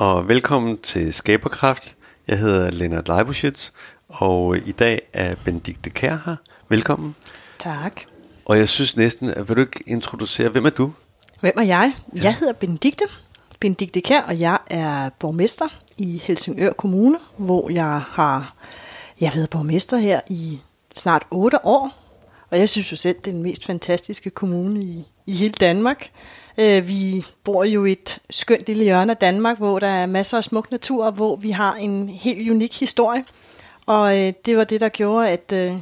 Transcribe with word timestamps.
Og 0.00 0.28
velkommen 0.28 0.78
til 0.78 1.14
Skaberkraft. 1.14 1.96
Jeg 2.28 2.38
hedder 2.38 2.70
Lennart 2.70 3.08
Leibuschitz, 3.08 3.70
og 4.08 4.56
i 4.56 4.72
dag 4.72 5.00
er 5.12 5.34
Benedikte 5.44 5.90
Kær 5.90 6.16
her. 6.24 6.36
Velkommen. 6.68 7.14
Tak. 7.58 8.00
Og 8.44 8.58
jeg 8.58 8.68
synes 8.68 8.96
næsten, 8.96 9.28
at 9.28 9.48
vil 9.48 9.56
du 9.56 9.60
ikke 9.60 9.82
introducere, 9.86 10.48
hvem 10.48 10.66
er 10.66 10.70
du? 10.70 10.92
Hvem 11.40 11.52
er 11.56 11.62
jeg? 11.62 11.92
Ja. 12.16 12.22
Jeg 12.22 12.34
hedder 12.34 12.52
Benedikte. 12.52 13.04
Benedikte 13.60 14.00
Kær, 14.00 14.20
og 14.20 14.40
jeg 14.40 14.58
er 14.66 15.08
borgmester 15.18 15.68
i 15.96 16.22
Helsingør 16.24 16.72
Kommune, 16.72 17.18
hvor 17.36 17.70
jeg 17.70 18.02
har 18.08 18.54
jeg 19.20 19.32
været 19.34 19.50
borgmester 19.50 19.96
her 19.96 20.20
i 20.28 20.60
snart 20.94 21.26
8 21.30 21.66
år. 21.66 21.90
Og 22.50 22.58
jeg 22.58 22.68
synes 22.68 22.92
jo 22.92 22.96
selv, 22.96 23.16
det 23.16 23.26
er 23.26 23.32
den 23.32 23.42
mest 23.42 23.66
fantastiske 23.66 24.30
kommune 24.30 24.82
i, 24.82 25.04
i 25.26 25.32
hele 25.32 25.54
Danmark. 25.60 26.10
Øh, 26.60 26.88
vi 26.88 27.24
bor 27.44 27.64
jo 27.64 27.84
i 27.84 27.92
et 27.92 28.18
skønt 28.30 28.66
lille 28.66 28.84
hjørne 28.84 29.12
af 29.12 29.16
Danmark, 29.16 29.58
hvor 29.58 29.78
der 29.78 29.86
er 29.86 30.06
masser 30.06 30.36
af 30.36 30.44
smuk 30.44 30.70
natur, 30.70 31.06
og 31.06 31.12
hvor 31.12 31.36
vi 31.36 31.50
har 31.50 31.74
en 31.74 32.08
helt 32.08 32.50
unik 32.50 32.80
historie. 32.80 33.24
Og 33.86 34.18
øh, 34.18 34.32
det 34.46 34.56
var 34.56 34.64
det, 34.64 34.80
der 34.80 34.88
gjorde, 34.88 35.28
at 35.28 35.52
øh, 35.52 35.74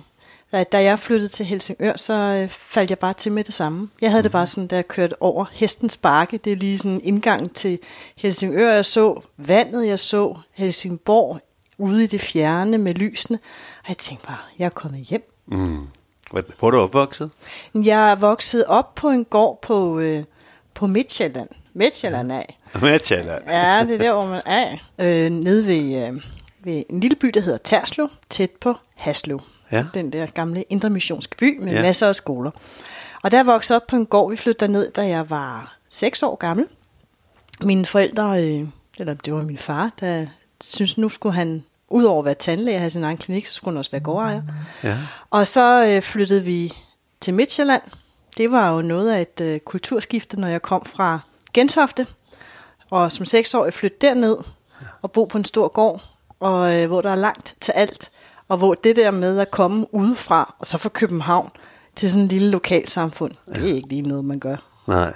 da 0.72 0.82
jeg 0.82 0.98
flyttede 0.98 1.28
til 1.28 1.46
Helsingør, 1.46 1.96
så 1.96 2.14
øh, 2.14 2.48
faldt 2.48 2.90
jeg 2.90 2.98
bare 2.98 3.14
til 3.14 3.32
med 3.32 3.44
det 3.44 3.54
samme. 3.54 3.88
Jeg 4.00 4.10
havde 4.10 4.22
det 4.22 4.32
bare 4.32 4.46
sådan, 4.46 4.66
da 4.66 4.76
jeg 4.76 4.88
kørte 4.88 5.22
over 5.22 5.44
Hestens 5.52 5.96
Bakke. 5.96 6.38
Det 6.38 6.52
er 6.52 6.56
lige 6.56 6.78
sådan 6.78 6.90
en 6.90 7.00
indgang 7.04 7.54
til 7.54 7.78
Helsingør. 8.16 8.74
Jeg 8.74 8.84
så 8.84 9.20
vandet, 9.36 9.86
jeg 9.86 9.98
så 9.98 10.36
Helsingborg 10.52 11.40
ude 11.78 12.04
i 12.04 12.06
det 12.06 12.20
fjerne 12.20 12.78
med 12.78 12.94
lysene. 12.94 13.38
Og 13.82 13.88
jeg 13.88 13.98
tænkte 13.98 14.26
bare, 14.26 14.38
jeg 14.58 14.66
er 14.66 14.70
kommet 14.70 15.00
hjem. 15.00 15.32
Mm. 15.46 15.86
Hvor 16.30 16.66
er 16.66 16.70
du 16.70 16.78
opvokset? 16.78 17.30
Jeg 17.74 18.10
er 18.10 18.14
vokset 18.14 18.64
op 18.64 18.94
på 18.94 19.08
en 19.08 19.24
gård 19.24 19.58
på, 19.62 19.98
øh, 19.98 20.24
på 20.78 20.86
Midtjylland. 20.86 21.48
Midtjylland 21.74 22.32
af. 22.32 22.58
Midtjylland. 22.82 23.42
ja, 23.48 23.84
det 23.88 23.94
er 23.94 23.98
der, 23.98 24.12
hvor 24.12 24.26
man 24.26 24.42
er. 24.46 24.76
Øh, 24.98 25.30
nede 25.30 25.66
ved, 25.66 26.06
øh, 26.06 26.22
ved 26.64 26.82
en 26.90 27.00
lille 27.00 27.16
by, 27.16 27.26
der 27.26 27.40
hedder 27.40 27.58
Terslev, 27.64 28.08
tæt 28.30 28.50
på 28.50 28.74
Haslev. 28.96 29.40
Ja. 29.72 29.84
Den 29.94 30.12
der 30.12 30.26
gamle 30.26 30.62
intermissionske 30.62 31.36
by 31.36 31.58
med 31.60 31.72
ja. 31.72 31.82
masser 31.82 32.08
af 32.08 32.14
skoler. 32.14 32.50
Og 33.22 33.30
der 33.30 33.42
voksede 33.42 33.76
op 33.76 33.86
på 33.86 33.96
en 33.96 34.06
gård, 34.06 34.30
vi 34.30 34.36
flyttede 34.36 34.72
ned, 34.72 34.92
da 34.92 35.06
jeg 35.06 35.30
var 35.30 35.76
6 35.88 36.22
år 36.22 36.36
gammel. 36.36 36.66
Mine 37.60 37.86
forældre, 37.86 38.44
øh, 38.44 38.68
eller 38.98 39.14
det 39.14 39.34
var 39.34 39.42
min 39.42 39.58
far, 39.58 39.90
der 40.00 40.26
synes 40.64 40.98
nu 40.98 41.08
skulle 41.08 41.34
han 41.34 41.64
udover 41.88 42.18
at 42.18 42.24
være 42.24 42.34
tandlæge 42.34 42.76
og 42.76 42.80
have 42.80 42.90
sin 42.90 43.04
egen 43.04 43.16
klinik, 43.16 43.46
så 43.46 43.54
skulle 43.54 43.72
han 43.72 43.78
også 43.78 43.90
være 43.90 44.00
gårdejer. 44.00 44.42
Ja. 44.84 44.96
Og 45.30 45.46
så 45.46 45.84
øh, 45.84 46.02
flyttede 46.02 46.44
vi 46.44 46.72
til 47.20 47.34
Midtjylland. 47.34 47.82
Det 48.38 48.52
var 48.52 48.70
jo 48.70 48.82
noget 48.82 49.12
af 49.12 49.20
et 49.20 49.40
øh, 49.40 49.60
kulturskifte, 49.60 50.40
når 50.40 50.48
jeg 50.48 50.62
kom 50.62 50.84
fra 50.84 51.20
Gentofte. 51.54 52.06
Og 52.90 53.12
som 53.12 53.26
seksårig 53.26 53.74
flyttede 53.74 54.06
derned 54.06 54.36
og 55.02 55.12
bo 55.12 55.24
på 55.24 55.38
en 55.38 55.44
stor 55.44 55.68
gård, 55.68 56.02
og 56.40 56.74
øh, 56.74 56.86
hvor 56.86 57.00
der 57.00 57.10
er 57.10 57.14
langt 57.14 57.54
til 57.60 57.72
alt. 57.72 58.10
Og 58.48 58.58
hvor 58.58 58.74
det 58.74 58.96
der 58.96 59.10
med 59.10 59.38
at 59.38 59.50
komme 59.50 59.94
udefra, 59.94 60.54
og 60.58 60.66
så 60.66 60.78
fra 60.78 60.88
København 60.88 61.50
til 61.96 62.10
sådan 62.10 62.22
en 62.22 62.28
lille 62.28 62.50
lokalsamfund, 62.50 63.32
ja. 63.48 63.52
det 63.52 63.70
er 63.70 63.74
ikke 63.74 63.88
lige 63.88 64.02
noget, 64.02 64.24
man 64.24 64.38
gør. 64.38 64.56
Nej. 64.88 65.14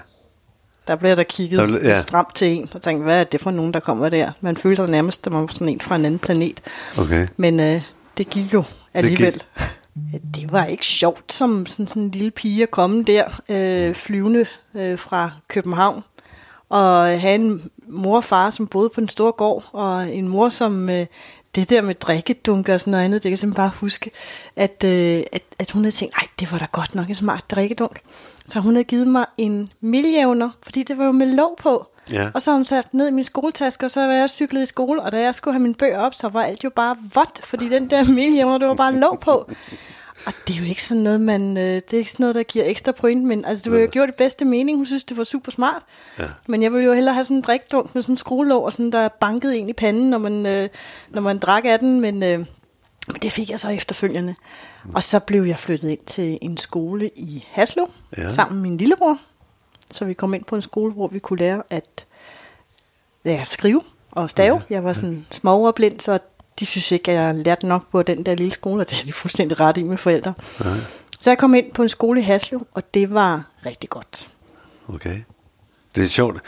Der 0.86 0.96
bliver 0.96 1.14
der 1.14 1.22
kigget 1.22 1.58
der 1.58 1.88
ja. 1.88 1.96
stramt 1.96 2.34
til 2.34 2.48
en, 2.48 2.70
og 2.74 2.82
tænkt, 2.82 3.04
hvad 3.04 3.20
er 3.20 3.24
det 3.24 3.40
for 3.40 3.50
nogen, 3.50 3.74
der 3.74 3.80
kommer 3.80 4.08
der? 4.08 4.32
Man 4.40 4.56
føler 4.56 4.76
sig 4.76 4.88
nærmest, 4.88 5.26
at 5.26 5.32
man 5.32 5.40
var 5.40 5.46
sådan 5.46 5.68
en 5.68 5.80
fra 5.80 5.96
en 5.96 6.04
anden 6.04 6.18
planet. 6.18 6.60
Okay. 6.98 7.26
Men 7.36 7.60
øh, 7.60 7.82
det 8.16 8.30
gik 8.30 8.54
jo 8.54 8.64
alligevel. 8.94 9.32
Det, 9.32 9.42
gik 9.58 9.81
det 10.34 10.52
var 10.52 10.64
ikke 10.64 10.86
sjovt 10.86 11.32
som 11.32 11.66
sådan, 11.66 11.86
sådan 11.86 12.02
en 12.02 12.10
lille 12.10 12.30
pige 12.30 12.62
at 12.62 12.70
komme 12.70 13.02
der, 13.02 13.42
øh, 13.48 13.94
flyvende 13.94 14.46
øh, 14.74 14.98
fra 14.98 15.30
København, 15.48 16.02
og 16.68 17.20
have 17.20 17.34
en 17.34 17.70
mor 17.86 18.16
og 18.16 18.24
far, 18.24 18.50
som 18.50 18.66
boede 18.66 18.88
på 18.88 19.00
en 19.00 19.08
stor 19.08 19.30
gård, 19.30 19.64
og 19.72 20.16
en 20.16 20.28
mor, 20.28 20.48
som 20.48 20.90
øh, 20.90 21.06
det 21.54 21.70
der 21.70 21.82
med 21.82 21.94
drikkedunker 21.94 22.74
og 22.74 22.80
sådan 22.80 22.90
noget 22.90 23.04
andet, 23.04 23.22
det 23.22 23.22
kan 23.22 23.30
jeg 23.30 23.38
simpelthen 23.38 23.62
bare 23.62 23.78
huske, 23.80 24.10
at, 24.56 24.84
øh, 24.84 25.22
at, 25.32 25.42
at 25.58 25.70
hun 25.70 25.82
havde 25.82 25.94
tænkt, 25.94 26.14
nej, 26.16 26.26
det 26.40 26.52
var 26.52 26.58
da 26.58 26.66
godt 26.72 26.94
nok 26.94 27.08
en 27.08 27.14
smart 27.14 27.44
drikkedunk. 27.50 28.00
Så 28.46 28.60
hun 28.60 28.74
havde 28.74 28.84
givet 28.84 29.08
mig 29.08 29.26
en 29.38 29.68
miljævner, 29.80 30.50
fordi 30.62 30.82
det 30.82 30.98
var 30.98 31.04
jo 31.04 31.12
med 31.12 31.26
låg 31.26 31.56
på. 31.58 31.86
Ja. 32.12 32.30
Og 32.34 32.42
så 32.42 32.50
har 32.50 32.56
hun 32.56 32.64
sat 32.64 32.94
ned 32.94 33.08
i 33.08 33.10
min 33.10 33.24
skoletaske, 33.24 33.86
og 33.86 33.90
så 33.90 34.06
var 34.06 34.12
jeg 34.12 34.30
cyklet 34.30 34.62
i 34.62 34.66
skole, 34.66 35.02
og 35.02 35.12
da 35.12 35.20
jeg 35.20 35.34
skulle 35.34 35.54
have 35.54 35.62
mine 35.62 35.74
bøger 35.74 35.98
op, 35.98 36.14
så 36.14 36.28
var 36.28 36.42
alt 36.42 36.64
jo 36.64 36.70
bare 36.70 36.96
vådt, 37.14 37.40
fordi 37.44 37.68
den 37.68 37.90
der 37.90 38.04
miljævner, 38.20 38.58
det 38.58 38.68
var 38.68 38.74
bare 38.74 38.94
låg 38.94 39.18
på. 39.20 39.50
Og 40.26 40.32
det 40.48 40.56
er 40.56 40.60
jo 40.60 40.64
ikke 40.64 40.82
sådan 40.82 41.02
noget, 41.02 41.20
man, 41.20 41.56
øh, 41.56 41.74
det 41.74 41.92
er 41.92 41.98
ikke 41.98 42.10
sådan 42.10 42.24
noget, 42.24 42.34
der 42.34 42.42
giver 42.42 42.64
ekstra 42.64 42.92
point, 42.92 43.24
men 43.24 43.44
altså, 43.44 43.64
det 43.64 43.72
var 43.72 43.78
jo 43.78 43.88
gjort 43.90 44.08
det 44.08 44.14
bedste 44.14 44.44
mening. 44.44 44.76
Hun 44.76 44.86
synes, 44.86 45.04
det 45.04 45.16
var 45.16 45.24
super 45.24 45.52
smart. 45.52 45.82
Ja. 46.18 46.24
Men 46.46 46.62
jeg 46.62 46.72
ville 46.72 46.86
jo 46.86 46.92
hellere 46.92 47.14
have 47.14 47.24
sådan 47.24 47.36
en 47.36 47.42
drikdunk 47.42 47.94
med 47.94 48.02
sådan 48.02 48.12
en 48.12 48.16
skruelåg, 48.16 48.64
og 48.64 48.72
sådan, 48.72 48.92
der 48.92 49.08
bankede 49.08 49.58
ind 49.58 49.70
i 49.70 49.72
panden, 49.72 50.10
når 50.10 50.18
man, 50.18 50.46
øh, 50.46 50.68
når 51.10 51.22
man 51.22 51.38
drak 51.38 51.64
af 51.64 51.78
den, 51.78 52.00
men, 52.00 52.22
øh, 52.22 52.38
men 53.08 53.16
det 53.22 53.32
fik 53.32 53.50
jeg 53.50 53.60
så 53.60 53.70
efterfølgende. 53.70 54.34
Mm. 54.84 54.94
Og 54.94 55.02
så 55.02 55.18
blev 55.18 55.44
jeg 55.44 55.58
flyttet 55.58 55.90
ind 55.90 56.04
til 56.06 56.38
en 56.42 56.56
skole 56.56 57.10
i 57.16 57.48
Haslev, 57.50 57.90
ja. 58.16 58.30
sammen 58.30 58.60
med 58.60 58.70
min 58.70 58.78
lillebror. 58.78 59.18
Så 59.92 60.04
vi 60.04 60.14
kom 60.14 60.34
ind 60.34 60.44
på 60.44 60.56
en 60.56 60.62
skole, 60.62 60.92
hvor 60.92 61.08
vi 61.08 61.18
kunne 61.18 61.38
lære 61.38 61.62
at 61.70 62.06
ja, 63.24 63.44
skrive 63.44 63.82
og 64.10 64.30
stave. 64.30 64.62
Ja. 64.70 64.74
Jeg 64.74 64.84
var 64.84 64.92
sådan 64.92 65.26
småoverblind, 65.30 66.00
så 66.00 66.18
de 66.60 66.66
synes 66.66 66.92
ikke, 66.92 67.12
at 67.12 67.18
jeg 67.18 67.34
lærte 67.34 67.66
nok 67.66 67.90
på 67.90 68.02
den 68.02 68.26
der 68.26 68.34
lille 68.34 68.52
skole, 68.52 68.82
og 68.82 68.90
det 68.90 69.00
er 69.00 69.04
de 69.04 69.12
fuldstændig 69.12 69.60
ret 69.60 69.76
i 69.76 69.82
med 69.82 69.96
forældre. 69.96 70.34
Ja. 70.64 70.70
Så 71.20 71.30
jeg 71.30 71.38
kom 71.38 71.54
ind 71.54 71.72
på 71.72 71.82
en 71.82 71.88
skole 71.88 72.20
i 72.20 72.22
Haslev, 72.22 72.66
og 72.74 72.94
det 72.94 73.14
var 73.14 73.44
rigtig 73.66 73.90
godt. 73.90 74.30
Okay. 74.88 75.20
Det 75.94 76.04
er 76.04 76.08
sjovt. 76.08 76.40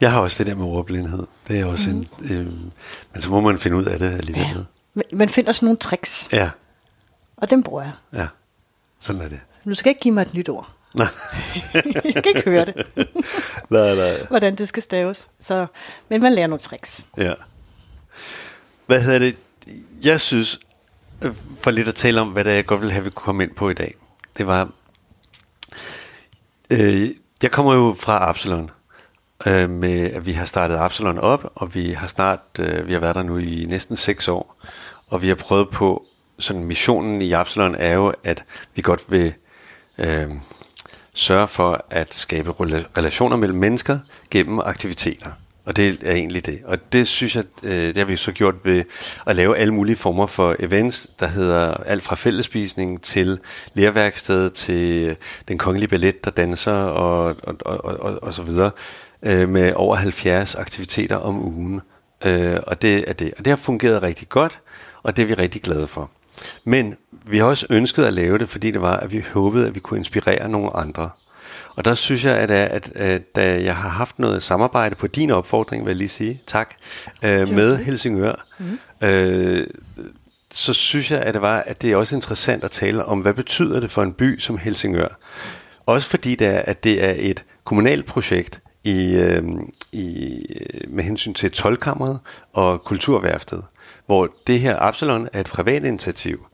Jeg 0.00 0.12
har 0.12 0.20
også 0.20 0.44
det 0.44 0.50
der 0.50 0.58
med 0.58 0.66
ordblindhed. 0.66 1.26
Det 1.48 1.60
er 1.60 1.64
også 1.64 1.90
mm. 1.90 1.96
en... 1.96 2.32
Øh, 2.32 2.46
men 3.12 3.22
så 3.22 3.30
må 3.30 3.40
man 3.40 3.58
finde 3.58 3.76
ud 3.76 3.84
af 3.84 3.98
det 3.98 4.12
alligevel. 4.12 4.66
Ja. 4.94 5.02
Man 5.12 5.28
finder 5.28 5.52
sådan 5.52 5.66
nogle 5.66 5.78
tricks. 5.78 6.28
Ja. 6.32 6.50
Og 7.36 7.50
dem 7.50 7.62
bruger 7.62 7.82
jeg. 7.82 7.92
Ja, 8.12 8.26
sådan 8.98 9.22
er 9.22 9.28
det. 9.28 9.40
Du 9.64 9.74
skal 9.74 9.90
ikke 9.90 10.00
give 10.00 10.14
mig 10.14 10.22
et 10.22 10.34
nyt 10.34 10.48
ord. 10.48 10.70
Nej. 10.94 11.06
jeg 12.14 12.22
kan 12.22 12.36
ikke 12.36 12.50
høre 12.50 12.64
det. 12.64 12.74
nej, 13.70 13.94
nej. 13.94 14.26
Hvordan 14.28 14.54
det 14.54 14.68
skal 14.68 14.82
staves. 14.82 15.28
Så, 15.40 15.66
men 16.08 16.22
man 16.22 16.32
lærer 16.32 16.46
nogle 16.46 16.60
tricks. 16.60 17.06
Ja. 17.16 17.34
Hvad 18.86 19.00
hedder 19.00 19.18
det? 19.18 19.36
Jeg 20.02 20.20
synes, 20.20 20.60
for 21.60 21.70
lidt 21.70 21.88
at 21.88 21.94
tale 21.94 22.20
om, 22.20 22.28
hvad 22.28 22.44
det 22.44 22.50
er, 22.50 22.54
jeg 22.54 22.66
godt 22.66 22.80
vil 22.80 22.92
have, 22.92 23.04
vi 23.04 23.10
kunne 23.10 23.24
komme 23.24 23.42
ind 23.42 23.54
på 23.54 23.70
i 23.70 23.74
dag. 23.74 23.94
Det 24.38 24.46
var... 24.46 24.70
Øh, 26.72 27.08
jeg 27.42 27.50
kommer 27.50 27.74
jo 27.74 27.96
fra 27.98 28.28
Absalon, 28.28 28.70
øh, 29.46 29.70
med 29.70 30.10
at 30.10 30.26
vi 30.26 30.32
har 30.32 30.44
startet 30.44 30.76
Absalon 30.76 31.18
op, 31.18 31.52
og 31.54 31.74
vi 31.74 31.90
har 31.90 32.06
snart, 32.06 32.40
øh, 32.58 32.86
vi 32.86 32.92
har 32.92 33.00
været 33.00 33.14
der 33.14 33.22
nu 33.22 33.38
i 33.38 33.64
næsten 33.68 33.96
seks 33.96 34.28
år, 34.28 34.56
og 35.06 35.22
vi 35.22 35.28
har 35.28 35.34
prøvet 35.34 35.70
på, 35.70 36.04
sådan 36.38 36.64
missionen 36.64 37.22
i 37.22 37.32
Absalon 37.32 37.74
er 37.74 37.94
jo, 37.94 38.14
at 38.24 38.44
vi 38.74 38.82
godt 38.82 39.04
vil 39.08 39.34
øh, 39.98 40.30
sørge 41.14 41.48
for 41.48 41.84
at 41.90 42.14
skabe 42.14 42.52
relationer 42.98 43.36
mellem 43.36 43.58
mennesker 43.58 43.98
gennem 44.30 44.58
aktiviteter. 44.58 45.30
Og 45.66 45.76
det 45.76 45.98
er 46.02 46.12
egentlig 46.12 46.46
det. 46.46 46.58
Og 46.64 46.92
det 46.92 47.08
synes 47.08 47.36
jeg, 47.36 47.44
øh, 47.62 47.72
det 47.72 47.96
har 47.96 48.04
vi 48.04 48.16
så 48.16 48.32
gjort 48.32 48.54
ved 48.64 48.84
at 49.26 49.36
lave 49.36 49.58
alle 49.58 49.74
mulige 49.74 49.96
former 49.96 50.26
for 50.26 50.56
events, 50.60 51.06
der 51.20 51.26
hedder 51.26 51.74
alt 51.74 52.02
fra 52.02 52.16
fællespisning 52.16 53.02
til 53.02 53.38
lærværksted 53.74 54.50
til 54.50 55.16
den 55.48 55.58
kongelige 55.58 55.88
ballet, 55.88 56.24
der 56.24 56.30
danser 56.30 56.72
og, 56.72 57.36
og, 57.42 57.56
og, 57.60 58.00
og, 58.00 58.18
og 58.22 58.34
så 58.34 58.42
videre, 58.42 58.70
øh, 59.22 59.48
med 59.48 59.72
over 59.76 59.96
70 59.96 60.54
aktiviteter 60.54 61.16
om 61.16 61.44
ugen. 61.44 61.80
Øh, 62.26 62.58
og 62.66 62.82
det 62.82 63.04
er 63.08 63.12
det. 63.12 63.32
Og 63.38 63.44
det 63.44 63.46
har 63.46 63.56
fungeret 63.56 64.02
rigtig 64.02 64.28
godt, 64.28 64.58
og 65.02 65.16
det 65.16 65.22
er 65.22 65.26
vi 65.26 65.34
rigtig 65.34 65.62
glade 65.62 65.88
for. 65.88 66.10
Men 66.64 66.96
vi 67.26 67.38
har 67.38 67.44
også 67.44 67.66
ønsket 67.70 68.04
at 68.04 68.12
lave 68.12 68.38
det, 68.38 68.48
fordi 68.48 68.70
det 68.70 68.80
var, 68.80 68.96
at 68.96 69.12
vi 69.12 69.24
håbede, 69.32 69.66
at 69.66 69.74
vi 69.74 69.80
kunne 69.80 69.98
inspirere 69.98 70.48
nogle 70.48 70.76
andre. 70.76 71.10
Og 71.76 71.84
der 71.84 71.94
synes 71.94 72.24
jeg, 72.24 72.36
at, 72.36 72.50
at, 72.50 72.92
at 72.94 73.36
da 73.36 73.62
jeg 73.62 73.76
har 73.76 73.88
haft 73.88 74.18
noget 74.18 74.42
samarbejde 74.42 74.94
på 74.94 75.06
din 75.06 75.30
opfordring, 75.30 75.84
vil 75.84 75.90
jeg 75.90 75.96
lige 75.96 76.08
sige, 76.08 76.42
tak, 76.46 76.74
øh, 77.24 77.48
med 77.48 77.76
Helsingør, 77.76 78.46
mm. 78.58 78.78
øh, 79.08 79.66
så 80.52 80.72
synes 80.72 81.10
jeg, 81.10 81.20
at 81.20 81.34
det 81.34 81.42
var, 81.42 81.62
at 81.66 81.82
det 81.82 81.92
er 81.92 81.96
også 81.96 82.14
interessant 82.14 82.64
at 82.64 82.70
tale 82.70 83.04
om, 83.04 83.20
hvad 83.20 83.34
betyder 83.34 83.80
det 83.80 83.90
for 83.90 84.02
en 84.02 84.12
by 84.12 84.38
som 84.38 84.58
Helsingør? 84.58 85.18
Også 85.86 86.08
fordi 86.08 86.34
det 86.34 86.46
er, 86.46 86.58
at 86.58 86.84
det 86.84 87.04
er 87.04 87.14
et 87.18 87.44
kommunalt 87.64 88.06
projekt 88.06 88.60
i, 88.84 89.14
øh, 89.16 89.42
i, 89.92 90.30
med 90.88 91.04
hensyn 91.04 91.34
til 91.34 91.50
tolkammeret 91.50 92.18
og 92.52 92.84
kulturværftet, 92.84 93.62
hvor 94.10 94.28
det 94.46 94.60
her 94.60 94.76
Absalon 94.78 95.28
er 95.32 95.40
et 95.40 95.46
privat 95.46 95.84
initiativ, 95.84 96.46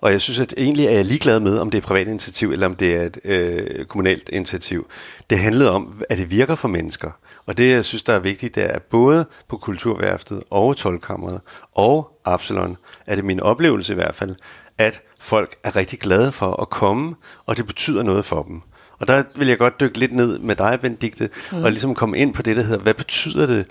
og 0.00 0.12
jeg 0.12 0.20
synes, 0.20 0.38
at 0.38 0.54
egentlig 0.56 0.86
er 0.86 0.90
jeg 0.90 1.04
ligeglad 1.04 1.40
med, 1.40 1.58
om 1.58 1.70
det 1.70 1.78
er 1.78 1.82
et 1.82 1.86
privat 1.86 2.08
initiativ, 2.08 2.50
eller 2.50 2.66
om 2.66 2.74
det 2.74 2.96
er 2.96 3.02
et 3.02 3.18
øh, 3.24 3.84
kommunalt 3.84 4.28
initiativ. 4.32 4.88
Det 5.30 5.38
handlede 5.38 5.72
om, 5.72 6.02
at 6.10 6.18
det 6.18 6.30
virker 6.30 6.54
for 6.54 6.68
mennesker. 6.68 7.10
Og 7.46 7.58
det, 7.58 7.70
jeg 7.70 7.84
synes, 7.84 8.02
der 8.02 8.12
er 8.12 8.18
vigtigt, 8.18 8.54
det 8.54 8.62
er, 8.62 8.68
at 8.68 8.82
både 8.82 9.26
på 9.48 9.56
Kulturværftet 9.56 10.42
og 10.50 10.76
Tolkammeret 10.76 11.40
og 11.74 12.20
Absalon, 12.24 12.76
er 13.06 13.14
det 13.14 13.24
min 13.24 13.40
oplevelse 13.40 13.92
i 13.92 13.96
hvert 13.96 14.14
fald, 14.14 14.36
at 14.78 15.00
folk 15.20 15.56
er 15.64 15.76
rigtig 15.76 15.98
glade 15.98 16.32
for 16.32 16.62
at 16.62 16.70
komme, 16.70 17.14
og 17.46 17.56
det 17.56 17.66
betyder 17.66 18.02
noget 18.02 18.24
for 18.24 18.42
dem. 18.42 18.60
Og 18.98 19.08
der 19.08 19.22
vil 19.36 19.48
jeg 19.48 19.58
godt 19.58 19.80
dykke 19.80 19.98
lidt 19.98 20.12
ned 20.12 20.38
med 20.38 20.56
dig, 20.56 20.78
Benedikte, 20.82 21.28
mm. 21.52 21.64
og 21.64 21.70
ligesom 21.70 21.94
komme 21.94 22.18
ind 22.18 22.34
på 22.34 22.42
det, 22.42 22.56
der 22.56 22.62
hedder, 22.62 22.82
hvad 22.82 22.94
betyder 22.94 23.46
det 23.46 23.66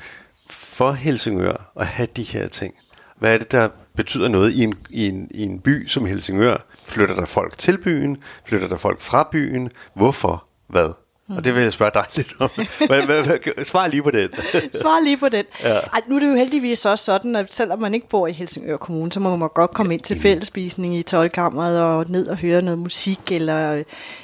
for 0.49 0.91
Helsingør 0.91 1.71
at 1.79 1.87
have 1.87 2.07
de 2.15 2.23
her 2.23 2.47
ting? 2.47 2.73
Hvad 3.19 3.33
er 3.33 3.37
det, 3.37 3.51
der 3.51 3.69
betyder 3.95 4.27
noget 4.27 4.51
i 4.51 4.63
en, 4.63 4.75
i 4.89 5.07
en, 5.07 5.27
i 5.31 5.43
en 5.43 5.59
by 5.59 5.87
som 5.87 6.05
Helsingør? 6.05 6.57
Flytter 6.83 7.15
der 7.15 7.25
folk 7.25 7.57
til 7.57 7.77
byen? 7.77 8.17
Flytter 8.45 8.67
der 8.67 8.77
folk 8.77 9.01
fra 9.01 9.29
byen? 9.31 9.69
Hvorfor? 9.93 10.43
Hvad? 10.67 10.93
Og 11.37 11.45
det 11.45 11.55
vil 11.55 11.63
jeg 11.63 11.73
spørge 11.73 11.91
dig 11.93 12.03
lidt 12.17 12.33
om. 12.39 12.49
Hvad, 12.87 13.01
hvad, 13.05 13.23
hvad, 13.23 13.65
svar 13.65 13.87
lige 13.87 14.03
på 14.03 14.11
den. 14.11 14.29
Svar 14.81 15.03
lige 15.03 15.17
på 15.17 15.29
den. 15.29 15.45
Ja. 15.63 15.79
Ej, 15.79 16.01
nu 16.07 16.15
er 16.15 16.19
det 16.19 16.27
jo 16.27 16.35
heldigvis 16.35 16.85
også 16.85 17.05
sådan, 17.05 17.35
at 17.35 17.53
selvom 17.53 17.79
man 17.79 17.93
ikke 17.93 18.09
bor 18.09 18.27
i 18.27 18.31
Helsingør 18.31 18.77
Kommune, 18.77 19.11
så 19.11 19.19
må 19.19 19.35
man 19.35 19.49
godt 19.55 19.71
komme 19.71 19.93
ind 19.93 20.01
til 20.01 20.21
fællesspisning 20.21 20.97
i 20.97 21.03
tolkammeret 21.03 21.81
og 21.81 22.05
ned 22.09 22.27
og 22.27 22.37
høre 22.37 22.61
noget 22.61 22.79
musik, 22.79 23.19
eller 23.31 23.83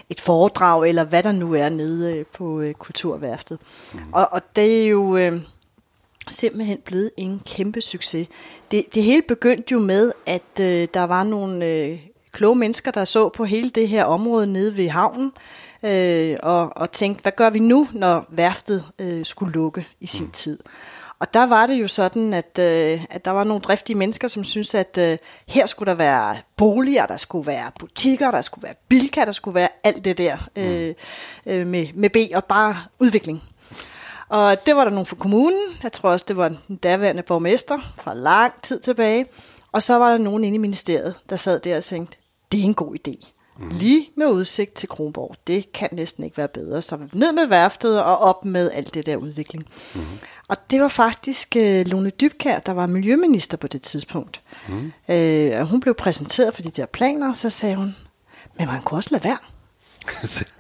et 0.10 0.22
foredrag, 0.22 0.88
eller 0.88 1.04
hvad 1.04 1.24
der 1.24 1.32
nu 1.32 1.54
er 1.54 1.70
nede 1.70 2.18
øh, 2.18 2.26
på 2.38 2.60
øh, 2.62 2.74
Kulturværftet. 2.74 3.60
Mm. 3.94 4.00
Og, 4.12 4.34
og 4.34 4.42
det 4.56 4.84
er 4.84 4.88
jo... 4.88 5.18
Øh, 5.18 5.42
simpelthen 6.30 6.78
blevet 6.86 7.12
en 7.18 7.42
kæmpe 7.46 7.82
succes. 7.82 8.28
Det, 8.72 8.96
det 8.96 9.04
hele 9.04 9.22
begyndte 9.22 9.72
jo 9.72 9.80
med, 9.80 10.12
at 10.26 10.60
øh, 10.62 10.88
der 10.94 11.04
var 11.04 11.24
nogle 11.24 11.66
øh, 11.66 12.00
kloge 12.32 12.56
mennesker, 12.56 12.92
der 12.92 13.06
så 13.06 13.30
på 13.30 13.46
hele 13.46 13.70
det 13.70 13.88
her 13.88 14.04
område 14.04 14.48
nede 14.48 14.78
ved 14.78 14.90
havnen, 14.90 15.32
øh, 15.84 16.38
og, 16.44 16.78
og 16.78 16.92
tænkte, 16.92 17.22
hvad 17.22 17.32
gør 17.32 17.50
vi 17.50 17.60
nu, 17.60 17.88
når 17.94 18.26
værftet 18.30 18.86
øh, 19.00 19.26
skulle 19.26 19.54
lukke 19.54 19.88
i 20.00 20.08
sin 20.08 20.26
mm. 20.26 20.32
tid? 20.32 20.60
Og 21.20 21.34
der 21.34 21.46
var 21.46 21.68
det 21.68 21.76
jo 21.76 21.88
sådan, 21.88 22.34
at, 22.34 22.60
øh, 22.60 23.06
at 23.10 23.26
der 23.26 23.32
var 23.32 23.44
nogle 23.44 23.62
driftige 23.62 23.98
mennesker, 23.98 24.28
som 24.28 24.44
syntes, 24.44 24.76
at 24.76 24.98
øh, 24.98 25.18
her 25.48 25.66
skulle 25.66 25.90
der 25.90 25.98
være 25.98 26.38
boliger, 26.58 27.06
der 27.06 27.18
skulle 27.18 27.48
være 27.48 27.72
butikker, 27.80 28.32
der 28.32 28.42
skulle 28.42 28.64
være 28.64 28.76
bilka, 28.90 29.26
der 29.26 29.32
skulle 29.32 29.56
være 29.56 29.70
alt 29.84 30.06
det 30.06 30.18
der 30.18 30.38
mm. 30.56 30.62
øh, 30.62 30.94
øh, 31.46 31.68
med, 31.68 31.88
med 31.94 32.10
B 32.10 32.18
og 32.36 32.46
bare 32.46 32.78
udvikling. 33.00 33.44
Og 34.30 34.66
det 34.66 34.76
var 34.76 34.84
der 34.84 34.92
nogen 34.92 35.06
fra 35.06 35.16
kommunen. 35.16 35.60
Jeg 35.84 35.92
tror 35.92 36.10
også, 36.10 36.26
det 36.28 36.38
var 36.38 36.48
den 36.68 36.76
daværende 36.76 37.24
borgmester 37.24 37.94
fra 37.98 38.14
lang 38.14 38.54
tid 38.62 38.80
tilbage. 38.80 39.26
Og 39.72 39.82
så 39.82 39.96
var 39.96 40.12
der 40.12 40.18
nogen 40.18 40.44
inde 40.44 40.56
i 40.56 40.60
ministeriet, 40.60 41.16
der 41.30 41.36
sad 41.36 41.60
der 41.60 41.78
og 41.78 41.84
tænkte, 41.84 42.18
det 42.52 42.60
er 42.60 42.64
en 42.64 42.74
god 42.74 42.96
idé. 42.96 43.32
Mm. 43.58 43.70
Lige 43.70 44.10
med 44.18 44.28
udsigt 44.28 44.74
til 44.74 44.90
Kronborg. 44.90 45.36
Det 45.48 45.72
kan 45.72 45.90
næsten 45.92 46.24
ikke 46.24 46.38
være 46.38 46.48
bedre. 46.48 46.82
Så 46.82 46.98
ned 47.14 47.32
med 47.32 47.48
værftet 47.48 48.04
og 48.04 48.18
op 48.18 48.46
med 48.46 48.72
alt 48.72 48.94
det 48.94 49.06
der 49.06 49.16
udvikling. 49.16 49.66
Mm. 49.96 50.02
Og 50.48 50.72
det 50.72 50.82
var 50.82 50.88
faktisk 50.88 51.56
uh, 51.60 51.82
Lone 51.86 52.10
Dybkær, 52.10 52.60
der 52.60 52.72
var 52.72 52.88
miljøminister 52.88 53.58
på 53.58 53.68
det 53.68 53.82
tidspunkt. 53.82 54.42
Mm. 54.68 54.94
Uh, 55.08 55.70
hun 55.70 55.80
blev 55.80 55.96
præsenteret 55.96 56.54
for 56.54 56.62
de 56.62 56.70
der 56.70 56.86
planer, 56.86 57.30
og 57.30 57.38
så 57.38 57.50
sagde 57.50 57.76
hun, 57.76 57.96
men 58.58 58.68
man 58.68 58.82
kunne 58.82 58.98
også 58.98 59.10
lade 59.12 59.24
være. 59.24 59.38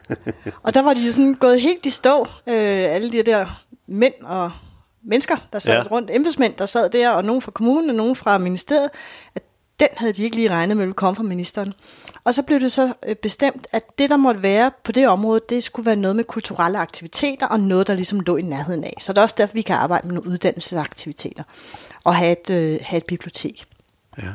og 0.64 0.74
der 0.74 0.82
var 0.82 0.94
de 0.94 1.06
jo 1.06 1.12
sådan 1.12 1.34
gået 1.34 1.62
helt 1.62 1.86
i 1.86 1.90
stå, 1.90 2.22
uh, 2.22 2.28
alle 2.46 3.12
de 3.12 3.24
der 3.24 3.64
mænd 3.88 4.14
og 4.22 4.52
mennesker, 5.04 5.36
der 5.54 5.60
sad 5.60 5.74
ja. 5.74 5.84
rundt, 5.92 6.12
embedsmænd, 6.14 6.54
der 6.56 6.66
sad 6.66 6.90
der, 6.90 7.10
og 7.10 7.24
nogen 7.24 7.42
fra 7.42 7.52
kommunen 7.52 7.90
og 7.90 7.96
nogen 7.96 8.16
fra 8.16 8.38
ministeriet, 8.38 8.90
at 9.36 9.44
den 9.80 9.88
havde 9.98 10.14
de 10.14 10.24
ikke 10.24 10.36
lige 10.36 10.50
regnet 10.50 10.78
med 10.78 10.86
ville 10.86 10.94
komme 10.94 11.16
fra 11.16 11.24
ministeren. 11.24 11.74
Og 12.24 12.34
så 12.34 12.44
blev 12.44 12.60
det 12.60 12.72
så 12.72 12.94
øh, 13.06 13.16
bestemt, 13.16 13.68
at 13.72 13.84
det, 14.00 14.10
der 14.10 14.18
måtte 14.18 14.44
være 14.44 14.72
på 14.84 14.92
det 14.92 15.08
område, 15.08 15.42
det 15.50 15.64
skulle 15.64 15.86
være 15.86 15.96
noget 15.96 16.16
med 16.16 16.24
kulturelle 16.24 16.78
aktiviteter, 16.78 17.48
og 17.48 17.60
noget, 17.60 17.88
der 17.88 17.94
ligesom 17.94 18.20
lå 18.20 18.38
i 18.38 18.42
nærheden 18.42 18.84
af. 18.84 18.94
Så 19.00 19.14
det 19.14 19.18
er 19.18 19.22
også 19.22 19.36
derfor, 19.38 19.54
vi 19.54 19.62
kan 19.62 19.76
arbejde 19.76 20.08
med 20.08 20.16
nogle 20.16 20.30
uddannelsesaktiviteter, 20.30 21.44
og 22.04 22.16
have 22.16 22.32
et, 22.32 22.50
øh, 22.50 22.80
have 22.82 22.98
et 22.98 23.06
bibliotek. 23.06 23.66
Ja. 24.18 24.34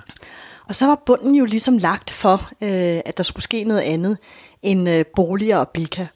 Og 0.68 0.74
så 0.74 0.86
var 0.86 0.94
bunden 1.06 1.34
jo 1.34 1.44
ligesom 1.44 1.78
lagt 1.78 2.10
for, 2.10 2.50
øh, 2.60 3.00
at 3.04 3.16
der 3.16 3.22
skulle 3.22 3.44
ske 3.44 3.64
noget 3.64 3.80
andet 3.80 4.18
end 4.62 4.88
øh, 4.88 5.04
boliger 5.16 5.58
og 5.58 5.68
bilka. 5.68 6.06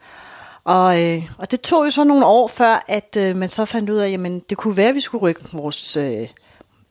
Og, 0.64 1.02
øh, 1.02 1.30
og 1.38 1.50
det 1.50 1.60
tog 1.60 1.84
jo 1.84 1.90
så 1.90 2.04
nogle 2.04 2.26
år 2.26 2.48
før, 2.48 2.84
at 2.88 3.16
øh, 3.18 3.36
man 3.36 3.48
så 3.48 3.64
fandt 3.64 3.90
ud 3.90 3.96
af, 3.96 4.10
at 4.12 4.50
det 4.50 4.58
kunne 4.58 4.76
være, 4.76 4.88
at 4.88 4.94
vi 4.94 5.00
skulle 5.00 5.22
rykke 5.22 5.40
vores, 5.52 5.96
øh, 5.96 6.28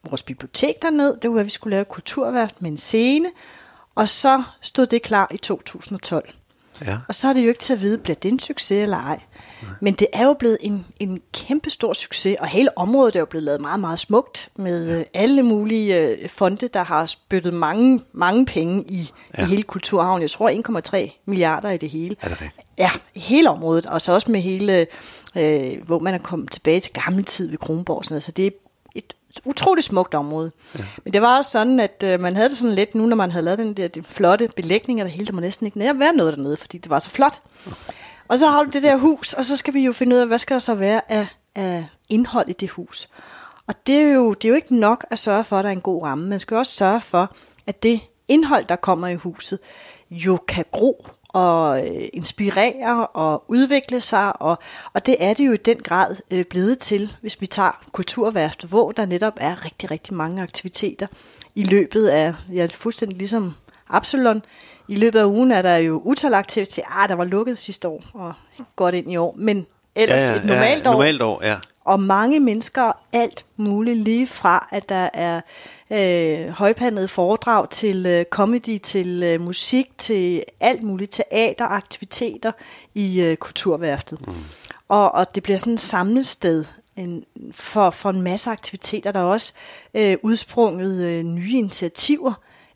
vores 0.09 0.23
bibliotek 0.23 0.81
derned. 0.81 1.13
Det 1.13 1.21
kunne 1.23 1.35
være, 1.35 1.41
at 1.41 1.45
vi 1.45 1.51
skulle 1.51 1.75
lave 1.75 1.85
kulturværft 1.85 2.61
med 2.61 2.71
en 2.71 2.77
scene. 2.77 3.29
Og 3.95 4.09
så 4.09 4.43
stod 4.61 4.85
det 4.85 5.01
klar 5.01 5.27
i 5.31 5.37
2012. 5.37 6.29
Ja. 6.85 6.97
Og 7.07 7.15
så 7.15 7.27
er 7.27 7.33
det 7.33 7.43
jo 7.43 7.47
ikke 7.47 7.59
til 7.59 7.73
at 7.73 7.81
vide, 7.81 7.97
bliver 7.97 8.15
det 8.15 8.31
en 8.31 8.39
succes 8.39 8.83
eller 8.83 8.97
ej. 8.97 9.19
Nej. 9.61 9.71
Men 9.81 9.93
det 9.93 10.07
er 10.13 10.25
jo 10.25 10.33
blevet 10.33 10.57
en, 10.61 10.85
en 10.99 11.21
kæmpe 11.33 11.69
stor 11.69 11.93
succes, 11.93 12.35
og 12.39 12.47
hele 12.47 12.77
området 12.77 13.15
er 13.15 13.19
jo 13.19 13.25
blevet 13.25 13.43
lavet 13.43 13.61
meget, 13.61 13.79
meget 13.79 13.99
smukt, 13.99 14.49
med 14.55 14.87
ja. 14.87 14.99
Øh, 14.99 15.05
alle 15.13 15.43
mulige 15.43 15.99
øh, 15.99 16.29
fonde, 16.29 16.67
der 16.67 16.83
har 16.83 17.05
spyttet 17.05 17.53
mange, 17.53 18.01
mange 18.13 18.45
penge 18.45 18.83
i, 18.83 19.11
ja. 19.37 19.43
i 19.43 19.45
hele 19.45 19.63
Kulturhavn. 19.63 20.21
Jeg 20.21 20.29
tror 20.29 21.09
1,3 21.09 21.23
milliarder 21.25 21.69
i 21.69 21.77
det 21.77 21.89
hele. 21.89 22.15
Er 22.21 22.29
det 22.29 22.39
det? 22.39 22.49
Ja, 22.77 22.91
hele 23.15 23.49
området, 23.49 23.85
og 23.85 24.01
så 24.01 24.13
også 24.13 24.31
med 24.31 24.41
hele, 24.41 24.87
øh, 25.35 25.85
hvor 25.85 25.99
man 25.99 26.13
er 26.13 26.17
kommet 26.17 26.51
tilbage 26.51 26.79
til 26.79 26.93
gammel 26.93 27.23
tid 27.23 27.49
ved 27.49 27.57
Kronborg. 27.57 28.05
Sådan 28.05 28.13
noget. 28.13 28.23
Så 28.23 28.31
det 28.31 28.47
er 28.47 28.51
et 29.37 29.41
utroligt 29.45 29.85
smukt 29.85 30.13
område. 30.13 30.51
Ja. 30.79 30.85
Men 31.03 31.13
det 31.13 31.21
var 31.21 31.37
også 31.37 31.51
sådan, 31.51 31.79
at 31.79 32.03
øh, 32.05 32.19
man 32.19 32.35
havde 32.35 32.49
det 32.49 32.57
sådan 32.57 32.75
lidt 32.75 32.95
nu, 32.95 33.05
når 33.05 33.15
man 33.15 33.31
havde 33.31 33.45
lavet 33.45 33.59
den 33.59 33.73
der 33.73 33.87
de 33.87 34.03
flotte 34.09 34.49
belægninger, 34.55 35.03
der 35.03 35.11
hele 35.11 35.27
der 35.27 35.33
må 35.33 35.41
næsten 35.41 35.65
ikke 35.65 35.77
nær 35.77 35.93
være 35.93 36.13
noget 36.13 36.37
dernede, 36.37 36.57
fordi 36.57 36.77
det 36.77 36.89
var 36.89 36.99
så 36.99 37.09
flot. 37.09 37.39
Og 38.27 38.37
så 38.37 38.47
har 38.47 38.63
du 38.63 38.69
det 38.69 38.83
der 38.83 38.95
hus, 38.97 39.33
og 39.33 39.45
så 39.45 39.57
skal 39.57 39.73
vi 39.73 39.81
jo 39.81 39.91
finde 39.91 40.15
ud 40.15 40.21
af, 40.21 40.27
hvad 40.27 40.37
skal 40.37 40.53
der 40.53 40.59
så 40.59 40.75
være 40.75 41.11
af, 41.11 41.27
af 41.55 41.85
indhold 42.09 42.49
i 42.49 42.53
det 42.53 42.69
hus. 42.69 43.09
Og 43.67 43.87
det 43.87 43.95
er, 43.95 44.13
jo, 44.13 44.33
det 44.33 44.45
er 44.45 44.49
jo 44.49 44.55
ikke 44.55 44.75
nok 44.75 45.05
at 45.11 45.19
sørge 45.19 45.43
for, 45.43 45.57
at 45.57 45.63
der 45.63 45.69
er 45.69 45.73
en 45.73 45.81
god 45.81 46.03
ramme. 46.03 46.27
Man 46.27 46.39
skal 46.39 46.57
også 46.57 46.71
sørge 46.71 47.01
for, 47.01 47.35
at 47.67 47.83
det 47.83 48.01
indhold, 48.27 48.65
der 48.65 48.75
kommer 48.75 49.07
i 49.07 49.15
huset, 49.15 49.59
jo 50.09 50.39
kan 50.47 50.65
gro 50.71 51.07
og 51.33 51.87
øh, 51.87 52.07
inspirere 52.13 53.07
og 53.07 53.43
udvikle 53.47 54.01
sig, 54.01 54.41
og, 54.41 54.59
og 54.93 55.05
det 55.05 55.15
er 55.19 55.33
det 55.33 55.47
jo 55.47 55.53
i 55.53 55.57
den 55.57 55.77
grad 55.77 56.15
øh, 56.31 56.45
blevet 56.45 56.79
til, 56.79 57.13
hvis 57.21 57.41
vi 57.41 57.45
tager 57.45 57.83
Kulturværftet, 57.91 58.69
hvor 58.69 58.91
der 58.91 59.05
netop 59.05 59.33
er 59.37 59.65
rigtig, 59.65 59.91
rigtig 59.91 60.13
mange 60.13 60.41
aktiviteter 60.41 61.07
i 61.55 61.63
løbet 61.63 62.07
af, 62.07 62.33
ja, 62.53 62.67
fuldstændig 62.71 63.17
ligesom 63.17 63.53
Absalon, 63.89 64.43
i 64.87 64.95
løbet 64.95 65.19
af 65.19 65.25
ugen 65.25 65.51
er 65.51 65.61
der 65.61 65.77
jo 65.77 66.01
utal 66.05 66.33
aktiviteter. 66.33 66.87
Ah, 66.91 67.09
der 67.09 67.15
var 67.15 67.23
lukket 67.23 67.57
sidste 67.57 67.87
år, 67.87 68.03
og 68.13 68.33
godt 68.75 68.95
ind 68.95 69.11
i 69.11 69.17
år, 69.17 69.35
men 69.37 69.65
ellers 69.95 70.21
ja, 70.21 70.31
ja, 70.31 70.35
et 70.35 70.45
normalt 70.45 70.83
ja, 70.83 70.89
år. 70.89 70.93
Normalt 70.93 71.21
år, 71.21 71.45
ja. 71.45 71.55
Og 71.85 71.99
mange 71.99 72.39
mennesker, 72.39 72.91
alt 73.13 73.45
muligt, 73.57 73.97
lige 73.97 74.27
fra 74.27 74.67
at 74.71 74.89
der 74.89 75.09
er 75.13 75.41
øh, 75.93 76.49
højpandede 76.49 77.07
foredrag 77.07 77.69
til 77.69 78.05
øh, 78.05 78.25
comedy, 78.25 78.77
til 78.77 79.23
øh, 79.23 79.41
musik, 79.41 79.97
til 79.97 80.43
alt 80.59 80.83
muligt 80.83 81.11
teateraktiviteter 81.11 82.51
i 82.93 83.21
øh, 83.21 83.37
Kulturværftet. 83.37 84.27
Mm. 84.27 84.33
Og, 84.89 85.11
og 85.11 85.35
det 85.35 85.43
bliver 85.43 85.57
sådan 85.57 85.73
et 85.73 85.79
samlested 85.79 86.65
en, 86.95 87.23
for, 87.51 87.89
for 87.89 88.09
en 88.09 88.21
masse 88.21 88.51
aktiviteter. 88.51 89.11
Der 89.11 89.19
er 89.19 89.23
også 89.23 89.53
øh, 89.93 90.17
udsprunget 90.23 91.03
øh, 91.03 91.23
nye 91.23 91.57
initiativer 91.57 92.33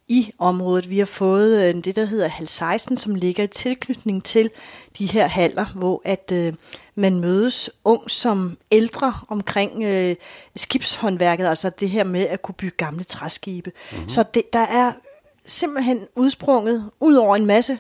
i 0.08 0.32
området. 0.40 0.90
Vi 0.90 1.00
har 1.00 1.06
fået 1.06 1.70
øh, 1.70 1.84
det, 1.84 1.96
der 1.96 2.06
hedder 2.06 2.28
Hal 2.28 2.48
16, 2.48 2.98
som 2.98 3.16
ligger 3.16 3.44
i 3.44 3.48
tilknytning 3.48 4.24
til 4.24 4.50
de 4.98 5.06
her 5.06 5.28
haller, 5.28 5.66
hvor 5.76 6.02
at 6.06 6.32
øh, 6.34 6.54
man 6.96 7.20
mødes 7.20 7.70
ung 7.84 8.12
som 8.12 8.58
ældre 8.72 9.20
omkring 9.28 9.84
øh, 9.84 10.16
skibshåndværket, 10.56 11.48
altså 11.48 11.70
det 11.70 11.90
her 11.90 12.04
med 12.04 12.22
at 12.22 12.42
kunne 12.42 12.56
bygge 12.56 12.78
gamle 12.78 13.04
træskibe. 13.04 13.72
Mm-hmm. 13.92 14.10
Så 14.10 14.24
det, 14.34 14.54
der 14.54 14.60
er 14.60 14.92
simpelthen 15.46 16.08
udsprunget, 16.16 16.90
ud 17.00 17.16
over 17.16 17.36
en 17.36 17.46
masse 17.46 17.80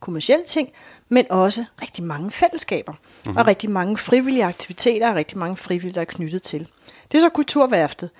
kommersielle 0.00 0.44
ting, 0.44 0.68
men 1.08 1.26
også 1.30 1.64
rigtig 1.82 2.04
mange 2.04 2.30
fællesskaber, 2.30 2.92
mm-hmm. 2.92 3.36
og 3.36 3.46
rigtig 3.46 3.70
mange 3.70 3.98
frivillige 3.98 4.44
aktiviteter, 4.44 5.10
og 5.10 5.16
rigtig 5.16 5.38
mange 5.38 5.56
frivillige, 5.56 5.94
der 5.94 6.00
er 6.00 6.04
knyttet 6.04 6.42
til. 6.42 6.68
Det 7.12 7.18
er 7.18 7.22
så 7.22 7.28
Kulturværftet. 7.28 8.10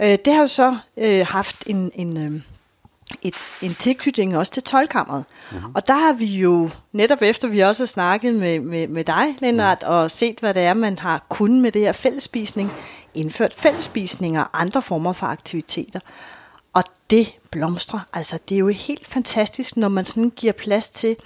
Øh, 0.00 0.18
det 0.24 0.32
har 0.32 0.40
jo 0.40 0.46
så 0.46 0.76
øh, 0.96 1.26
haft 1.26 1.64
en, 1.66 1.90
en, 1.94 2.16
øh, 2.16 2.42
et, 3.22 3.34
en 3.62 3.74
tilknytning 3.74 4.36
også 4.36 4.52
til 4.52 4.62
tolkammeret. 4.62 5.24
Mm-hmm. 5.52 5.74
Og 5.74 5.86
der 5.88 5.94
har 5.94 6.12
vi 6.12 6.26
jo, 6.26 6.70
netop 6.92 7.22
efter 7.22 7.48
vi 7.48 7.60
også 7.60 7.82
har 7.82 7.86
snakket 7.86 8.34
med, 8.34 8.60
med, 8.60 8.88
med 8.88 9.04
dig, 9.04 9.36
Lennart, 9.40 9.82
mm. 9.82 9.88
og 9.88 10.10
set, 10.10 10.40
hvad 10.40 10.54
det 10.54 10.62
er, 10.62 10.74
man 10.74 10.98
har 10.98 11.26
kunnet 11.28 11.62
med 11.62 11.72
det 11.72 11.82
her 11.82 11.92
fællesspisning, 11.92 12.72
indført 13.14 13.54
fællesspisninger 13.54 14.40
og 14.40 14.60
andre 14.60 14.82
former 14.82 15.12
for 15.12 15.26
aktiviteter. 15.26 16.00
Og 16.72 16.84
det 17.10 17.38
blomstrer. 17.50 18.00
Altså, 18.12 18.38
det 18.48 18.54
er 18.54 18.58
jo 18.58 18.68
helt 18.68 19.06
fantastisk, 19.06 19.76
når 19.76 19.88
man 19.88 20.04
sådan 20.04 20.30
giver 20.30 20.52
plads 20.52 20.90
til, 20.90 21.16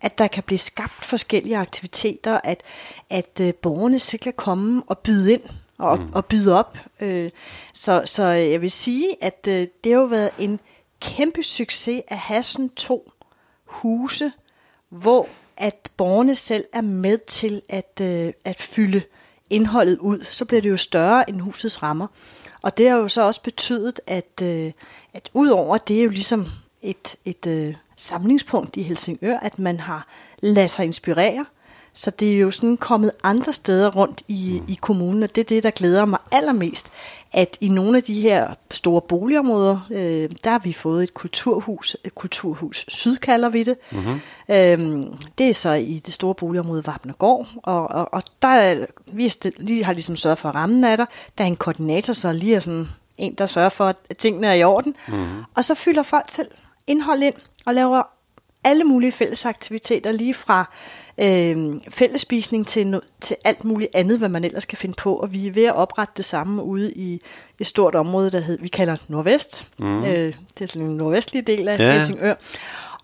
at 0.00 0.18
der 0.18 0.26
kan 0.26 0.42
blive 0.42 0.58
skabt 0.58 1.04
forskellige 1.04 1.56
aktiviteter, 1.56 2.40
at, 2.44 2.62
at 3.10 3.40
uh, 3.40 3.50
borgerne 3.50 3.98
selv 3.98 4.20
kan 4.20 4.32
komme 4.36 4.82
og 4.86 4.98
byde 4.98 5.32
ind 5.32 5.42
og, 5.78 5.98
mm. 5.98 6.12
og 6.12 6.24
byde 6.24 6.58
op. 6.58 6.78
Uh, 7.00 7.26
så, 7.74 8.02
så 8.04 8.24
jeg 8.24 8.60
vil 8.60 8.70
sige, 8.70 9.24
at 9.24 9.38
uh, 9.48 9.52
det 9.52 9.70
har 9.86 9.90
jo 9.92 10.04
været 10.04 10.30
en 10.38 10.60
kæmpe 11.00 11.42
succes 11.42 12.02
at 12.08 12.18
have 12.18 12.42
sådan 12.42 12.68
to 12.68 13.10
huse, 13.64 14.32
hvor 14.88 15.28
at 15.56 15.90
borgerne 15.96 16.34
selv 16.34 16.64
er 16.72 16.80
med 16.80 17.18
til 17.18 17.62
at, 17.68 18.00
øh, 18.02 18.32
at 18.44 18.60
fylde 18.60 19.02
indholdet 19.50 19.98
ud. 19.98 20.24
Så 20.24 20.44
bliver 20.44 20.62
det 20.62 20.70
jo 20.70 20.76
større 20.76 21.30
end 21.30 21.40
husets 21.40 21.82
rammer. 21.82 22.06
Og 22.62 22.78
det 22.78 22.90
har 22.90 22.96
jo 22.96 23.08
så 23.08 23.22
også 23.22 23.42
betydet, 23.42 24.00
at, 24.06 24.42
øh, 24.42 24.72
at 25.14 25.30
udover 25.34 25.78
det 25.78 25.98
er 25.98 26.04
jo 26.04 26.10
ligesom 26.10 26.46
et, 26.82 27.16
et 27.24 27.46
øh, 27.46 27.74
samlingspunkt 27.96 28.76
i 28.76 28.82
Helsingør, 28.82 29.38
at 29.38 29.58
man 29.58 29.80
har 29.80 30.08
ladet 30.38 30.70
sig 30.70 30.84
inspirere, 30.84 31.44
så 31.96 32.10
det 32.10 32.34
er 32.34 32.38
jo 32.38 32.50
sådan 32.50 32.76
kommet 32.76 33.10
andre 33.22 33.52
steder 33.52 33.90
rundt 33.90 34.22
i, 34.28 34.58
mm. 34.60 34.72
i 34.72 34.78
kommunen, 34.80 35.22
og 35.22 35.34
det 35.34 35.40
er 35.40 35.44
det, 35.44 35.62
der 35.62 35.70
glæder 35.70 36.04
mig 36.04 36.18
allermest, 36.32 36.92
at 37.32 37.58
i 37.60 37.68
nogle 37.68 37.96
af 37.96 38.02
de 38.02 38.20
her 38.20 38.54
store 38.70 39.00
boligområder, 39.00 39.80
øh, 39.90 40.30
der 40.44 40.50
har 40.50 40.58
vi 40.58 40.72
fået 40.72 41.02
et 41.02 41.14
kulturhus, 41.14 41.96
et 42.04 42.14
kulturhus 42.14 42.84
syd 42.88 43.16
kalder 43.16 43.48
vi 43.48 43.62
det. 43.62 43.76
Mm-hmm. 43.92 44.20
Øhm, 44.48 45.14
det 45.38 45.48
er 45.48 45.54
så 45.54 45.72
i 45.72 46.02
det 46.06 46.14
store 46.14 46.34
boligområde 46.34 46.86
Vapnergård, 46.86 47.48
og, 47.62 47.90
og, 47.90 48.14
og 48.14 48.22
der 48.42 48.48
er, 48.48 48.86
vi 49.12 49.32
lige 49.58 49.84
har 49.84 49.92
ligesom 49.92 50.16
sørget 50.16 50.38
for 50.38 50.48
rammen 50.48 50.84
af 50.84 50.96
der. 50.96 51.06
Der 51.38 51.44
er 51.44 51.48
en 51.48 51.56
koordinator, 51.56 52.12
så 52.12 52.32
lige 52.32 52.54
er 52.54 52.60
sådan 52.60 52.88
en, 53.18 53.34
der 53.34 53.46
sørger 53.46 53.68
for, 53.68 53.86
at 54.08 54.16
tingene 54.18 54.46
er 54.46 54.54
i 54.54 54.62
orden. 54.62 54.96
Mm-hmm. 55.08 55.42
Og 55.54 55.64
så 55.64 55.74
fylder 55.74 56.02
folk 56.02 56.30
selv 56.30 56.50
indhold 56.86 57.22
ind 57.22 57.34
og 57.66 57.74
laver 57.74 58.02
alle 58.64 58.84
mulige 58.84 59.12
fællesaktiviteter, 59.12 60.12
lige 60.12 60.34
fra 60.34 60.70
øh, 61.18 61.74
fællespisning 61.88 62.66
til, 62.66 62.86
no, 62.86 63.00
til 63.20 63.36
alt 63.44 63.64
muligt 63.64 63.90
andet, 63.94 64.18
hvad 64.18 64.28
man 64.28 64.44
ellers 64.44 64.64
kan 64.64 64.78
finde 64.78 64.94
på. 64.94 65.16
Og 65.16 65.32
vi 65.32 65.46
er 65.46 65.52
ved 65.52 65.64
at 65.64 65.74
oprette 65.74 66.12
det 66.16 66.24
samme 66.24 66.62
ude 66.62 66.92
i 66.92 67.20
et 67.58 67.66
stort 67.66 67.94
område, 67.94 68.30
der 68.30 68.40
hed, 68.40 68.58
vi 68.60 68.68
kalder 68.68 68.96
Nordvest. 69.08 69.70
Mm. 69.78 70.04
Øh, 70.04 70.32
det 70.58 70.60
er 70.60 70.66
sådan 70.66 70.82
en 70.82 70.96
nordvestlige 70.96 71.42
del 71.42 71.68
af 71.68 71.78
ja. 71.78 71.92
Helsingør. 71.92 72.34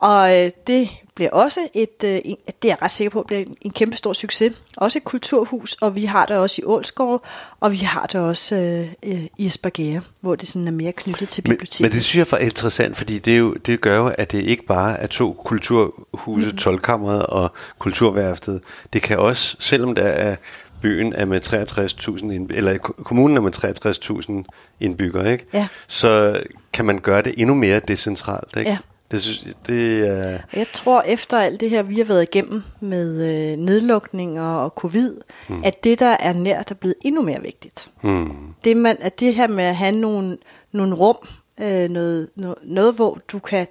Og 0.02 0.44
øh, 0.44 0.50
det 0.66 0.88
bliver 1.14 1.30
også 1.30 1.61
et, 1.75 2.04
øh, 2.04 2.11
det 2.11 2.35
er 2.49 2.54
jeg 2.64 2.76
ret 2.82 2.90
sikker 2.90 3.11
på, 3.11 3.23
bliver 3.23 3.44
en 3.61 3.71
kæmpe 3.71 3.97
stor 3.97 4.12
succes. 4.12 4.52
Også 4.76 4.99
et 4.99 5.04
kulturhus, 5.04 5.76
og 5.80 5.97
vi 5.97 6.04
har 6.04 6.26
det 6.26 6.37
også 6.37 6.62
i 6.62 6.64
Ålsgård, 6.64 7.25
og 7.61 7.73
vi 7.73 7.76
har 7.76 8.02
det 8.02 8.21
også 8.21 8.56
øh, 8.56 9.25
i 9.38 9.47
Esbergære, 9.47 10.00
hvor 10.21 10.35
det 10.35 10.49
sådan 10.49 10.68
er 10.68 10.73
mere 10.73 10.92
knyttet 10.92 11.28
til 11.28 11.42
biblioteket. 11.42 11.80
Men, 11.80 11.85
men 11.85 11.92
det 11.92 12.04
synes 12.04 12.32
jeg 12.32 12.40
er 12.40 12.44
interessant, 12.44 12.97
fordi 12.97 13.18
det, 13.18 13.35
er 13.35 13.38
jo, 13.38 13.54
det 13.54 13.80
gør 13.80 13.97
jo, 13.97 14.12
at 14.18 14.32
det 14.32 14.38
ikke 14.38 14.66
bare 14.66 15.00
er 15.00 15.06
to 15.06 15.42
kulturhuse, 15.44 16.50
mm. 16.50 16.56
tolkammeret 16.56 17.26
og 17.26 17.52
kulturværftet. 17.78 18.61
Det 18.92 19.02
kan 19.02 19.18
også, 19.18 19.56
selvom 19.61 19.94
der 19.94 20.06
er 20.06 20.37
byen 20.82 21.12
er 21.12 21.25
med 21.25 21.40
63.000 21.49 22.32
indbyggere, 22.32 22.59
eller 22.59 22.78
kommunen 22.78 23.37
er 23.37 23.40
med 23.40 24.44
63.000 24.47 24.76
indbyggere, 24.80 25.32
ikke? 25.32 25.47
Ja. 25.52 25.68
så 25.87 26.42
kan 26.73 26.85
man 26.85 26.99
gøre 26.99 27.23
det 27.23 27.35
endnu 27.38 27.54
mere 27.54 27.80
decentralt. 27.88 28.56
Ikke? 28.56 28.71
Ja. 28.71 28.78
Det 29.12 29.23
synes, 29.23 29.57
det 29.66 30.09
er... 30.09 30.38
Jeg 30.52 30.66
tror, 30.73 31.02
efter 31.02 31.38
alt 31.38 31.61
det 31.61 31.71
her, 31.71 31.83
vi 31.83 31.97
har 31.97 32.04
været 32.04 32.23
igennem 32.23 32.62
med 32.81 33.12
øh, 33.12 33.59
nedlukninger 33.59 34.42
og 34.42 34.73
covid, 34.76 35.16
mm. 35.49 35.62
at 35.64 35.85
det, 35.85 35.99
der 35.99 36.16
er 36.21 36.33
nært, 36.33 36.71
er 36.71 36.75
blevet 36.75 36.95
endnu 37.04 37.23
mere 37.23 37.40
vigtigt. 37.40 37.90
Mm. 38.02 38.54
Det, 38.64 38.76
man, 38.76 38.97
at 39.00 39.21
det 39.21 39.35
her 39.35 39.49
med 39.49 39.64
at 39.64 39.76
have 39.76 39.92
nogle, 39.92 40.38
nogle 40.73 40.95
rum, 40.95 41.16
øh, 41.61 41.90
noget, 41.90 42.28
noget, 42.37 42.59
noget, 42.64 42.95
hvor 42.95 43.19
du 43.33 43.38
kan 43.38 43.66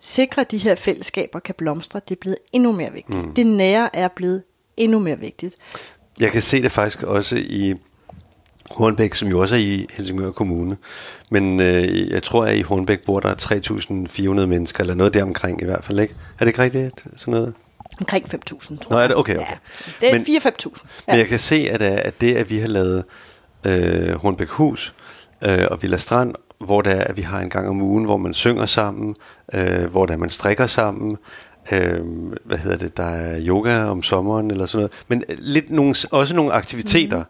sikre, 0.00 0.40
at 0.40 0.50
de 0.50 0.58
her 0.58 0.74
fællesskaber 0.74 1.38
kan 1.38 1.54
blomstre, 1.58 2.00
det 2.08 2.14
er 2.14 2.20
blevet 2.20 2.38
endnu 2.52 2.72
mere 2.72 2.92
vigtigt. 2.92 3.18
Mm. 3.18 3.34
Det 3.34 3.46
nære 3.46 3.96
er 3.96 4.08
blevet 4.08 4.42
endnu 4.76 4.98
mere 4.98 5.18
vigtigt. 5.18 5.54
Jeg 6.20 6.32
kan 6.32 6.42
se 6.42 6.62
det 6.62 6.72
faktisk 6.72 7.02
også 7.02 7.36
i 7.36 7.74
Hornbæk, 8.70 9.14
som 9.14 9.28
jo 9.28 9.40
også 9.40 9.54
er 9.54 9.58
i 9.58 9.86
Helsingør 9.96 10.30
Kommune. 10.30 10.76
Men 11.30 11.60
øh, 11.60 12.10
jeg 12.10 12.22
tror, 12.22 12.44
at 12.44 12.56
i 12.56 12.62
Hornbæk 12.62 13.04
bor 13.04 13.20
der 13.20 13.34
3.400 14.40 14.46
mennesker, 14.46 14.80
eller 14.80 14.94
noget 14.94 15.14
deromkring 15.14 15.62
i 15.62 15.64
hvert 15.64 15.84
fald, 15.84 16.00
ikke? 16.00 16.14
Er 16.14 16.38
det 16.38 16.46
ikke 16.46 16.62
rigtigt, 16.62 17.04
sådan 17.16 17.34
noget? 17.34 17.54
Omkring 18.00 18.24
5.000, 18.34 18.78
tror 18.78 18.78
Nå, 18.90 18.96
er 18.96 19.06
det? 19.06 19.16
Okay, 19.16 19.36
okay. 19.36 19.46
Ja, 20.02 20.14
det 20.14 20.36
er 20.36 20.40
4-5.000. 20.40 20.86
Ja. 21.08 21.12
Men 21.12 21.18
jeg 21.18 21.26
kan 21.26 21.38
se, 21.38 21.68
at, 21.70 21.82
øh, 21.82 21.98
at 22.04 22.20
det, 22.20 22.34
at 22.34 22.50
vi 22.50 22.58
har 22.58 22.68
lavet 22.68 23.04
øh, 23.66 24.14
Hornbæk 24.14 24.48
Hus 24.48 24.94
øh, 25.44 25.66
og 25.70 25.82
Villa 25.82 25.98
Strand, 25.98 26.34
hvor 26.58 26.82
det 26.82 26.92
er, 26.92 27.00
at 27.00 27.16
vi 27.16 27.22
har 27.22 27.40
en 27.40 27.50
gang 27.50 27.68
om 27.68 27.82
ugen, 27.82 28.04
hvor 28.04 28.16
man 28.16 28.34
synger 28.34 28.66
sammen, 28.66 29.14
øh, 29.54 29.84
hvor 29.90 30.06
der 30.06 30.16
man 30.16 30.30
strikker 30.30 30.66
sammen, 30.66 31.16
øh, 31.72 32.00
hvad 32.44 32.58
hedder 32.58 32.76
det, 32.76 32.96
der 32.96 33.04
er 33.04 33.40
yoga 33.46 33.84
om 33.84 34.02
sommeren 34.02 34.50
eller 34.50 34.66
sådan 34.66 34.78
noget, 34.78 34.92
men 35.08 35.24
lidt 35.38 35.70
nogle, 35.70 35.94
også 36.12 36.34
nogle 36.34 36.52
aktiviteter, 36.52 37.18
mm. 37.18 37.24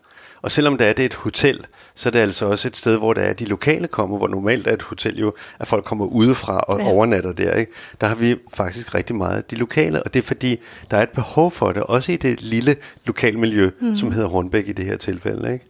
Og 0.44 0.52
selvom 0.52 0.78
det 0.78 0.88
er, 0.88 0.92
det 0.92 1.04
et 1.04 1.14
hotel, 1.14 1.66
så 1.94 2.08
er 2.08 2.10
det 2.10 2.18
altså 2.18 2.46
også 2.46 2.68
et 2.68 2.76
sted, 2.76 2.96
hvor 2.96 3.12
der 3.12 3.20
er 3.20 3.32
de 3.32 3.44
lokale 3.44 3.88
kommer, 3.88 4.18
hvor 4.18 4.28
normalt 4.28 4.66
er 4.66 4.72
et 4.72 4.82
hotel 4.82 5.18
jo, 5.18 5.34
at 5.58 5.68
folk 5.68 5.84
kommer 5.84 6.06
udefra 6.06 6.58
og 6.58 6.78
ja. 6.78 6.88
overnatter 6.88 7.32
der. 7.32 7.54
Ikke? 7.54 7.72
Der 8.00 8.06
har 8.06 8.14
vi 8.14 8.36
faktisk 8.54 8.94
rigtig 8.94 9.16
meget 9.16 9.50
de 9.50 9.56
lokale, 9.56 10.02
og 10.02 10.14
det 10.14 10.20
er 10.20 10.26
fordi, 10.26 10.60
der 10.90 10.96
er 10.96 11.02
et 11.02 11.10
behov 11.10 11.50
for 11.50 11.72
det, 11.72 11.82
også 11.82 12.12
i 12.12 12.16
det 12.16 12.40
lille 12.40 12.76
lokalmiljø, 13.04 13.70
mm. 13.80 13.96
som 13.96 14.12
hedder 14.12 14.28
Hornbæk 14.28 14.68
i 14.68 14.72
det 14.72 14.84
her 14.84 14.96
tilfælde. 14.96 15.52
Ikke? 15.52 15.64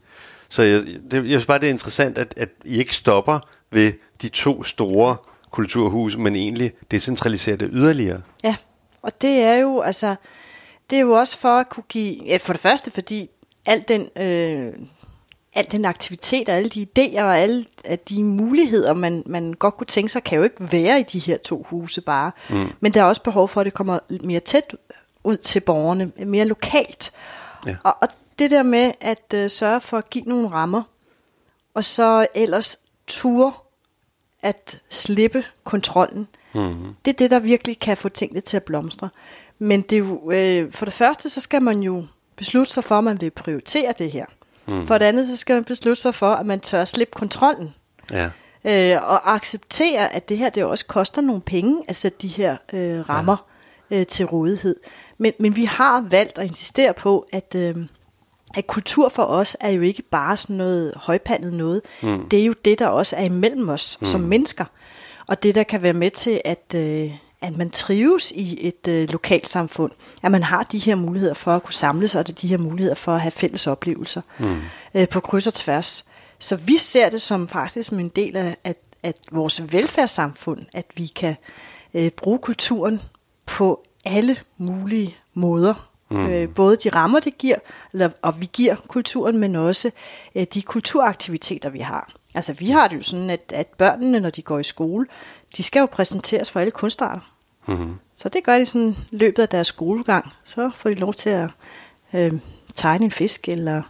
Så 0.49 0.62
jeg, 0.62 0.83
det, 1.11 1.12
jeg 1.12 1.25
synes 1.26 1.47
bare, 1.47 1.59
det 1.59 1.66
er 1.66 1.73
interessant, 1.73 2.19
at, 2.19 2.35
at 2.37 2.49
I 2.64 2.78
ikke 2.78 2.95
stopper 2.95 3.38
ved 3.71 3.93
de 4.23 4.28
to 4.28 4.64
store 4.64 5.16
kulturhuse, 5.50 6.19
men 6.19 6.37
egentlig 6.37 6.73
decentraliserer 6.90 7.57
det 7.57 7.69
yderligere. 7.73 8.21
Ja, 8.45 8.57
og 9.02 9.23
det 9.23 9.43
er 9.43 9.54
jo 9.54 9.81
altså, 9.81 10.16
det 10.90 10.97
er 10.97 11.00
jo 11.00 11.12
også 11.12 11.38
for 11.38 11.49
at 11.49 11.69
kunne 11.69 11.85
give, 11.88 12.16
ja, 12.26 12.37
for 12.37 12.52
det 12.52 12.61
første 12.62 12.90
fordi 12.90 13.31
al 13.66 13.85
den, 13.88 14.09
øh, 14.16 14.73
al 15.54 15.73
den 15.73 15.85
aktivitet 15.85 16.49
og 16.49 16.54
alle 16.54 16.68
de 16.68 16.87
idéer 16.87 17.23
og 17.23 17.38
alle 17.38 17.64
de 18.09 18.25
muligheder, 18.25 18.92
man, 18.92 19.23
man 19.26 19.52
godt 19.52 19.76
kunne 19.76 19.87
tænke 19.87 20.12
sig, 20.12 20.23
kan 20.25 20.38
jo 20.38 20.44
ikke 20.44 20.73
være 20.73 21.00
i 21.00 21.02
de 21.02 21.18
her 21.18 21.37
to 21.37 21.62
huse 21.62 22.00
bare. 22.00 22.33
Mm. 22.50 22.73
Men 22.80 22.94
der 22.94 23.00
er 23.00 23.04
også 23.04 23.23
behov 23.23 23.49
for, 23.49 23.61
at 23.61 23.64
det 23.64 23.75
kommer 23.75 23.99
mere 24.25 24.40
tæt 24.40 24.76
ud 25.25 25.37
til 25.37 25.61
borgerne, 25.61 26.12
mere 26.16 26.44
lokalt. 26.44 27.12
Ja. 27.66 27.76
Og, 27.83 27.97
og 28.00 28.09
det 28.38 28.50
der 28.50 28.62
med 28.62 28.92
at 29.00 29.35
øh, 29.35 29.50
sørge 29.50 29.80
for 29.80 29.99
at 29.99 30.11
give 30.11 30.25
nogle 30.25 30.50
rammer, 30.50 30.83
og 31.75 31.85
så 31.85 32.26
ellers 32.35 32.78
ture 33.06 33.52
at 34.42 34.80
slippe 34.88 35.44
kontrollen, 35.64 36.28
mm. 36.54 36.97
det 37.04 37.11
er 37.11 37.16
det, 37.16 37.30
der 37.30 37.38
virkelig 37.38 37.78
kan 37.78 37.97
få 37.97 38.09
tingene 38.09 38.40
til 38.40 38.56
at 38.56 38.62
blomstre. 38.62 39.09
Men 39.59 39.83
det 39.83 39.92
er 39.92 39.99
jo, 39.99 40.30
øh, 40.30 40.73
for 40.73 40.85
det 40.85 40.94
første, 40.94 41.28
så 41.28 41.40
skal 41.40 41.62
man 41.62 41.80
jo 41.80 42.04
beslutte 42.37 42.73
sig 42.73 42.85
for, 42.85 42.99
at 42.99 43.05
man 43.05 43.21
vil 43.21 43.31
prioritere 43.31 43.95
det 43.99 44.12
her. 44.12 44.26
Mm. 44.69 44.87
For 44.87 44.99
det 44.99 45.05
andet, 45.05 45.26
så 45.26 45.37
skal 45.37 45.55
man 45.55 45.64
beslutte 45.64 46.03
sig 46.03 46.14
for, 46.14 46.35
at 46.35 46.47
man 46.47 46.61
tør 46.61 46.83
at 46.83 46.88
slippe 46.88 47.12
kontrollen. 47.12 47.75
Ja. 48.11 48.31
Øh, 48.64 49.03
og 49.03 49.35
acceptere, 49.35 50.14
at 50.14 50.29
det 50.29 50.38
her 50.38 50.49
det 50.49 50.64
også 50.64 50.87
koster 50.87 51.23
nogle 51.23 51.43
penge 51.43 51.83
at 51.88 51.97
sætte 51.97 52.19
de 52.23 52.29
her 52.29 52.57
øh, 52.73 53.09
rammer 53.09 53.37
ja. 53.91 54.00
øh, 54.00 54.07
til 54.07 54.26
rådighed. 54.26 54.76
Men, 55.19 55.33
men 55.41 55.57
vi 55.57 55.64
har 55.64 56.07
valgt 56.11 56.38
at 56.38 56.47
insistere 56.47 56.95
på, 56.95 57.26
at, 57.33 57.55
øh, 57.57 57.76
at 58.55 58.67
kultur 58.67 59.09
for 59.09 59.23
os 59.23 59.57
er 59.61 59.71
jo 59.71 59.81
ikke 59.81 60.03
bare 60.03 60.37
sådan 60.37 60.57
noget 60.57 60.93
højpandet 60.97 61.53
noget. 61.53 61.83
Mm. 62.03 62.29
Det 62.29 62.41
er 62.41 62.45
jo 62.45 62.55
det, 62.64 62.79
der 62.79 62.87
også 62.87 63.17
er 63.17 63.25
imellem 63.25 63.69
os 63.69 63.99
mm. 64.00 64.07
som 64.07 64.21
mennesker. 64.21 64.64
Og 65.26 65.43
det, 65.43 65.55
der 65.55 65.62
kan 65.62 65.83
være 65.83 65.93
med 65.93 66.11
til 66.11 66.41
at, 66.45 66.75
øh, 66.76 67.11
at 67.45 67.57
man 67.57 67.71
trives 67.71 68.33
i 68.33 68.67
et 68.67 68.89
øh, 68.89 69.09
lokalt 69.11 69.49
samfund, 69.49 69.93
at 70.23 70.31
man 70.31 70.43
har 70.43 70.63
de 70.63 70.79
her 70.79 70.95
muligheder 70.95 71.35
for 71.35 71.55
at 71.57 71.63
kunne 71.63 71.75
samles, 71.75 72.15
og 72.15 72.41
de 72.41 72.49
her 72.49 72.59
muligheder 72.59 72.95
for 72.95 73.15
at 73.15 73.21
have 73.21 73.31
fælles 73.31 73.67
oplevelser 73.67 74.23
mm. 74.39 74.57
øh, 74.95 75.09
på 75.09 75.21
kryds 75.21 75.47
og 75.47 75.55
tværs. 75.55 76.05
Så 76.39 76.57
vi 76.57 76.77
ser 76.77 77.11
det 77.11 77.23
som 77.23 77.49
faktisk 77.49 77.89
som 77.89 78.01
en 78.01 78.09
del 78.09 78.37
af 78.37 78.57
at, 78.65 78.77
at 79.03 79.17
vores 79.33 79.73
velfærdssamfund, 79.73 80.61
at 80.73 80.87
vi 80.97 81.07
kan 81.07 81.37
øh, 81.95 82.11
bruge 82.11 82.39
kulturen 82.39 83.01
på 83.47 83.85
alle 84.05 84.37
mulige 84.59 85.17
måder. 85.35 85.91
Mm. 86.11 86.29
Øh, 86.29 86.49
både 86.49 86.77
de 86.77 86.89
rammer, 86.89 87.21
det 87.21 87.39
giver, 87.39 87.57
eller, 87.93 88.11
og 88.23 88.41
vi 88.41 88.49
giver 88.53 88.77
kulturen, 88.89 89.39
men 89.39 89.57
også 89.57 89.91
øh, 90.35 90.47
de 90.55 90.63
kulturaktiviteter, 90.63 91.71
vi 91.71 91.79
har. 91.79 92.13
Altså 92.35 92.53
vi 92.53 92.71
har 92.71 92.89
det 92.89 92.97
jo 92.97 93.03
sådan, 93.03 93.31
at, 93.31 93.53
at 93.55 93.67
børnene, 93.67 94.21
når 94.21 94.31
de 94.31 94.43
går 94.43 94.59
i 94.59 94.65
skole, 94.65 95.07
de 95.57 95.63
skal 95.63 95.81
jo 95.81 95.87
præsenteres 95.87 96.51
for 96.51 96.61
alle 96.61 96.71
kunstarter. 96.71 97.34
Mm-hmm. 97.66 97.94
Så 98.16 98.28
det 98.28 98.44
gør 98.44 98.59
de 98.59 98.66
sådan 98.66 98.97
løbet 99.11 99.42
af 99.42 99.49
deres 99.49 99.66
skolegang. 99.66 100.33
Så 100.44 100.71
får 100.76 100.90
de 100.90 100.94
lov 100.94 101.14
til 101.14 101.30
at 101.30 101.50
øh, 102.14 102.33
tegne 102.75 103.04
en 103.04 103.11
fisk, 103.11 103.49
eller, 103.49 103.83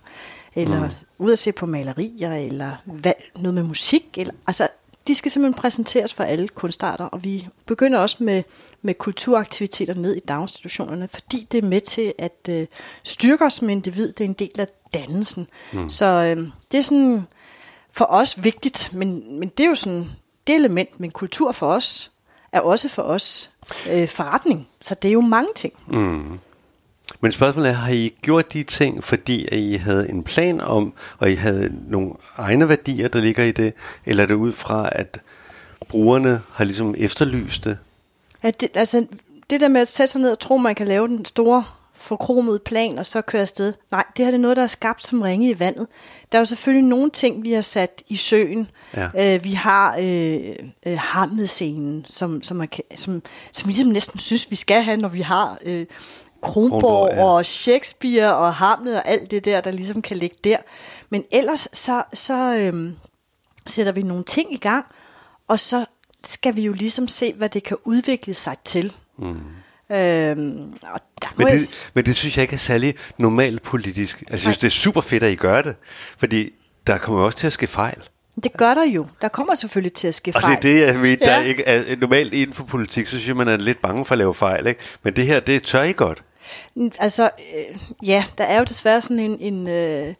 eller 0.55 0.85
mm. 0.85 0.91
ud 1.19 1.33
at 1.33 1.39
se 1.39 1.53
på 1.53 1.67
malerier, 1.67 2.33
eller 2.33 2.73
hvad, 2.85 3.13
noget 3.37 3.55
med 3.55 3.63
musik. 3.63 4.19
Eller, 4.19 4.35
altså, 4.47 4.69
de 5.07 5.15
skal 5.15 5.31
simpelthen 5.31 5.61
præsenteres 5.61 6.15
for 6.15 6.25
alle 6.25 6.49
kunstarter, 6.49 7.05
og 7.05 7.25
vi 7.25 7.49
begynder 7.67 7.99
også 7.99 8.25
med, 8.25 8.43
med 8.83 8.95
kulturaktiviteter 8.95 9.95
ned 9.95 10.17
i 10.17 10.21
daginstitutionerne, 10.21 11.09
fordi 11.09 11.49
det 11.53 11.65
er 11.65 11.69
med 11.69 11.81
til 11.81 12.13
at 12.19 12.49
øh, 12.51 12.67
styrke 13.03 13.45
os 13.45 13.53
som 13.53 13.69
individ. 13.69 14.13
Det 14.13 14.25
er 14.25 14.29
en 14.29 14.33
del 14.33 14.61
af 14.61 14.67
dannelsen. 14.95 15.47
Mm. 15.73 15.89
Så 15.89 16.07
øh, 16.07 16.49
det 16.73 16.79
er 16.79 16.83
sådan 16.83 17.27
for 17.93 18.07
os 18.09 18.45
vigtigt, 18.45 18.91
men, 18.93 19.39
men 19.41 19.49
det 19.49 19.65
er 19.65 19.69
jo 19.69 19.75
sådan 19.75 20.07
det 20.47 20.55
element, 20.55 21.01
men 21.01 21.11
kultur 21.11 21.53
for 21.53 21.67
os 21.67 22.11
er 22.53 22.61
også 22.61 22.89
for 22.89 23.03
os 23.03 23.51
øh, 23.91 24.09
forretning. 24.09 24.69
Så 24.81 24.95
det 24.95 25.09
er 25.09 25.13
jo 25.13 25.21
mange 25.21 25.49
ting. 25.57 25.73
Mm. 25.87 26.39
Men 27.21 27.33
spørgsmålet 27.33 27.71
er, 27.71 27.75
har 27.75 27.93
I 27.93 28.15
gjort 28.23 28.53
de 28.53 28.63
ting, 28.63 29.05
fordi 29.05 29.49
at 29.53 29.59
I 29.59 29.73
havde 29.73 30.11
en 30.11 30.23
plan 30.23 30.61
om, 30.61 30.93
og 31.19 31.31
I 31.31 31.35
havde 31.35 31.71
nogle 31.73 32.13
egne 32.37 32.69
værdier, 32.69 33.09
der 33.09 33.21
ligger 33.21 33.45
i 33.45 33.53
det, 33.53 33.75
eller 34.05 34.23
er 34.23 34.27
det 34.27 34.35
ud 34.35 34.53
fra, 34.53 34.89
at 34.93 35.21
brugerne 35.89 36.43
har 36.53 36.65
ligesom 36.65 36.95
efterlyst 36.99 37.65
det? 37.65 37.79
Ja, 38.43 38.51
det, 38.51 38.69
altså, 38.75 39.07
det 39.51 39.61
der 39.61 39.69
med 39.69 39.81
at 39.81 39.89
sætte 39.89 40.13
sig 40.13 40.21
ned 40.21 40.31
og 40.31 40.39
tro, 40.39 40.57
man 40.57 40.75
kan 40.75 40.89
lave 40.89 41.09
den 41.09 41.25
store 41.25 41.65
forkromet 42.05 42.63
plan, 42.63 42.99
og 42.99 43.07
så 43.07 43.23
køre 43.23 43.43
afsted. 43.43 43.73
Nej, 43.91 44.05
det 44.17 44.25
her 44.25 44.31
det 44.31 44.39
er 44.39 44.43
noget, 44.43 44.57
der 44.57 44.63
er 44.63 44.67
skabt 44.67 45.07
som 45.07 45.23
ringe 45.23 45.51
i 45.51 45.59
vandet. 45.59 45.87
Der 46.33 46.39
er 46.39 46.41
jo 46.41 46.45
selvfølgelig 46.45 46.89
nogle 46.89 47.11
ting, 47.11 47.45
vi 47.45 47.53
har 47.53 47.61
sat 47.61 48.03
i 48.09 48.17
søen. 48.17 48.71
Ja. 48.97 49.35
Øh, 49.35 49.45
vi 49.45 49.53
har 49.53 49.97
øh, 50.01 50.57
øh, 50.87 50.99
Hamlet-scenen, 50.99 52.05
som, 52.07 52.43
som, 52.43 52.69
kan, 52.69 52.85
som, 52.97 53.23
som 53.53 53.69
vi 53.69 53.73
ligesom 53.73 53.93
næsten 53.93 54.19
synes, 54.19 54.51
vi 54.51 54.57
skal 54.57 54.83
have, 54.83 54.97
når 54.97 55.09
vi 55.09 55.21
har 55.21 55.59
øh, 55.63 55.87
Kronborg, 56.43 56.71
Kronborg 56.71 57.11
ja. 57.13 57.25
og 57.25 57.47
Shakespeare 57.47 58.37
og 58.37 58.55
Hamlet 58.55 58.97
og 58.97 59.09
alt 59.09 59.31
det 59.31 59.45
der, 59.45 59.61
der 59.61 59.71
ligesom 59.71 60.03
kan 60.03 60.17
ligge 60.17 60.37
der. 60.45 60.57
Men 61.11 61.25
ellers 61.33 61.69
så, 61.73 62.03
så 62.15 62.57
øhm, 62.57 62.97
sætter 63.67 63.93
vi 63.93 64.03
nogle 64.03 64.25
ting 64.25 64.53
i 64.55 64.57
gang, 64.57 64.85
og 65.49 65.59
så 65.59 65.85
skal 66.25 66.57
vi 66.57 66.63
jo 66.63 66.73
ligesom 66.73 67.09
se, 67.09 67.33
hvad 67.33 67.49
det 67.49 67.63
kan 67.63 67.77
udvikle 67.85 68.35
sig 68.35 68.57
til. 68.65 68.93
Mm. 69.17 69.64
Øhm, 69.93 70.73
og 70.83 71.01
der 71.23 71.29
men, 71.37 71.47
det, 71.47 71.53
jeg... 71.53 71.91
men 71.95 72.05
det 72.05 72.17
synes 72.17 72.37
jeg 72.37 72.43
ikke 72.43 72.55
er 72.55 72.59
særlig 72.59 72.95
normalt 73.19 73.63
politisk. 73.63 74.21
Altså, 74.21 74.33
jeg 74.33 74.41
synes, 74.41 74.59
det 74.59 74.67
er 74.67 74.71
super 74.71 75.01
fedt, 75.01 75.23
at 75.23 75.33
I 75.33 75.35
gør 75.35 75.63
det. 75.63 75.77
Fordi 76.19 76.51
der 76.87 76.99
kommer 76.99 77.23
også 77.23 77.39
til 77.39 77.47
at 77.47 77.53
ske 77.53 77.67
fejl. 77.67 78.03
Det 78.45 78.53
gør 78.53 78.75
der 78.75 78.85
jo. 78.85 79.07
Der 79.23 79.29
kommer 79.29 79.55
selvfølgelig 79.55 79.93
til 79.93 80.09
at 80.09 80.15
ske 80.15 80.33
fejl. 80.33 80.45
Og 80.45 80.63
det 80.63 80.71
er 80.71 80.87
det, 80.87 80.87
jeg 80.87 81.01
mener, 81.01 81.31
ja. 81.31 81.37
der 81.37 81.43
ikke 81.43 81.65
er 81.65 81.97
normalt 81.97 82.35
inden 82.35 82.55
for 82.55 82.65
politik, 82.65 83.07
så 83.07 83.11
synes 83.11 83.29
jeg, 83.29 83.37
man 83.37 83.49
er 83.49 83.57
lidt 83.57 83.83
bange 83.83 84.05
for 84.05 84.13
at 84.13 84.19
lave 84.19 84.35
fejl. 84.35 84.67
Ikke? 84.67 84.81
Men 85.03 85.17
det 85.17 85.27
her, 85.27 85.41
det 85.41 85.63
tør 85.63 85.83
I 85.83 85.93
godt. 85.93 86.23
Altså, 86.99 87.31
øh, 87.57 87.77
ja, 88.09 88.25
der 88.39 88.45
er 88.45 88.59
jo 88.59 88.65
desværre 88.65 89.01
sådan 89.01 89.19
en... 89.19 89.41
en 89.41 89.69
øh, 89.69 90.15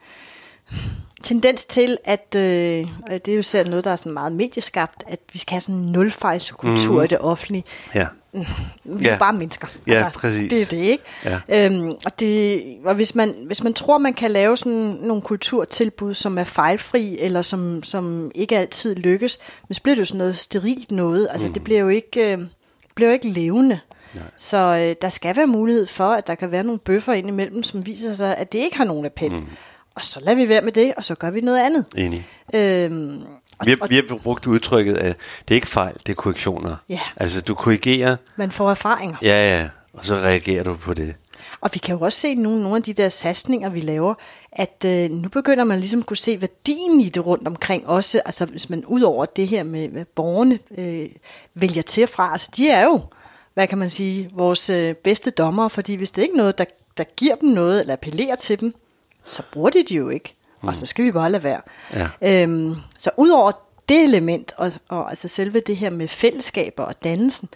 tendens 1.25 1.65
til, 1.65 1.99
at 2.05 2.35
øh, 2.37 2.89
det 3.11 3.29
er 3.29 3.35
jo 3.37 3.43
selv 3.43 3.71
noget, 3.71 3.85
der 3.85 3.91
er 3.91 3.97
sådan 3.97 4.13
meget 4.13 4.33
medieskabt, 4.33 5.05
at 5.07 5.21
vi 5.33 5.39
skal 5.39 5.53
have 5.53 5.61
sådan 5.61 5.75
en 5.75 5.93
nulfejlskultur 5.93 6.99
mm. 6.99 7.05
i 7.05 7.07
det 7.07 7.19
offentlige. 7.19 7.65
Ja. 7.95 8.07
Mm, 8.33 8.45
vi 8.85 9.07
er 9.07 9.11
ja. 9.13 9.19
bare 9.19 9.33
mennesker. 9.33 9.69
Ja, 9.87 9.93
altså, 9.93 10.21
præcis. 10.21 10.51
Det 10.51 10.63
er 10.63 10.67
det, 10.67 10.77
ikke? 10.77 11.05
Ja. 11.25 11.67
Øhm, 11.67 11.89
og, 12.05 12.19
det, 12.19 12.63
og 12.85 12.95
hvis, 12.95 13.15
man, 13.15 13.35
hvis 13.47 13.63
man 13.63 13.75
tror, 13.75 13.99
man 13.99 14.15
kan 14.15 14.31
lave 14.31 14.57
sådan 14.57 14.97
nogle 15.03 15.23
kulturtilbud, 15.23 16.15
som 16.15 16.39
er 16.39 16.45
fejlfri, 16.45 17.19
eller 17.19 17.43
som, 17.43 17.83
som 17.83 18.31
ikke 18.35 18.59
altid 18.59 18.95
lykkes, 18.95 19.39
så 19.71 19.83
bliver 19.83 19.95
det 19.95 20.01
jo 20.01 20.05
sådan 20.05 20.19
noget 20.19 20.39
sterilt 20.39 20.91
noget. 20.91 21.29
Altså, 21.31 21.47
mm. 21.47 21.53
det 21.53 21.65
bliver 21.65 21.81
jo 21.81 21.89
ikke, 21.89 22.33
øh, 22.33 22.39
bliver 22.95 23.09
jo 23.09 23.13
ikke 23.13 23.29
levende. 23.29 23.79
Nej. 24.15 24.25
Så 24.37 24.59
øh, 24.59 24.97
der 25.03 25.09
skal 25.09 25.37
være 25.37 25.47
mulighed 25.47 25.87
for, 25.87 26.11
at 26.13 26.27
der 26.27 26.35
kan 26.35 26.51
være 26.51 26.63
nogle 26.63 26.79
bøffer 26.79 27.13
ind 27.13 27.29
imellem, 27.29 27.63
som 27.63 27.87
viser 27.87 28.15
sig, 28.15 28.37
at 28.37 28.53
det 28.53 28.59
ikke 28.59 28.77
har 28.77 28.85
nogen 28.85 29.07
appel. 29.07 29.33
Mm. 29.33 29.47
Og 29.95 30.05
så 30.05 30.21
lader 30.21 30.37
vi 30.37 30.49
være 30.49 30.61
med 30.61 30.73
det, 30.73 30.95
og 30.97 31.05
så 31.05 31.15
gør 31.15 31.31
vi 31.31 31.41
noget 31.41 31.59
andet. 31.59 31.85
Enig. 31.97 32.27
Øhm, 32.55 33.23
og, 33.59 33.67
vi, 33.67 33.71
har, 33.71 33.87
vi 33.87 33.95
har 33.95 34.19
brugt 34.23 34.47
udtrykket, 34.47 34.97
at 34.97 35.17
det 35.49 35.55
er 35.55 35.57
ikke 35.57 35.69
fejl, 35.69 35.95
det 35.95 36.09
er 36.09 36.15
korrektioner. 36.15 36.77
Ja. 36.89 37.01
Altså, 37.17 37.41
du 37.41 37.55
korrigerer. 37.55 38.17
Man 38.37 38.51
får 38.51 38.71
erfaringer. 38.71 39.17
Ja, 39.23 39.59
ja, 39.59 39.69
og 39.93 40.05
så 40.05 40.15
reagerer 40.15 40.63
du 40.63 40.77
på 40.77 40.95
det. 40.95 41.15
Og 41.61 41.71
vi 41.73 41.79
kan 41.79 41.95
jo 41.97 42.01
også 42.01 42.21
se 42.21 42.35
nogle, 42.35 42.63
nogle 42.63 42.77
af 42.77 42.83
de 42.83 42.93
der 42.93 43.09
satsninger, 43.09 43.69
vi 43.69 43.81
laver, 43.81 44.15
at 44.53 44.85
øh, 44.87 45.11
nu 45.11 45.29
begynder 45.29 45.65
man 45.65 45.79
ligesom 45.79 46.01
at 46.01 46.07
kunne 46.07 46.17
se 46.17 46.41
værdien 46.41 47.01
i 47.01 47.09
det 47.09 47.27
rundt 47.27 47.49
omkring 47.49 47.89
også. 47.89 48.21
Altså 48.25 48.47
hvis 48.47 48.71
man 48.71 48.85
ud 48.85 49.03
over 49.03 49.27
det 49.27 49.49
her 49.49 49.63
med, 49.63 49.89
med 49.89 50.05
borgerne 50.05 50.59
øh, 50.79 51.09
vælger 51.55 51.83
til 51.83 52.07
fra, 52.07 52.33
altså 52.33 52.51
de 52.57 52.69
er 52.69 52.85
jo, 52.85 53.01
hvad 53.55 53.67
kan 53.67 53.79
man 53.79 53.91
sige, 53.91 54.31
vores 54.33 54.71
øh, 54.71 54.95
bedste 54.95 55.31
dommer, 55.31 55.69
fordi 55.69 55.95
hvis 55.95 56.11
det 56.11 56.23
ikke 56.23 56.33
er 56.33 56.37
noget, 56.37 56.59
der, 56.59 56.65
der 56.99 57.05
giver 57.17 57.35
dem 57.35 57.49
noget, 57.49 57.81
eller 57.81 57.93
appellerer 57.93 58.37
til 58.37 58.61
dem, 58.61 58.75
så 59.25 59.43
bruger 59.53 59.71
de 59.71 59.79
det 59.79 59.91
jo 59.91 60.09
ikke. 60.09 60.35
Mm. 60.63 60.69
Og 60.69 60.77
så 60.77 60.87
skal 60.87 61.05
vi 61.05 61.13
bare 61.13 61.31
lade 61.31 61.43
være. 61.43 61.61
Ja. 61.93 62.43
Øhm, 62.43 62.77
så 62.99 63.11
udover 63.17 63.53
det 63.89 64.03
element, 64.03 64.53
og, 64.57 64.73
og 64.89 65.11
altså 65.11 65.29
selve 65.29 65.61
det 65.61 65.77
her 65.77 65.91
med 65.91 66.09
fællesskaber 66.09 66.85
og 66.85 67.05
dannelsen, 67.05 67.49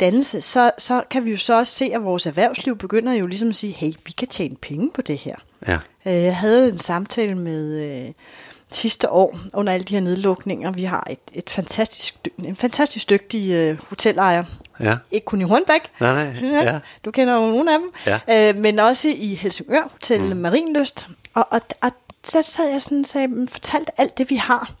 dannelse, 0.00 0.40
så, 0.40 0.70
så 0.78 1.02
kan 1.10 1.24
vi 1.24 1.30
jo 1.30 1.36
så 1.36 1.58
også 1.58 1.72
se, 1.72 1.90
at 1.94 2.04
vores 2.04 2.26
erhvervsliv 2.26 2.76
begynder 2.78 3.12
jo 3.12 3.26
ligesom 3.26 3.48
at 3.48 3.56
sige, 3.56 3.72
hey, 3.72 3.92
vi 4.06 4.12
kan 4.12 4.28
tjene 4.28 4.56
penge 4.56 4.90
på 4.94 5.02
det 5.02 5.18
her. 5.18 5.36
Ja. 5.68 5.78
Øh, 6.06 6.22
jeg 6.22 6.36
havde 6.36 6.68
en 6.72 6.78
samtale 6.78 7.34
med 7.34 7.80
øh, 7.80 8.12
sidste 8.76 9.10
år, 9.10 9.38
under 9.54 9.72
alle 9.72 9.84
de 9.84 9.94
her 9.94 10.00
nedlukninger. 10.00 10.70
Vi 10.70 10.84
har 10.84 11.06
et, 11.10 11.18
et 11.32 11.50
fantastisk, 11.50 12.28
en 12.38 12.56
fantastisk 12.56 13.10
dygtig 13.10 13.50
øh, 13.50 13.78
hotelejer, 13.88 14.44
Ja. 14.80 14.96
Ikke 15.10 15.24
kun 15.24 15.40
i 15.40 15.44
Hornbæk. 15.44 15.80
Nej, 16.00 16.14
nej. 16.24 16.62
Ja. 16.64 16.80
Du 17.04 17.10
kender 17.10 17.34
jo 17.34 17.40
nogle 17.40 17.72
af 17.72 17.78
dem. 17.78 17.88
Ja. 18.06 18.48
Øh, 18.50 18.56
men 18.56 18.78
også 18.78 19.08
i 19.08 19.34
Helsingør, 19.34 19.88
Hotel 19.92 20.34
mm. 20.34 20.40
Marienlyst. 20.40 21.08
Og, 21.34 21.46
og, 21.50 21.60
og 21.82 21.90
så 22.24 22.42
sad 22.42 22.68
jeg 22.68 22.82
sådan 22.82 23.00
og 23.00 23.06
sagde, 23.06 23.46
fortalte 23.50 24.00
alt 24.00 24.18
det, 24.18 24.30
vi 24.30 24.36
har. 24.36 24.74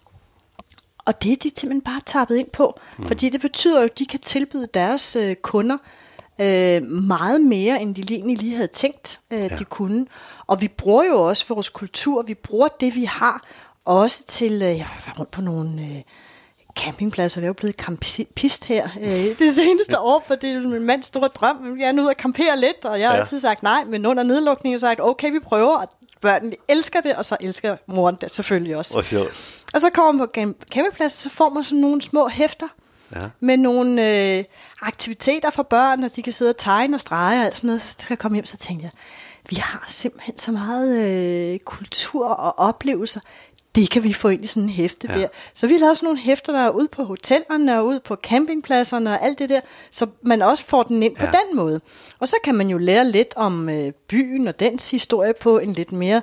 Og 1.04 1.22
det 1.22 1.32
er 1.32 1.36
de 1.36 1.50
simpelthen 1.56 1.80
bare 1.80 2.00
tappet 2.06 2.36
ind 2.36 2.50
på. 2.50 2.80
Mm. 2.98 3.06
Fordi 3.06 3.28
det 3.28 3.40
betyder 3.40 3.78
jo, 3.78 3.84
at 3.84 3.98
de 3.98 4.06
kan 4.06 4.20
tilbyde 4.20 4.68
deres 4.74 5.16
øh, 5.16 5.36
kunder 5.36 5.76
øh, 6.40 6.82
meget 6.82 7.40
mere, 7.40 7.82
end 7.82 7.94
de 7.94 8.14
egentlig 8.14 8.38
lige 8.38 8.54
havde 8.56 8.68
tænkt, 8.68 9.20
øh, 9.30 9.38
ja. 9.38 9.48
de 9.48 9.64
kunne. 9.64 10.06
Og 10.46 10.60
vi 10.60 10.68
bruger 10.68 11.04
jo 11.04 11.22
også 11.22 11.44
vores 11.48 11.68
kultur, 11.68 12.22
vi 12.22 12.34
bruger 12.34 12.68
det, 12.68 12.94
vi 12.94 13.04
har, 13.04 13.44
også 13.84 14.26
til, 14.26 14.52
øh, 14.52 14.78
jeg 14.78 14.86
var 15.06 15.14
rundt 15.18 15.30
på 15.30 15.40
nogle... 15.40 15.82
Øh, 15.82 16.02
campingpladser. 16.76 17.40
Jeg 17.40 17.44
er 17.44 17.48
jo 17.48 17.52
blevet 17.52 17.76
campist 17.76 18.64
her 18.64 18.88
øh, 19.00 19.10
det 19.38 19.52
seneste 19.52 19.98
år, 19.98 20.24
for 20.26 20.34
det 20.34 20.50
er 20.50 20.60
min 20.60 20.82
mands 20.82 21.06
store 21.06 21.28
drøm. 21.28 21.76
Jeg 21.78 21.88
er 21.88 21.92
nu 21.92 22.02
ude 22.02 22.10
at 22.10 22.16
campere 22.16 22.60
lidt, 22.60 22.84
og 22.84 23.00
jeg 23.00 23.08
har 23.08 23.14
ja. 23.14 23.20
altid 23.20 23.40
sagt 23.40 23.62
nej, 23.62 23.84
men 23.84 24.06
under 24.06 24.22
nedlukningen 24.22 24.80
har 24.80 24.88
jeg 24.88 24.96
sagt, 24.96 25.00
okay, 25.00 25.30
vi 25.30 25.38
prøver, 25.38 25.76
og 25.76 25.88
børnene 26.20 26.56
elsker 26.68 27.00
det, 27.00 27.14
og 27.14 27.24
så 27.24 27.36
elsker 27.40 27.76
moren 27.86 28.16
det 28.20 28.30
selvfølgelig 28.30 28.76
også. 28.76 28.98
Og, 28.98 29.04
og 29.74 29.80
så 29.80 29.90
kommer 29.90 30.12
man 30.12 30.26
på 30.26 30.32
campingpladser, 30.72 31.28
så 31.28 31.36
får 31.36 31.48
man 31.48 31.64
sådan 31.64 31.80
nogle 31.80 32.02
små 32.02 32.28
hæfter, 32.28 32.68
ja. 33.14 33.20
med 33.40 33.56
nogle 33.56 34.08
øh, 34.08 34.44
aktiviteter 34.82 35.50
for 35.50 35.62
børn, 35.62 36.04
og 36.04 36.16
de 36.16 36.22
kan 36.22 36.32
sidde 36.32 36.50
og 36.50 36.56
tegne 36.56 36.96
og 36.96 37.00
strege 37.00 37.40
og 37.40 37.44
alt 37.46 37.54
sådan 37.54 37.68
noget. 37.68 37.82
Så 37.82 37.92
skal 37.92 38.06
jeg 38.10 38.18
komme 38.18 38.36
hjem, 38.36 38.46
så 38.46 38.56
tænkte 38.56 38.84
jeg, 38.84 38.90
vi 39.48 39.56
har 39.56 39.84
simpelthen 39.86 40.38
så 40.38 40.52
meget 40.52 41.52
øh, 41.54 41.58
kultur 41.58 42.28
og 42.28 42.58
oplevelser 42.58 43.20
det 43.74 43.90
kan 43.90 44.04
vi 44.04 44.12
få 44.12 44.28
ind 44.28 44.44
i 44.44 44.46
sådan 44.46 44.62
en 44.62 44.68
hæfte 44.68 45.08
ja. 45.12 45.20
der. 45.20 45.28
Så 45.54 45.66
vi 45.66 45.78
lavet 45.78 45.96
sådan 45.96 46.06
nogle 46.06 46.20
hæfter, 46.20 46.52
der 46.52 46.60
er 46.60 46.70
ude 46.70 46.88
på 46.92 47.04
hotellerne 47.04 47.78
og 47.78 47.86
ude 47.86 48.00
på 48.04 48.16
campingpladserne 48.16 49.10
og 49.10 49.24
alt 49.24 49.38
det 49.38 49.48
der, 49.48 49.60
så 49.90 50.06
man 50.22 50.42
også 50.42 50.64
får 50.64 50.82
den 50.82 51.02
ind 51.02 51.16
ja. 51.18 51.24
på 51.24 51.32
den 51.32 51.56
måde. 51.56 51.80
Og 52.18 52.28
så 52.28 52.36
kan 52.44 52.54
man 52.54 52.68
jo 52.68 52.78
lære 52.78 53.10
lidt 53.10 53.34
om 53.36 53.68
øh, 53.68 53.92
byen 54.08 54.48
og 54.48 54.60
dens 54.60 54.90
historie 54.90 55.34
på 55.40 55.58
en 55.58 55.72
lidt 55.72 55.92
mere 55.92 56.22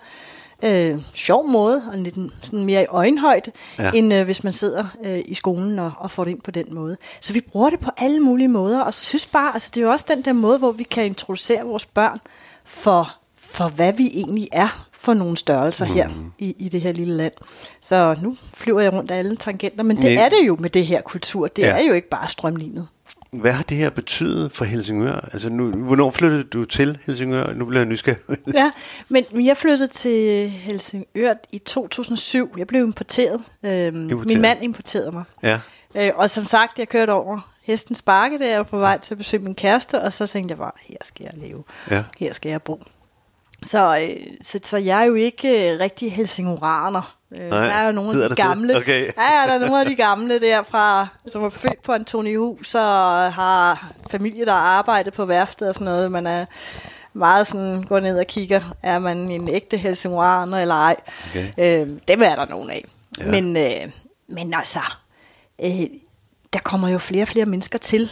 øh, 0.63 0.97
sjov 1.13 1.47
måde, 1.47 1.83
og 1.91 1.97
lidt 1.97 2.15
sådan 2.41 2.65
mere 2.65 2.83
i 2.83 2.85
øjenhøjde, 2.85 3.51
ja. 3.79 3.91
end 3.91 4.13
øh, 4.13 4.25
hvis 4.25 4.43
man 4.43 4.53
sidder 4.53 4.85
øh, 5.05 5.21
i 5.25 5.33
skolen 5.33 5.79
og, 5.79 5.91
og 5.97 6.11
får 6.11 6.23
det 6.23 6.31
ind 6.31 6.41
på 6.41 6.51
den 6.51 6.65
måde. 6.71 6.97
Så 7.21 7.33
vi 7.33 7.41
bruger 7.41 7.69
det 7.69 7.79
på 7.79 7.91
alle 7.97 8.19
mulige 8.19 8.47
måder, 8.47 8.81
og 8.81 8.93
synes 8.93 9.25
bare, 9.25 9.53
altså 9.53 9.71
det 9.75 9.81
er 9.81 9.85
jo 9.85 9.91
også 9.91 10.05
den 10.09 10.21
der 10.21 10.33
måde, 10.33 10.57
hvor 10.57 10.71
vi 10.71 10.83
kan 10.83 11.05
introducere 11.05 11.65
vores 11.65 11.85
børn 11.85 12.19
for, 12.65 13.15
for 13.37 13.67
hvad 13.67 13.93
vi 13.93 14.07
egentlig 14.07 14.47
er 14.51 14.88
for 14.99 15.13
nogle 15.13 15.37
størrelser 15.37 15.85
mm. 15.85 15.93
her 15.93 16.09
i, 16.37 16.55
i 16.59 16.69
det 16.69 16.81
her 16.81 16.91
lille 16.91 17.13
land. 17.13 17.33
Så 17.81 18.15
nu 18.21 18.37
flyver 18.53 18.81
jeg 18.81 18.93
rundt 18.93 19.11
af 19.11 19.17
alle 19.17 19.37
tangenter, 19.37 19.83
men 19.83 19.97
det 19.97 20.05
men, 20.05 20.17
er 20.17 20.29
det 20.29 20.47
jo 20.47 20.57
med 20.59 20.69
det 20.69 20.85
her 20.85 21.01
kultur. 21.01 21.47
Det 21.47 21.61
ja. 21.61 21.79
er 21.79 21.87
jo 21.87 21.93
ikke 21.93 22.09
bare 22.09 22.29
strømlignet. 22.29 22.87
Hvad 23.31 23.51
har 23.51 23.63
det 23.63 23.77
her 23.77 23.89
betydet 23.89 24.51
for 24.51 24.65
Helsingør? 24.65 25.29
Altså 25.33 25.49
nu, 25.49 25.71
hvornår 25.71 26.11
flyttede 26.11 26.43
du 26.43 26.65
til 26.65 26.97
Helsingør? 27.05 27.53
Nu 27.53 27.65
bliver 27.65 27.79
jeg 27.81 27.89
nysgerrig. 27.89 28.17
ja, 28.53 28.71
men 29.09 29.25
jeg 29.33 29.57
flyttede 29.57 29.87
til 29.87 30.49
Helsingør 30.49 31.33
i 31.51 31.57
2007. 31.57 32.53
Jeg 32.57 32.67
blev 32.67 32.83
importeret. 32.83 33.41
Øhm, 33.63 34.01
importeret. 34.01 34.27
Min 34.27 34.41
mand 34.41 34.63
importerede 34.63 35.11
mig. 35.11 35.23
Ja. 35.43 35.59
Øh, 35.95 36.11
og 36.15 36.29
som 36.29 36.45
sagt, 36.45 36.79
jeg 36.79 36.89
kørte 36.89 37.11
over 37.11 37.51
hestens 37.61 38.01
bakke, 38.01 38.37
der 38.37 38.47
jeg 38.47 38.57
var 38.57 38.63
på 38.63 38.77
vej 38.77 38.97
til 38.99 39.13
at 39.13 39.17
besøge 39.17 39.43
min 39.43 39.55
kæreste, 39.55 40.01
og 40.01 40.13
så 40.13 40.27
tænkte 40.27 40.51
jeg 40.51 40.57
bare, 40.57 40.71
her 40.81 40.97
skal 41.03 41.23
jeg 41.23 41.47
leve. 41.47 41.63
Ja. 41.91 42.03
Her 42.19 42.33
skal 42.33 42.49
jeg 42.49 42.61
bo. 42.61 42.83
Så, 43.63 43.99
øh, 44.01 44.27
så, 44.41 44.59
så 44.63 44.77
jeg 44.77 45.01
er 45.01 45.05
jo 45.05 45.13
ikke 45.13 45.73
øh, 45.73 45.79
rigtig 45.79 46.13
helsinguraner. 46.13 47.15
Øh, 47.31 47.47
Nej, 47.47 47.65
der 47.65 47.73
er 47.73 47.85
jo 47.85 47.91
nogle 47.91 48.23
af 48.23 48.29
de 48.29 48.35
gamle. 48.35 48.77
Okay. 48.77 49.05
ja, 49.17 49.41
ja, 49.41 49.47
der 49.47 49.53
er 49.53 49.59
nogle 49.59 49.79
af 49.79 49.85
de 49.85 49.95
gamle 49.95 50.39
derfra, 50.39 51.07
som 51.27 51.43
er 51.43 51.49
født 51.49 51.81
på 51.83 51.95
Hus 52.37 52.75
og 52.75 53.33
har 53.33 53.91
familie, 54.09 54.45
der 54.45 54.53
arbejder 54.53 55.11
på 55.11 55.25
værftet 55.25 55.67
og 55.67 55.73
sådan 55.73 55.85
noget. 55.85 56.11
Man 56.11 56.27
er 56.27 56.45
meget 57.13 57.47
sådan, 57.47 57.83
går 57.83 57.99
ned 57.99 58.19
og 58.19 58.25
kigger, 58.27 58.61
er 58.83 58.99
man 58.99 59.17
en 59.17 59.47
ægte 59.47 59.77
helsinguraner 59.77 60.59
eller 60.59 60.75
ej. 60.75 60.95
Okay. 61.29 61.47
Øh, 61.57 61.87
dem 62.07 62.21
er 62.21 62.35
der 62.35 62.45
nogen 62.45 62.69
af. 62.69 62.85
Ja. 63.19 63.31
Men, 63.31 63.57
øh, 63.57 63.91
men 64.27 64.53
altså, 64.53 64.79
øh, 65.63 65.85
der 66.53 66.59
kommer 66.63 66.89
jo 66.89 66.97
flere 66.97 67.23
og 67.23 67.27
flere 67.27 67.45
mennesker 67.45 67.79
til, 67.79 68.11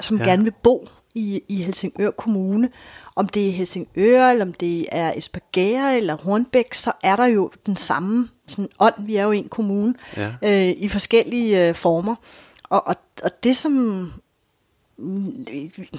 som 0.00 0.16
ja. 0.16 0.24
gerne 0.24 0.44
vil 0.44 0.52
bo 0.62 0.88
i, 1.16 1.42
i 1.48 1.62
Helsingør 1.62 2.10
Kommune. 2.10 2.70
Om 3.16 3.28
det 3.28 3.48
er 3.48 3.52
Helsingør, 3.52 4.28
eller 4.28 4.44
om 4.44 4.52
det 4.52 4.86
er 4.92 5.12
Esbjerg 5.16 5.96
eller 5.96 6.16
Hornbæk, 6.16 6.74
så 6.74 6.92
er 7.02 7.16
der 7.16 7.26
jo 7.26 7.50
den 7.66 7.76
samme 7.76 8.28
sådan 8.46 8.68
ånd. 8.80 8.94
Vi 8.98 9.16
er 9.16 9.24
jo 9.24 9.32
en 9.32 9.48
kommune 9.48 9.94
ja. 10.16 10.34
øh, 10.42 10.74
i 10.78 10.88
forskellige 10.88 11.68
øh, 11.68 11.74
former. 11.74 12.14
Og, 12.62 12.86
og, 12.86 12.96
og 13.22 13.44
det 13.44 13.56
som 13.56 14.12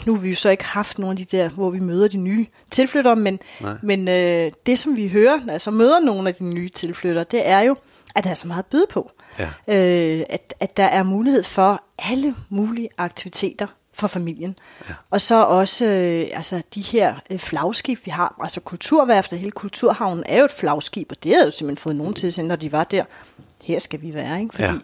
nu 0.05 0.15
har 0.15 0.21
vi 0.21 0.29
jo 0.29 0.35
så 0.35 0.49
ikke 0.49 0.65
haft 0.65 0.99
nogle 0.99 1.11
af 1.11 1.17
de 1.17 1.37
der, 1.37 1.49
hvor 1.49 1.69
vi 1.69 1.79
møder 1.79 2.07
de 2.07 2.17
nye 2.17 2.45
tilflyttere, 2.71 3.15
men, 3.15 3.39
men 3.83 4.07
øh, 4.07 4.51
det 4.65 4.79
som 4.79 4.97
vi 4.97 5.07
hører, 5.07 5.39
altså 5.49 5.71
møder 5.71 5.99
nogle 5.99 6.29
af 6.29 6.35
de 6.35 6.43
nye 6.43 6.69
tilflyttere, 6.69 7.25
det 7.31 7.47
er 7.47 7.59
jo, 7.59 7.75
at 8.15 8.23
der 8.23 8.29
er 8.29 8.33
så 8.33 8.47
meget 8.47 8.63
at 8.63 8.65
byde 8.65 8.85
på. 8.89 9.11
Ja. 9.39 9.45
Øh, 9.67 10.25
at, 10.29 10.53
at 10.59 10.77
der 10.77 10.83
er 10.83 11.03
mulighed 11.03 11.43
for 11.43 11.83
alle 11.99 12.35
mulige 12.49 12.89
aktiviteter 12.97 13.67
for 13.99 14.07
familien. 14.07 14.55
Ja. 14.89 14.93
Og 15.09 15.21
så 15.21 15.43
også 15.43 15.85
øh, 15.85 16.27
altså 16.33 16.61
de 16.75 16.81
her 16.81 17.15
øh, 17.29 17.39
flagskib, 17.39 18.05
vi 18.05 18.11
har. 18.11 18.35
Altså 18.41 18.59
kulturværftet, 18.59 19.39
hele 19.39 19.51
kulturhavnen 19.51 20.23
er 20.27 20.39
jo 20.39 20.45
et 20.45 20.51
flagskib, 20.51 21.11
og 21.11 21.23
det 21.23 21.33
havde 21.33 21.45
jo 21.45 21.51
simpelthen 21.51 21.81
fået 21.81 21.95
nogen 21.95 22.13
til, 22.13 22.45
når 22.45 22.55
de 22.55 22.71
var 22.71 22.83
der. 22.83 23.03
Her 23.63 23.79
skal 23.79 24.01
vi 24.01 24.13
være, 24.13 24.41
ikke? 24.41 24.55
Fordi 24.55 24.67
ja. 24.67 24.79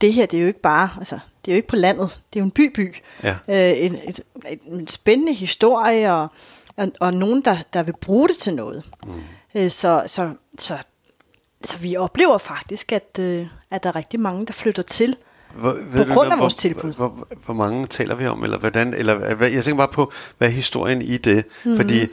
det 0.00 0.12
her, 0.12 0.26
det 0.26 0.36
er 0.36 0.40
jo 0.40 0.46
ikke 0.46 0.60
bare, 0.60 0.90
altså, 0.98 1.18
det 1.44 1.50
er 1.50 1.54
jo 1.54 1.56
ikke 1.56 1.68
på 1.68 1.76
landet, 1.76 2.20
det 2.32 2.38
er 2.38 2.40
jo 2.40 2.44
en 2.44 2.50
by-by. 2.50 2.96
Ja. 3.22 3.36
Øh, 3.48 3.84
en, 3.84 3.94
et, 3.94 4.20
et, 4.48 4.60
en 4.66 4.86
spændende 4.86 5.34
historie, 5.34 6.14
og 6.14 6.28
og, 6.78 6.92
og 7.00 7.14
nogen, 7.14 7.40
der, 7.40 7.56
der 7.72 7.82
vil 7.82 7.94
bruge 8.00 8.28
det 8.28 8.38
til 8.38 8.54
noget. 8.54 8.82
Mm. 9.06 9.12
Øh, 9.54 9.70
så, 9.70 10.02
så, 10.06 10.34
så, 10.58 10.78
så 11.64 11.78
vi 11.78 11.96
oplever 11.96 12.38
faktisk, 12.38 12.92
at, 12.92 13.18
øh, 13.20 13.46
at 13.70 13.82
der 13.82 13.88
er 13.90 13.96
rigtig 13.96 14.20
mange, 14.20 14.46
der 14.46 14.52
flytter 14.52 14.82
til 14.82 15.16
hvor, 15.54 15.76
på 15.96 16.04
grund 16.04 16.32
af 16.32 16.38
vores 16.38 16.54
tilbud. 16.54 16.94
Hvor, 16.94 17.08
hvor, 17.08 17.26
hvor 17.44 17.54
mange 17.54 17.86
taler 17.86 18.14
vi 18.14 18.26
om? 18.26 18.44
Eller 18.44 18.58
hvordan, 18.58 18.94
eller, 18.94 19.46
jeg 19.46 19.64
tænker 19.64 19.76
bare 19.76 19.88
på, 19.88 20.12
hvad 20.38 20.48
er 20.48 20.52
historien 20.52 21.02
i 21.02 21.16
det? 21.16 21.44
Mm-hmm. 21.64 21.80
Fordi 21.80 22.06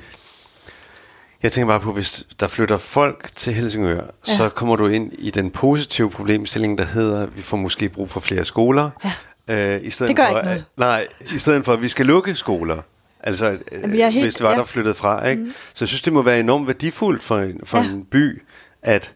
jeg 1.43 1.51
tænker 1.51 1.67
bare 1.67 1.79
på, 1.79 1.91
hvis 1.91 2.27
der 2.39 2.47
flytter 2.47 2.77
folk 2.77 3.29
til 3.35 3.53
Helsingør, 3.53 4.01
ja. 4.27 4.37
så 4.37 4.49
kommer 4.49 4.75
du 4.75 4.87
ind 4.87 5.11
i 5.17 5.31
den 5.31 5.51
positive 5.51 6.09
problemstilling, 6.09 6.77
der 6.77 6.85
hedder, 6.85 7.23
at 7.23 7.37
vi 7.37 7.41
får 7.41 7.57
måske 7.57 7.89
brug 7.89 8.09
for 8.09 8.19
flere 8.19 8.45
skoler. 8.45 8.89
Ja. 9.03 9.75
Øh, 9.75 9.85
i 9.85 9.89
stedet 9.89 10.07
det 10.07 10.17
gør 10.17 10.29
for, 10.29 10.37
ikke 10.37 10.45
noget. 10.45 10.65
Nej, 10.77 11.07
i 11.35 11.37
stedet 11.37 11.65
for, 11.65 11.73
at 11.73 11.81
vi 11.81 11.89
skal 11.89 12.05
lukke 12.05 12.35
skoler. 12.35 12.81
Altså, 13.23 13.57
Jamen, 13.71 14.11
helt, 14.11 14.25
hvis 14.25 14.33
det 14.33 14.43
var, 14.43 14.51
ja. 14.51 14.57
der 14.57 14.65
flyttede 14.65 14.95
fra. 14.95 15.27
Ikke? 15.27 15.43
Mm. 15.43 15.53
Så 15.73 15.85
jeg 15.85 15.87
synes, 15.87 16.01
det 16.01 16.13
må 16.13 16.21
være 16.21 16.39
enormt 16.39 16.67
værdifuldt 16.67 17.23
for 17.23 17.37
en, 17.37 17.59
for 17.63 17.77
ja. 17.77 17.83
en 17.83 18.05
by, 18.05 18.43
at 18.81 19.13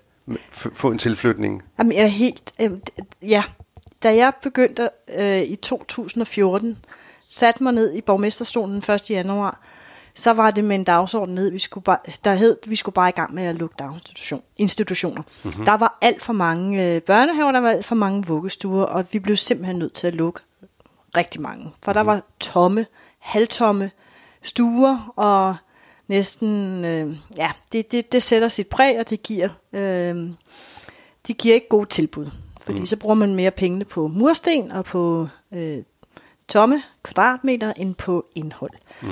få 0.54 0.92
en 0.92 0.98
tilflytning. 0.98 1.64
Jamen, 1.80 1.94
jeg 1.94 2.04
er 2.04 2.08
helt... 2.08 2.52
Øh, 2.62 2.72
ja, 3.22 3.44
da 4.04 4.16
jeg 4.16 4.34
begyndte 4.42 4.90
øh, 5.18 5.42
i 5.42 5.56
2014, 5.56 6.78
satte 7.28 7.64
mig 7.64 7.74
ned 7.74 7.94
i 7.94 8.02
borgmesterstolen 8.02 8.82
den 8.82 8.94
1. 8.94 9.10
januar, 9.10 9.60
så 10.16 10.34
var 10.34 10.52
det 10.52 10.64
med 10.64 10.76
en 10.76 10.84
dagsorden 10.84 11.36
ned, 11.36 11.52
vi 11.52 11.60
skulle 11.60 11.84
bare, 11.84 11.98
der 12.24 12.34
hed, 12.34 12.58
vi 12.68 12.76
skulle 12.76 12.94
bare 12.94 13.10
i 13.10 13.12
gang 13.12 13.34
med 13.34 13.44
at 13.44 13.56
lukke 13.56 13.76
daginstitution, 13.80 14.42
institutioner. 14.58 15.22
Mm-hmm. 15.44 15.66
Der 15.66 15.78
var 15.78 15.98
alt 16.02 16.22
for 16.22 16.34
mange 16.34 16.96
øh, 16.96 17.02
børnehaver, 17.02 17.52
der 17.52 17.60
var 17.60 17.70
alt 17.70 17.86
for 17.86 17.96
mange 17.96 18.26
vuggestuer, 18.26 18.84
og 18.84 19.06
vi 19.12 19.20
blev 19.20 19.36
simpelthen 19.36 19.76
nødt 19.80 19.94
til 19.94 20.08
at 20.08 20.16
lukke 20.16 20.40
rigtig 21.18 21.42
mange. 21.42 21.64
For 21.64 21.92
mm-hmm. 21.92 21.94
der 21.94 22.14
var 22.14 22.22
tomme, 22.40 22.86
halvtomme 23.20 23.92
stuer, 24.44 25.14
og 25.16 25.56
næsten, 26.08 26.86
øh, 26.86 27.18
ja, 27.38 27.52
det, 27.72 27.92
det, 27.92 28.12
det 28.12 28.24
sætter 28.24 28.48
sit 28.48 28.68
præg, 28.68 29.00
og 29.00 29.10
det 29.10 29.24
giver, 29.24 29.50
øh, 29.74 30.30
det 31.28 31.38
giver 31.38 31.56
ikke 31.56 31.70
gode 31.70 31.90
tilbud. 31.90 32.30
Fordi 32.70 32.80
mm. 32.80 32.86
så 32.86 32.98
bruger 32.98 33.16
man 33.16 33.36
mere 33.36 33.52
penge 33.52 33.86
på 33.86 34.08
mursten 34.08 34.72
og 34.72 34.86
på 34.86 35.28
øh, 35.54 35.78
tomme 36.48 36.84
kvadratmeter 37.04 37.74
end 37.78 37.96
på 37.96 38.26
indhold. 38.36 38.72
Mm. 39.02 39.10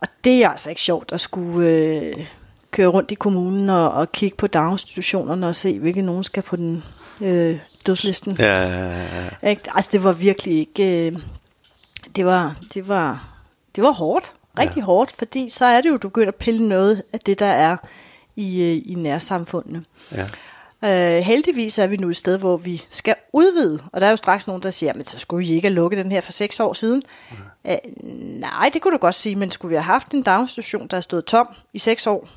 Og 0.00 0.08
det 0.24 0.44
er 0.44 0.48
altså 0.48 0.70
ikke 0.70 0.82
sjovt 0.82 1.12
at 1.12 1.20
skulle 1.20 1.68
øh, 1.68 2.26
køre 2.70 2.86
rundt 2.86 3.10
i 3.10 3.14
kommunen 3.14 3.70
og, 3.70 3.90
og 3.90 4.12
kigge 4.12 4.36
på 4.36 4.46
daginstitutionerne 4.46 5.48
og 5.48 5.54
se, 5.54 5.78
hvilke 5.78 6.02
nogen 6.02 6.24
skal 6.24 6.42
på 6.42 6.56
den 6.56 6.84
øh, 7.22 7.58
dødslisten. 7.86 8.36
Ja, 8.38 8.62
ja, 8.62 9.06
ja. 9.42 9.48
Ikke? 9.48 9.62
Altså 9.74 9.90
det 9.92 10.04
var 10.04 10.12
virkelig 10.12 10.58
ikke... 10.58 11.06
Øh, 11.06 11.18
det 12.16 12.26
var, 12.26 12.56
det 12.74 12.88
var, 12.88 13.28
det 13.76 13.84
var 13.84 13.92
hårdt. 13.92 14.34
Rigtig 14.58 14.80
ja. 14.80 14.84
hårdt, 14.84 15.12
fordi 15.18 15.48
så 15.48 15.64
er 15.64 15.80
det 15.80 15.88
jo, 15.88 15.96
du 15.96 16.08
begynder 16.08 16.28
at 16.28 16.34
pille 16.34 16.68
noget 16.68 17.02
af 17.12 17.20
det, 17.20 17.38
der 17.38 17.46
er 17.46 17.76
i, 18.36 18.62
øh, 18.62 18.92
i 18.92 18.94
nærsamfundene. 18.94 19.84
Ja. 20.12 20.26
Øh, 20.84 21.16
heldigvis 21.16 21.78
er 21.78 21.86
vi 21.86 21.96
nu 21.96 22.10
et 22.10 22.16
sted, 22.16 22.38
hvor 22.38 22.56
vi 22.56 22.82
skal 22.88 23.14
udvide, 23.32 23.80
og 23.92 24.00
der 24.00 24.06
er 24.06 24.10
jo 24.10 24.16
straks 24.16 24.46
nogen, 24.46 24.62
der 24.62 24.70
siger, 24.70 24.94
men 24.94 25.04
så 25.04 25.18
skulle 25.18 25.46
I 25.46 25.54
ikke 25.54 25.68
have 25.68 25.74
lukket 25.74 26.04
den 26.04 26.12
her 26.12 26.20
for 26.20 26.32
seks 26.32 26.60
år 26.60 26.72
siden. 26.72 27.02
Ja. 27.64 27.72
Øh, 27.72 27.78
nej, 28.40 28.70
det 28.74 28.82
kunne 28.82 28.92
du 28.92 28.98
godt 28.98 29.14
sige, 29.14 29.36
men 29.36 29.50
skulle 29.50 29.70
vi 29.70 29.74
have 29.74 29.82
haft 29.82 30.12
en 30.12 30.22
daginstitution, 30.22 30.86
der 30.86 30.96
er 30.96 31.00
stået 31.00 31.24
tom 31.24 31.48
i 31.72 31.78
seks 31.78 32.06
år, 32.06 32.28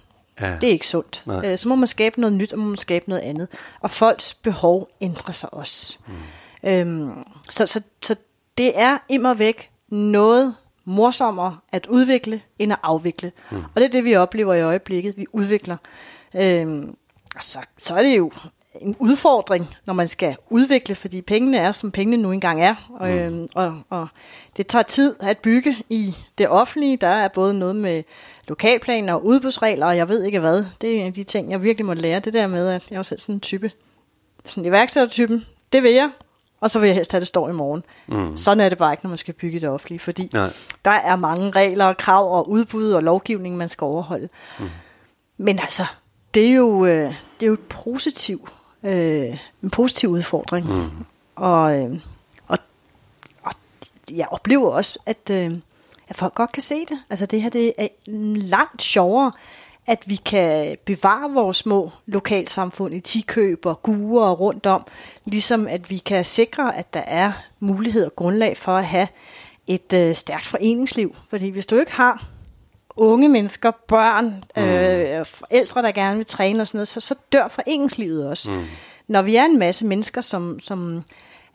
ja. 0.41 0.58
det 0.62 0.67
er 0.67 0.73
ikke 0.73 0.88
sundt. 0.88 1.23
Øh, 1.45 1.58
så 1.58 1.69
må 1.69 1.75
man 1.75 1.88
skabe 1.88 2.21
noget 2.21 2.34
nyt, 2.34 2.54
og 2.54 2.60
må 2.60 2.65
man 2.65 2.78
skabe 2.78 3.10
noget 3.10 3.21
andet. 3.21 3.47
Og 3.80 3.91
folks 3.91 4.34
behov 4.34 4.89
ændrer 5.02 5.34
sig 5.34 5.54
også. 5.54 5.97
Mm. 6.08 6.13
Øhm, 6.69 7.12
så, 7.49 7.65
så, 7.65 7.82
så 8.04 8.15
det 8.58 8.80
er 8.80 8.97
immer 9.10 9.34
væk 9.34 9.71
noget 9.89 10.56
morsommere 10.86 11.58
at 11.71 11.86
udvikle, 11.86 12.41
end 12.60 12.73
at 12.73 12.80
afvikle. 12.84 13.32
Mm. 13.52 13.58
Og 13.58 13.75
det 13.75 13.84
er 13.84 13.89
det, 13.89 14.06
vi 14.06 14.15
oplever 14.15 14.54
i 14.54 14.62
øjeblikket. 14.62 15.17
Vi 15.17 15.25
udvikler. 15.34 15.78
Øhm, 16.36 16.95
så, 17.39 17.60
så 17.78 17.96
er 17.96 18.04
det 18.04 18.18
jo 18.18 18.32
en 18.82 18.96
udfordring, 19.00 19.76
når 19.86 19.94
man 19.94 20.08
skal 20.08 20.38
udvikle, 20.50 20.96
fordi 20.96 21.22
pengene 21.22 21.58
er, 21.58 21.72
som 21.72 21.92
pengene 21.92 22.24
nu 22.24 22.32
engang 22.32 22.63
er. 22.63 22.76
Og, 23.00 23.08
mm. 23.08 23.18
øhm, 23.18 23.48
og, 23.56 23.82
og 23.89 24.08
det 24.58 24.68
tager 24.68 24.84
tid 24.84 25.15
at 25.20 25.38
bygge 25.38 25.78
i 25.89 26.15
det 26.38 26.50
offentlige. 26.50 26.98
Der 26.98 27.08
er 27.08 27.28
både 27.28 27.54
noget 27.54 27.76
med 27.76 28.04
lokalplaner 28.48 29.13
og 29.13 29.26
udbudsregler, 29.26 29.86
og 29.86 29.98
jeg 29.98 30.10
ved 30.10 30.24
ikke 30.24 30.39
hvad. 30.39 30.65
Det 30.82 30.92
er 30.92 31.00
en 31.02 31.08
af 31.08 31.13
de 31.13 31.24
ting, 31.24 31.52
jeg 31.52 31.63
virkelig 31.63 31.86
må 31.86 31.94
lære. 31.94 32.20
Det 32.20 32.34
der 32.34 32.48
med, 32.48 32.68
at 32.68 32.84
jeg 32.92 32.98
er 32.98 33.04
selv 33.04 33.20
sådan 33.20 33.36
en 33.36 33.39
type, 33.39 33.72
sådan 34.46 34.65
iværksættertypen. 34.65 35.46
Det 35.74 35.84
vil 35.84 35.92
jeg, 35.92 36.10
og 36.60 36.70
så 36.70 36.80
vil 36.80 36.88
jeg 36.88 36.96
helst 36.96 37.12
have, 37.12 37.20
det 37.20 37.28
står 37.28 37.50
i 37.50 37.54
morgen. 37.54 37.84
Mm. 38.08 38.36
Sådan 38.36 38.62
er 38.62 38.70
det 38.70 38.78
bare 38.78 38.94
ikke, 38.94 39.04
når 39.04 39.10
man 39.10 39.18
skal 39.18 39.34
bygge 39.34 39.60
det 39.60 39.70
offentlige, 39.70 40.00
fordi 40.00 40.30
Nej. 40.34 40.54
der 40.86 40.92
er 40.92 41.15
mange 41.15 41.52
regler, 41.52 41.94
krav 41.94 42.38
og 42.38 42.50
udbud 42.50 42.92
og 42.92 43.04
lovgivning, 43.04 43.58
man 43.58 43.70
skal 43.70 43.86
overholde. 43.86 44.30
Mm. 44.60 44.70
Men 45.38 45.60
altså, 45.60 45.84
det 46.34 46.48
er 46.48 46.54
jo, 46.54 46.86
øh, 46.86 47.13
det 47.39 47.46
er 47.46 47.48
jo 47.48 47.54
et 47.54 47.60
positiv, 47.60 48.50
øh, 48.84 49.38
en 49.63 49.70
positiv 49.70 50.10
udfordring. 50.10 50.65
Mm. 50.65 51.06
Og, 51.36 51.80
øh, 51.80 52.00
og, 52.48 52.58
og 53.44 53.54
jeg 54.12 54.28
oplever 54.32 54.70
også, 54.70 55.00
at, 55.06 55.30
øh, 55.32 55.52
at 56.08 56.15
folk 56.15 56.36
godt 56.36 56.52
kan 56.52 56.63
se 56.63 56.80
det. 56.80 57.00
Altså 57.10 57.26
det 57.26 57.42
her 57.42 57.50
det 57.50 57.74
er 57.78 57.88
langt 58.36 58.82
sjovere, 58.82 59.32
at 59.88 60.04
vi 60.06 60.15
kan 60.15 60.78
bevare 60.86 61.34
vores 61.34 61.58
små 61.58 61.92
lokalsamfund 62.06 62.94
i 62.94 63.00
tikøb 63.00 63.65
og 63.65 63.82
guer 63.82 64.32
rundt 64.32 64.65
om, 64.65 64.88
ligesom 65.26 65.68
at 65.68 65.89
vi 65.89 65.98
kan 65.98 66.26
sikre, 66.26 66.78
at 66.78 66.94
der 66.94 67.04
er 67.08 67.32
mulighed 67.60 68.06
og 68.06 68.15
grundlag 68.15 68.58
for 68.58 68.72
at 68.72 68.86
have 68.86 69.08
et 69.68 69.94
øh, 69.94 70.15
stærkt 70.15 70.46
foreningsliv. 70.46 71.15
Fordi 71.30 71.50
hvis 71.50 71.65
du 71.65 71.76
ikke 71.76 71.92
har 71.92 72.26
unge 72.95 73.30
mennesker, 73.30 73.71
børn, 73.88 74.43
mm. 74.56 74.63
øh, 74.63 75.25
forældre, 75.25 75.82
der 75.82 75.91
gerne 75.91 76.17
vil 76.17 76.25
træne 76.25 76.62
og 76.62 76.67
sådan 76.67 76.78
noget, 76.78 76.88
så, 76.88 76.99
så 76.99 77.15
dør 77.32 77.47
foreningslivet 77.47 78.28
også. 78.28 78.49
Mm. 78.49 78.65
Når 79.08 79.21
vi 79.21 79.36
er 79.36 79.45
en 79.45 79.60
masse 79.60 79.86
mennesker, 79.86 80.21
som, 80.21 80.60
som 80.60 81.04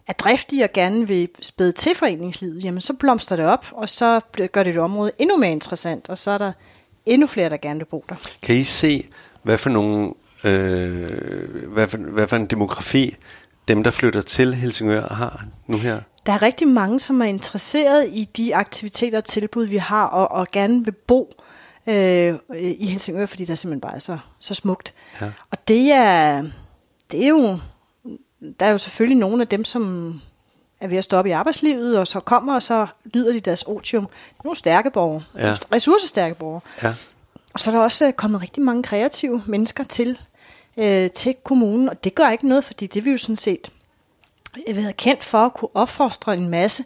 er 0.06 0.12
driftige 0.12 0.64
og 0.64 0.72
gerne 0.72 1.08
vil 1.08 1.28
spæde 1.42 1.72
til 1.72 1.94
foreningslivet, 1.94 2.64
jamen 2.64 2.80
så 2.80 2.92
blomstrer 2.92 3.36
det 3.36 3.46
op, 3.46 3.66
og 3.72 3.88
så 3.88 4.20
gør 4.52 4.62
det 4.62 4.70
et 4.70 4.78
område 4.78 5.12
endnu 5.18 5.36
mere 5.36 5.52
interessant, 5.52 6.08
og 6.08 6.18
så 6.18 6.30
er 6.30 6.38
der 6.38 6.52
endnu 7.06 7.26
flere, 7.26 7.50
der 7.50 7.56
gerne 7.56 7.78
vil 7.78 7.86
bo 7.86 8.04
der. 8.08 8.14
Kan 8.42 8.56
I 8.56 8.64
se, 8.64 9.06
hvad 9.42 9.58
for 9.58 9.70
nogle, 9.70 10.12
øh, 10.44 11.72
hvad, 11.72 11.88
for, 11.88 11.98
hvad 12.12 12.28
for 12.28 12.36
en 12.36 12.46
demografi 12.46 13.16
dem, 13.68 13.84
der 13.84 13.90
flytter 13.90 14.22
til 14.22 14.54
Helsingør, 14.54 15.14
har 15.14 15.44
nu 15.66 15.78
her? 15.78 16.00
Der 16.26 16.32
er 16.32 16.42
rigtig 16.42 16.68
mange, 16.68 17.00
som 17.00 17.20
er 17.20 17.24
interesseret 17.24 18.08
i 18.08 18.24
de 18.36 18.56
aktiviteter 18.56 19.18
og 19.18 19.24
tilbud, 19.24 19.64
vi 19.64 19.76
har, 19.76 20.04
og, 20.04 20.30
og 20.30 20.46
gerne 20.52 20.84
vil 20.84 20.92
bo 20.92 21.34
øh, 21.86 22.34
i 22.56 22.86
Helsingør, 22.86 23.26
fordi 23.26 23.44
der 23.44 23.54
simpelthen 23.54 23.80
bare 23.80 23.94
er 23.94 23.98
så, 23.98 24.18
så 24.38 24.54
smukt. 24.54 24.94
Ja. 25.20 25.30
Og 25.50 25.68
det 25.68 25.92
er, 25.92 26.42
det 27.10 27.24
er 27.24 27.28
jo, 27.28 27.58
der 28.60 28.66
er 28.66 28.70
jo 28.70 28.78
selvfølgelig 28.78 29.18
nogle 29.18 29.42
af 29.42 29.48
dem, 29.48 29.64
som 29.64 30.14
er 30.80 30.88
ved 30.88 30.98
at 30.98 31.04
stoppe 31.04 31.28
i 31.28 31.32
arbejdslivet, 31.32 31.98
og 31.98 32.06
så 32.06 32.20
kommer, 32.20 32.54
og 32.54 32.62
så 32.62 32.86
lyder 33.04 33.32
de 33.32 33.40
deres 33.40 33.62
otium. 33.62 34.08
Nogle 34.44 34.56
stærke 34.56 34.90
borgere, 34.90 35.22
ja. 35.36 35.54
ressourcestærke 35.74 36.34
borgere. 36.34 36.60
Ja. 36.82 36.94
Og 37.54 37.60
så 37.60 37.70
er 37.70 37.74
der 37.74 37.82
også 37.82 38.12
kommet 38.12 38.42
rigtig 38.42 38.62
mange 38.62 38.82
kreative 38.82 39.42
mennesker 39.46 39.84
til, 39.84 40.18
øh, 40.76 41.10
til 41.10 41.34
kommunen, 41.44 41.88
og 41.88 42.04
det 42.04 42.14
gør 42.14 42.30
ikke 42.30 42.48
noget, 42.48 42.64
fordi 42.64 42.86
det 42.86 43.04
vil 43.04 43.10
jo 43.10 43.16
sådan 43.16 43.36
set 43.36 43.72
været 44.66 44.96
kendt 44.96 45.24
for 45.24 45.38
at 45.38 45.54
kunne 45.54 45.76
opfostre 45.76 46.34
en 46.34 46.48
masse 46.48 46.84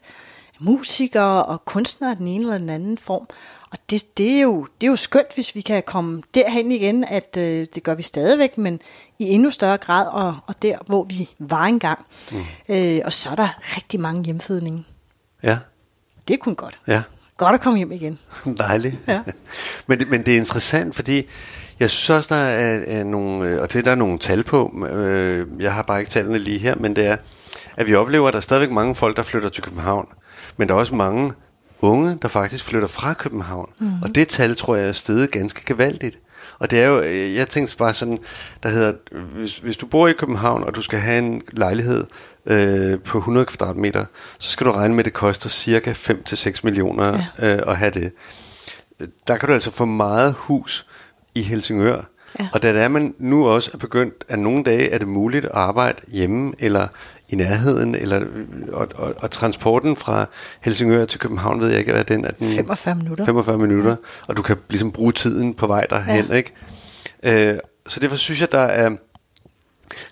musikere 0.60 1.44
og 1.44 1.64
kunstnere 1.64 2.10
af 2.10 2.16
den 2.16 2.28
ene 2.28 2.44
eller 2.44 2.58
den 2.58 2.70
anden 2.70 2.98
form. 2.98 3.26
Og 3.70 3.78
det, 3.90 4.18
det, 4.18 4.30
er 4.30 4.40
jo, 4.40 4.66
det 4.80 4.86
er 4.86 4.90
jo 4.90 4.96
skønt, 4.96 5.34
hvis 5.34 5.54
vi 5.54 5.60
kan 5.60 5.82
komme 5.86 6.22
derhen 6.34 6.72
igen, 6.72 7.04
at 7.04 7.36
øh, 7.38 7.66
det 7.74 7.82
gør 7.82 7.94
vi 7.94 8.02
stadigvæk, 8.02 8.58
men 8.58 8.80
i 9.18 9.24
endnu 9.24 9.50
større 9.50 9.78
grad, 9.78 10.06
og, 10.06 10.36
og 10.46 10.62
der, 10.62 10.78
hvor 10.86 11.04
vi 11.04 11.28
var 11.38 11.64
engang. 11.64 11.98
Mm. 12.32 12.38
Øh, 12.68 13.00
og 13.04 13.12
så 13.12 13.30
er 13.30 13.34
der 13.34 13.48
rigtig 13.76 14.00
mange 14.00 14.24
hjemfødninger. 14.24 14.82
Ja. 15.42 15.58
Det 16.28 16.34
er 16.34 16.38
kun 16.38 16.54
godt. 16.54 16.78
Ja. 16.86 17.02
Godt 17.36 17.54
at 17.54 17.60
komme 17.60 17.76
hjem 17.76 17.92
igen. 17.92 18.18
Dejligt. 18.58 18.96
Ja. 19.06 19.22
men, 19.86 19.98
det, 19.98 20.08
men 20.08 20.26
det 20.26 20.34
er 20.34 20.38
interessant, 20.38 20.94
fordi 20.94 21.26
jeg 21.80 21.90
synes 21.90 22.10
også, 22.10 22.34
der 22.34 22.40
er, 22.40 22.80
er 22.86 23.04
nogle, 23.04 23.50
øh, 23.50 23.62
og 23.62 23.72
det 23.72 23.78
er 23.78 23.82
der 23.82 23.94
nogle 23.94 24.18
tal 24.18 24.44
på, 24.44 24.86
øh, 24.90 25.46
jeg 25.58 25.74
har 25.74 25.82
bare 25.82 26.00
ikke 26.00 26.10
tallene 26.10 26.38
lige 26.38 26.58
her, 26.58 26.74
men 26.74 26.96
det 26.96 27.06
er, 27.06 27.16
at 27.78 27.86
vi 27.86 27.94
oplever, 27.94 28.28
at 28.28 28.32
der 28.32 28.38
er 28.38 28.42
stadigvæk 28.42 28.70
mange 28.70 28.94
folk, 28.94 29.16
der 29.16 29.22
flytter 29.22 29.48
til 29.48 29.62
København. 29.62 30.08
Men 30.56 30.68
der 30.68 30.74
er 30.74 30.78
også 30.78 30.94
mange 30.94 31.32
unge, 31.80 32.18
der 32.22 32.28
faktisk 32.28 32.64
flytter 32.64 32.88
fra 32.88 33.14
København. 33.14 33.70
Mm-hmm. 33.78 34.02
Og 34.02 34.14
det 34.14 34.28
tal, 34.28 34.56
tror 34.56 34.76
jeg, 34.76 34.88
er 34.88 34.92
steget 34.92 35.30
ganske 35.30 35.64
gevaldigt. 35.66 36.18
Og 36.58 36.70
det 36.70 36.82
er 36.82 36.86
jo, 36.86 37.00
øh, 37.00 37.34
jeg 37.34 37.48
tænkte 37.48 37.76
bare 37.76 37.94
sådan, 37.94 38.18
der 38.62 38.68
hedder, 38.68 38.92
hvis, 39.34 39.58
hvis 39.58 39.76
du 39.76 39.86
bor 39.86 40.08
i 40.08 40.12
København, 40.12 40.64
og 40.64 40.74
du 40.74 40.82
skal 40.82 40.98
have 40.98 41.18
en 41.18 41.42
lejlighed 41.52 42.06
øh, 42.46 43.00
på 43.00 43.18
100 43.18 43.46
kvadratmeter, 43.46 44.04
så 44.38 44.50
skal 44.50 44.66
du 44.66 44.72
regne 44.72 44.94
med, 44.94 44.98
at 44.98 45.04
det 45.04 45.12
koster 45.12 45.48
cirka 45.48 45.92
5-6 45.92 46.60
millioner 46.64 47.22
ja. 47.38 47.56
øh, 47.56 47.62
at 47.66 47.76
have 47.76 47.90
det. 47.90 48.12
Der 49.26 49.36
kan 49.36 49.46
du 49.46 49.52
altså 49.52 49.70
få 49.70 49.84
meget 49.84 50.34
hus 50.38 50.86
i 51.34 51.42
Helsingør, 51.42 52.02
Ja. 52.40 52.48
Og 52.52 52.62
da 52.62 52.72
det 52.72 52.82
er 52.82 52.88
man 52.88 53.14
nu 53.18 53.48
også 53.48 53.70
er 53.74 53.78
begyndt, 53.78 54.24
at 54.28 54.38
nogle 54.38 54.64
dage 54.64 54.90
er 54.90 54.98
det 54.98 55.08
muligt 55.08 55.44
at 55.44 55.50
arbejde 55.54 55.98
hjemme 56.08 56.52
eller 56.58 56.88
i 57.28 57.36
nærheden, 57.36 57.94
eller, 57.94 58.24
og, 58.72 58.88
og, 58.94 59.14
og 59.18 59.30
transporten 59.30 59.96
fra 59.96 60.26
Helsingør 60.60 61.04
til 61.04 61.20
København, 61.20 61.60
ved 61.60 61.68
jeg 61.68 61.78
ikke, 61.78 61.92
hvad 61.92 62.04
den 62.04 62.24
er. 62.24 62.30
Den 62.30 62.54
45 62.54 62.94
minutter. 62.94 63.24
45 63.24 63.58
minutter, 63.58 63.96
og 64.26 64.36
du 64.36 64.42
kan 64.42 64.56
ligesom 64.68 64.92
bruge 64.92 65.12
tiden 65.12 65.54
på 65.54 65.66
vej 65.66 65.86
derhen, 65.90 66.26
ja. 66.30 66.34
ikke? 66.34 66.52
Øh, 67.22 67.58
så 67.86 68.00
derfor 68.00 68.16
synes 68.16 68.40
jeg, 68.40 68.52
der 68.52 68.58
er, 68.58 68.90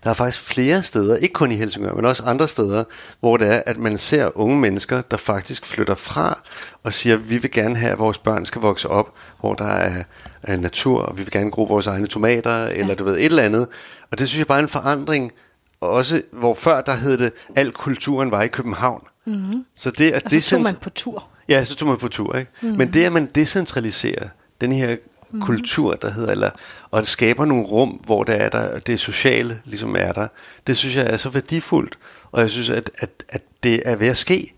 der 0.05 0.11
er 0.11 0.15
faktisk 0.15 0.43
flere 0.43 0.83
steder, 0.83 1.17
ikke 1.17 1.33
kun 1.33 1.53
i 1.53 1.55
Helsingør, 1.55 1.93
men 1.93 2.05
også 2.05 2.23
andre 2.23 2.49
steder, 2.49 2.85
hvor 3.21 3.37
det 3.37 3.55
er, 3.55 3.63
at 3.67 3.79
man 3.79 3.99
ser 3.99 4.39
unge 4.39 4.61
mennesker, 4.61 5.03
der 5.11 5.17
faktisk 5.17 5.67
flytter 5.67 5.95
fra 5.95 6.43
og 6.83 6.95
siger, 6.95 7.17
vi 7.17 7.39
vil 7.39 7.51
gerne 7.51 7.77
have, 7.77 7.93
at 7.93 7.99
vores 7.99 8.19
børn 8.19 8.47
skal 8.47 8.63
vokse 8.63 8.89
op, 8.89 9.15
hvor 9.41 9.55
der 9.55 9.65
er, 9.65 10.03
er 10.43 10.57
natur, 10.57 11.03
og 11.03 11.19
vi 11.19 11.23
vil 11.23 11.31
gerne 11.31 11.51
gro 11.51 11.63
vores 11.63 11.87
egne 11.87 12.07
tomater, 12.07 12.67
eller 12.67 12.95
du 12.95 13.05
ved, 13.05 13.17
et 13.17 13.25
eller 13.25 13.43
andet. 13.43 13.69
Og 14.11 14.19
det 14.19 14.29
synes 14.29 14.39
jeg 14.39 14.47
bare 14.47 14.59
er 14.59 14.63
en 14.63 14.69
forandring, 14.69 15.33
også 15.81 16.23
hvor 16.33 16.55
før 16.55 16.81
der 16.81 16.95
hed 16.95 17.19
det, 17.19 17.33
al 17.57 17.73
kulturen 17.73 18.31
var 18.31 18.43
i 18.43 18.49
København. 18.49 19.03
Mm-hmm. 19.27 19.65
Så 19.77 19.91
det, 19.91 20.11
at 20.11 20.25
og 20.25 20.31
så 20.31 20.51
tog 20.51 20.61
man 20.61 20.77
på 20.77 20.91
tur. 20.91 21.25
Ja, 21.49 21.65
så 21.65 21.75
tog 21.75 21.89
man 21.89 21.99
på 21.99 22.09
tur, 22.09 22.37
ikke? 22.37 22.51
Mm-hmm. 22.61 22.79
Men 22.79 22.93
det, 22.93 23.05
at 23.05 23.13
man 23.13 23.31
decentraliserer 23.35 24.29
den 24.61 24.73
her 24.73 24.97
mm. 25.31 25.41
kultur, 25.41 25.95
der 25.95 26.11
hedder, 26.11 26.33
eller, 26.33 26.51
og 26.91 27.01
det 27.01 27.09
skaber 27.09 27.45
nogle 27.45 27.65
rum, 27.65 27.89
hvor 27.89 28.25
det 28.25 28.43
er 28.43 28.49
der, 28.49 28.79
det 28.79 29.01
sociale 29.01 29.61
ligesom 29.65 29.97
er 29.99 30.13
der. 30.13 30.29
Det 30.67 30.77
synes 30.77 30.97
jeg 30.97 31.07
er 31.07 31.17
så 31.17 31.31
værdifuldt, 31.31 31.99
og 32.33 32.41
jeg 32.41 32.51
synes, 32.51 32.71
at, 32.71 32.91
at, 32.99 33.11
at 33.29 33.43
det 33.63 33.83
er 33.85 33.97
ved 33.97 34.09
at 34.09 34.17
ske. 34.17 34.53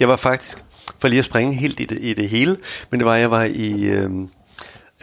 Jeg 0.00 0.08
var 0.08 0.16
faktisk, 0.16 0.64
for 0.98 1.08
lige 1.08 1.18
at 1.18 1.24
springe 1.24 1.54
helt 1.54 1.80
i 1.80 1.84
det, 1.84 1.98
i 2.00 2.12
det 2.12 2.28
hele, 2.28 2.56
men 2.90 3.00
det 3.00 3.06
var, 3.06 3.16
jeg 3.16 3.30
var 3.30 3.42
i 3.44 3.84
øh, 3.84 4.10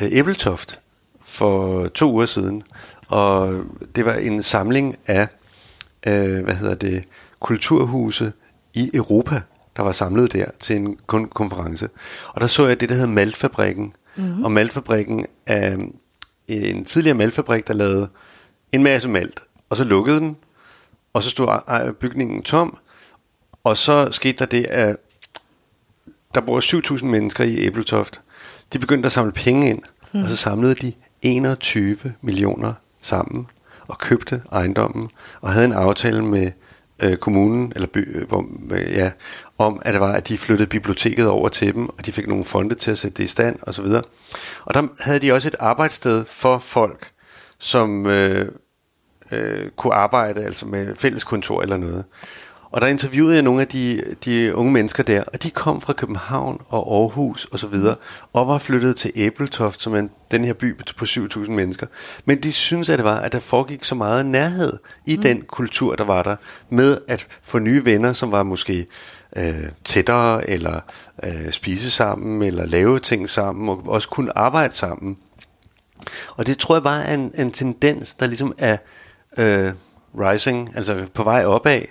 øh 0.01 0.07
Æbeltoft 0.11 0.79
for 1.25 1.85
to 1.87 2.11
uger 2.11 2.25
siden, 2.25 2.63
og 3.07 3.63
det 3.95 4.05
var 4.05 4.13
en 4.13 4.43
samling 4.43 4.97
af, 5.07 5.27
øh, 6.07 6.43
hvad 6.43 6.55
hedder 6.55 6.75
det, 6.75 7.03
kulturhuse 7.39 8.33
i 8.73 8.91
Europa, 8.93 9.41
der 9.77 9.83
var 9.83 9.91
samlet 9.91 10.33
der 10.33 10.45
til 10.59 10.75
en 10.75 10.97
konference. 11.33 11.89
Og 12.33 12.41
der 12.41 12.47
så 12.47 12.67
jeg 12.67 12.79
det, 12.79 12.89
der 12.89 12.95
hedder 12.95 13.09
Maltfabrikken, 13.09 13.93
Mm-hmm. 14.15 14.43
Og 14.43 14.51
maltfabrikken 14.51 15.25
er 15.47 15.77
en 16.47 16.85
tidligere 16.85 17.17
maltfabrik, 17.17 17.67
der 17.67 17.73
lavede 17.73 18.09
en 18.71 18.83
masse 18.83 19.09
malt, 19.09 19.39
og 19.69 19.77
så 19.77 19.83
lukkede 19.83 20.19
den, 20.19 20.37
og 21.13 21.23
så 21.23 21.29
stod 21.29 21.93
bygningen 21.93 22.43
tom, 22.43 22.77
og 23.63 23.77
så 23.77 24.11
skete 24.11 24.37
der 24.37 24.45
det, 24.45 24.65
at 24.65 24.97
der 26.35 26.41
bor 26.41 26.59
7.000 26.97 27.05
mennesker 27.05 27.43
i 27.43 27.65
Æbletoft. 27.65 28.21
De 28.73 28.79
begyndte 28.79 29.05
at 29.05 29.11
samle 29.11 29.31
penge 29.31 29.69
ind, 29.69 29.81
mm. 30.13 30.23
og 30.23 30.29
så 30.29 30.35
samlede 30.35 30.75
de 30.75 30.93
21 31.21 31.97
millioner 32.21 32.73
sammen 33.01 33.47
og 33.87 33.97
købte 33.97 34.41
ejendommen 34.51 35.07
og 35.41 35.51
havde 35.53 35.65
en 35.65 35.71
aftale 35.71 36.25
med 36.25 36.51
øh, 37.03 37.17
kommunen, 37.17 37.71
eller 37.75 37.87
by, 37.87 38.17
øh, 38.17 38.25
øh, 38.71 38.91
ja, 38.91 39.11
om, 39.57 39.81
at 39.85 39.93
det 39.93 40.01
var, 40.01 40.13
at 40.13 40.27
de 40.27 40.37
flyttede 40.37 40.69
biblioteket 40.69 41.27
over 41.27 41.49
til 41.49 41.73
dem, 41.73 41.89
og 41.89 42.05
de 42.05 42.11
fik 42.11 42.27
nogle 42.27 42.45
fonde 42.45 42.75
til 42.75 42.91
at 42.91 42.97
sætte 42.97 43.17
det 43.17 43.23
i 43.23 43.27
stand, 43.27 43.59
og 43.61 43.73
så 43.73 43.81
videre. 43.81 44.01
Og 44.65 44.73
der 44.73 44.87
havde 44.99 45.19
de 45.19 45.31
også 45.31 45.47
et 45.47 45.55
arbejdssted 45.59 46.25
for 46.27 46.57
folk, 46.57 47.11
som 47.59 48.05
øh, 48.05 48.45
øh, 49.31 49.69
kunne 49.75 49.93
arbejde 49.93 50.45
altså 50.45 50.65
med 50.65 50.95
fælleskontor 50.95 51.61
eller 51.61 51.77
noget. 51.77 52.05
Og 52.71 52.81
der 52.81 52.87
interviewede 52.87 53.33
jeg 53.33 53.43
nogle 53.43 53.61
af 53.61 53.67
de, 53.67 54.03
de 54.25 54.55
unge 54.55 54.71
mennesker 54.71 55.03
der, 55.03 55.23
og 55.33 55.43
de 55.43 55.49
kom 55.49 55.81
fra 55.81 55.93
København 55.93 56.61
og 56.69 57.01
Aarhus 57.01 57.45
og 57.45 57.59
så 57.59 57.67
videre, 57.67 57.95
og 58.33 58.47
var 58.47 58.57
flyttet 58.57 58.95
til 58.95 59.11
Æbeltoft, 59.15 59.81
som 59.81 59.93
er 59.93 60.07
den 60.31 60.45
her 60.45 60.53
by 60.53 60.77
på 60.97 61.05
7.000 61.05 61.51
mennesker. 61.51 61.87
Men 62.25 62.43
de 62.43 62.53
synes, 62.53 62.89
at 62.89 62.97
det 62.97 63.05
var, 63.05 63.19
at 63.19 63.31
der 63.31 63.39
foregik 63.39 63.83
så 63.83 63.95
meget 63.95 64.25
nærhed 64.25 64.73
i 65.05 65.15
mm. 65.15 65.21
den 65.21 65.41
kultur, 65.41 65.95
der 65.95 66.03
var 66.03 66.23
der, 66.23 66.35
med 66.69 66.97
at 67.07 67.27
få 67.43 67.59
nye 67.59 67.85
venner, 67.85 68.13
som 68.13 68.31
var 68.31 68.43
måske 68.43 68.85
øh, 69.35 69.67
tættere, 69.85 70.49
eller 70.49 70.79
øh, 71.23 71.51
spise 71.51 71.91
sammen, 71.91 72.41
eller 72.41 72.65
lave 72.65 72.99
ting 72.99 73.29
sammen, 73.29 73.69
og 73.69 73.83
også 73.85 74.09
kunne 74.09 74.37
arbejde 74.37 74.75
sammen. 74.75 75.17
Og 76.35 76.47
det 76.47 76.57
tror 76.57 76.75
jeg 76.75 76.83
bare 76.83 77.03
er 77.03 77.13
en, 77.13 77.31
en 77.35 77.51
tendens, 77.51 78.13
der 78.13 78.27
ligesom 78.27 78.53
er 78.57 78.77
øh, 79.37 79.71
rising, 80.15 80.71
altså 80.75 81.05
på 81.13 81.23
vej 81.23 81.45
opad, 81.45 81.81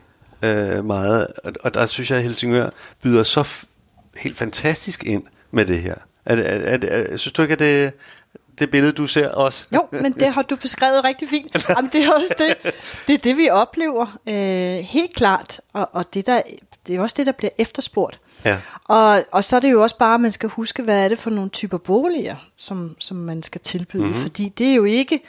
øh, 0.44 0.84
meget, 0.84 1.26
og, 1.44 1.52
og 1.60 1.74
der 1.74 1.86
synes 1.86 2.10
jeg, 2.10 2.18
at 2.18 2.24
Helsingør 2.24 2.70
byder 3.02 3.22
så 3.22 3.40
f- 3.40 3.64
helt 4.16 4.36
fantastisk 4.36 5.04
ind 5.04 5.22
med 5.50 5.66
det 5.66 5.82
her. 5.82 5.94
Er, 6.24 6.36
er, 6.36 6.76
er, 6.76 6.78
er, 6.82 7.16
synes 7.16 7.32
du 7.32 7.42
ikke, 7.42 7.52
at 7.52 7.58
det, 7.58 7.92
det 8.58 8.70
billede, 8.70 8.92
du 8.92 9.06
ser 9.06 9.28
også? 9.28 9.66
Jo, 9.74 9.86
men 9.90 10.12
det 10.12 10.34
har 10.34 10.42
du 10.42 10.56
beskrevet 10.56 11.04
rigtig 11.04 11.28
fint. 11.28 11.68
Jamen, 11.68 11.90
det 11.92 12.04
er 12.04 12.12
også 12.12 12.34
det, 12.38 12.72
det, 13.06 13.12
er 13.14 13.18
det 13.18 13.36
vi 13.36 13.50
oplever, 13.50 14.18
øh, 14.26 14.84
helt 14.84 15.14
klart, 15.14 15.60
og, 15.72 15.88
og 15.92 16.14
det, 16.14 16.26
der, 16.26 16.42
det 16.86 16.96
er 16.96 17.00
også 17.00 17.14
det, 17.18 17.26
der 17.26 17.32
bliver 17.32 17.50
efterspurgt. 17.58 18.20
Ja. 18.44 18.60
Og, 18.84 19.24
og 19.32 19.44
så 19.44 19.56
er 19.56 19.60
det 19.60 19.70
jo 19.70 19.82
også 19.82 19.98
bare, 19.98 20.14
at 20.14 20.20
man 20.20 20.32
skal 20.32 20.48
huske, 20.48 20.82
hvad 20.82 21.04
er 21.04 21.08
det 21.08 21.18
for 21.18 21.30
nogle 21.30 21.50
typer 21.50 21.78
boliger, 21.78 22.36
som, 22.56 22.96
som 22.98 23.16
man 23.16 23.42
skal 23.42 23.60
tilbyde, 23.60 24.02
mm-hmm. 24.02 24.22
fordi 24.22 24.48
det 24.48 24.70
er 24.70 24.74
jo 24.74 24.84
ikke, 24.84 25.20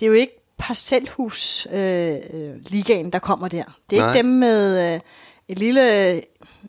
det 0.00 0.06
er 0.06 0.08
jo 0.08 0.14
ikke 0.14 0.41
parcelhus 0.62 1.66
øh, 1.72 2.16
ligaen, 2.68 3.10
der 3.10 3.18
kommer 3.18 3.48
der. 3.48 3.64
Det 3.90 3.98
er 3.98 4.02
Nej. 4.02 4.10
ikke 4.10 4.22
dem 4.22 4.32
med 4.32 4.94
øh, 4.94 5.00
et 5.48 5.58
lille 5.58 6.22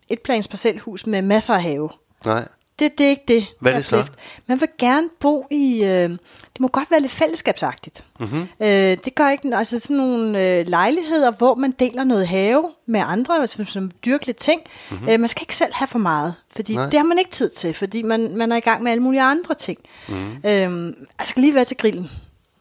etplans 0.10 0.48
parcelhus 0.48 1.08
med 1.08 1.22
masser 1.22 1.54
af 1.54 1.62
have. 1.62 1.90
Nej. 2.26 2.48
Det, 2.80 2.98
det 2.98 3.06
er 3.06 3.10
ikke 3.10 3.24
det. 3.28 3.46
Hvad 3.60 3.72
er 3.72 3.76
det 3.76 3.86
så? 3.86 4.06
Man 4.48 4.62
vil 4.62 4.70
gerne 4.80 5.10
bo 5.20 5.48
i... 5.52 5.84
Øh, 5.84 6.10
det 6.54 6.60
må 6.60 6.68
godt 6.68 6.92
være 6.92 7.00
lidt 7.00 7.12
fællesskabsagtigt. 7.12 8.06
Mm-hmm. 8.20 8.48
Øh, 8.60 8.98
det 9.06 9.16
gør 9.16 9.30
ikke... 9.30 9.56
Altså 9.56 9.80
sådan 9.80 9.98
nogle 9.98 10.46
øh, 10.46 10.68
lejligheder, 10.68 11.32
hvor 11.32 11.56
man 11.56 11.72
deler 11.72 12.04
noget 12.04 12.28
have 12.28 12.70
med 12.86 13.02
andre, 13.06 13.42
altså, 13.42 13.66
som 13.68 13.92
dyrker 14.06 14.26
lidt 14.26 14.38
ting. 14.38 14.62
Mm-hmm. 14.92 15.10
Øh, 15.10 15.20
man 15.20 15.28
skal 15.28 15.44
ikke 15.44 15.56
selv 15.56 15.74
have 15.74 15.88
for 15.88 16.00
meget, 16.00 16.36
fordi 16.56 16.76
Nej. 16.76 16.86
det 16.86 17.00
har 17.00 17.06
man 17.06 17.20
ikke 17.20 17.32
tid 17.32 17.50
til, 17.50 17.74
fordi 17.74 18.02
man, 18.02 18.38
man 18.38 18.52
er 18.52 18.56
i 18.56 18.60
gang 18.60 18.84
med 18.84 18.92
alle 18.92 19.04
mulige 19.04 19.22
andre 19.22 19.54
ting. 19.56 19.80
Mm-hmm. 20.08 20.36
Øh, 20.46 20.94
jeg 21.20 21.28
skal 21.28 21.42
lige 21.42 21.56
være 21.56 21.66
til 21.66 21.78
grillen. 21.78 22.10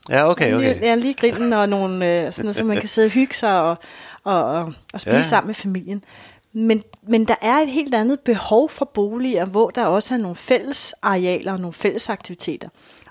Ja, 0.09 0.31
okay, 0.31 0.55
okay. 0.55 0.75
Lige, 0.75 0.79
ja, 0.83 0.95
lige 0.95 1.15
grillen 1.15 1.53
og 1.53 1.69
nogle, 1.69 1.95
øh, 2.07 2.33
sådan 2.33 2.45
noget, 2.45 2.57
så 2.57 2.65
man 2.65 2.77
kan 2.77 2.89
sidde 2.89 3.07
og 3.07 3.11
hygge 3.11 3.35
sig 3.35 3.61
og, 3.61 3.77
og, 4.25 4.45
og, 4.45 4.73
og 4.95 5.01
spise 5.01 5.17
ja. 5.17 5.23
sammen 5.23 5.47
med 5.47 5.55
familien. 5.55 6.05
Men, 6.53 6.83
men 7.09 7.29
der 7.29 7.35
er 7.43 7.59
et 7.59 7.69
helt 7.69 7.95
andet 7.95 8.21
behov 8.21 8.71
for 8.71 8.85
boliger, 8.85 9.45
hvor 9.45 9.71
der 9.71 9.87
også 9.87 10.15
er 10.15 10.19
nogle 10.19 10.37
fælles 10.37 10.95
arealer 11.03 11.53
og 11.53 11.61
nogle 11.61 11.73
fælles 11.73 12.11
aktiviteter. 12.11 12.69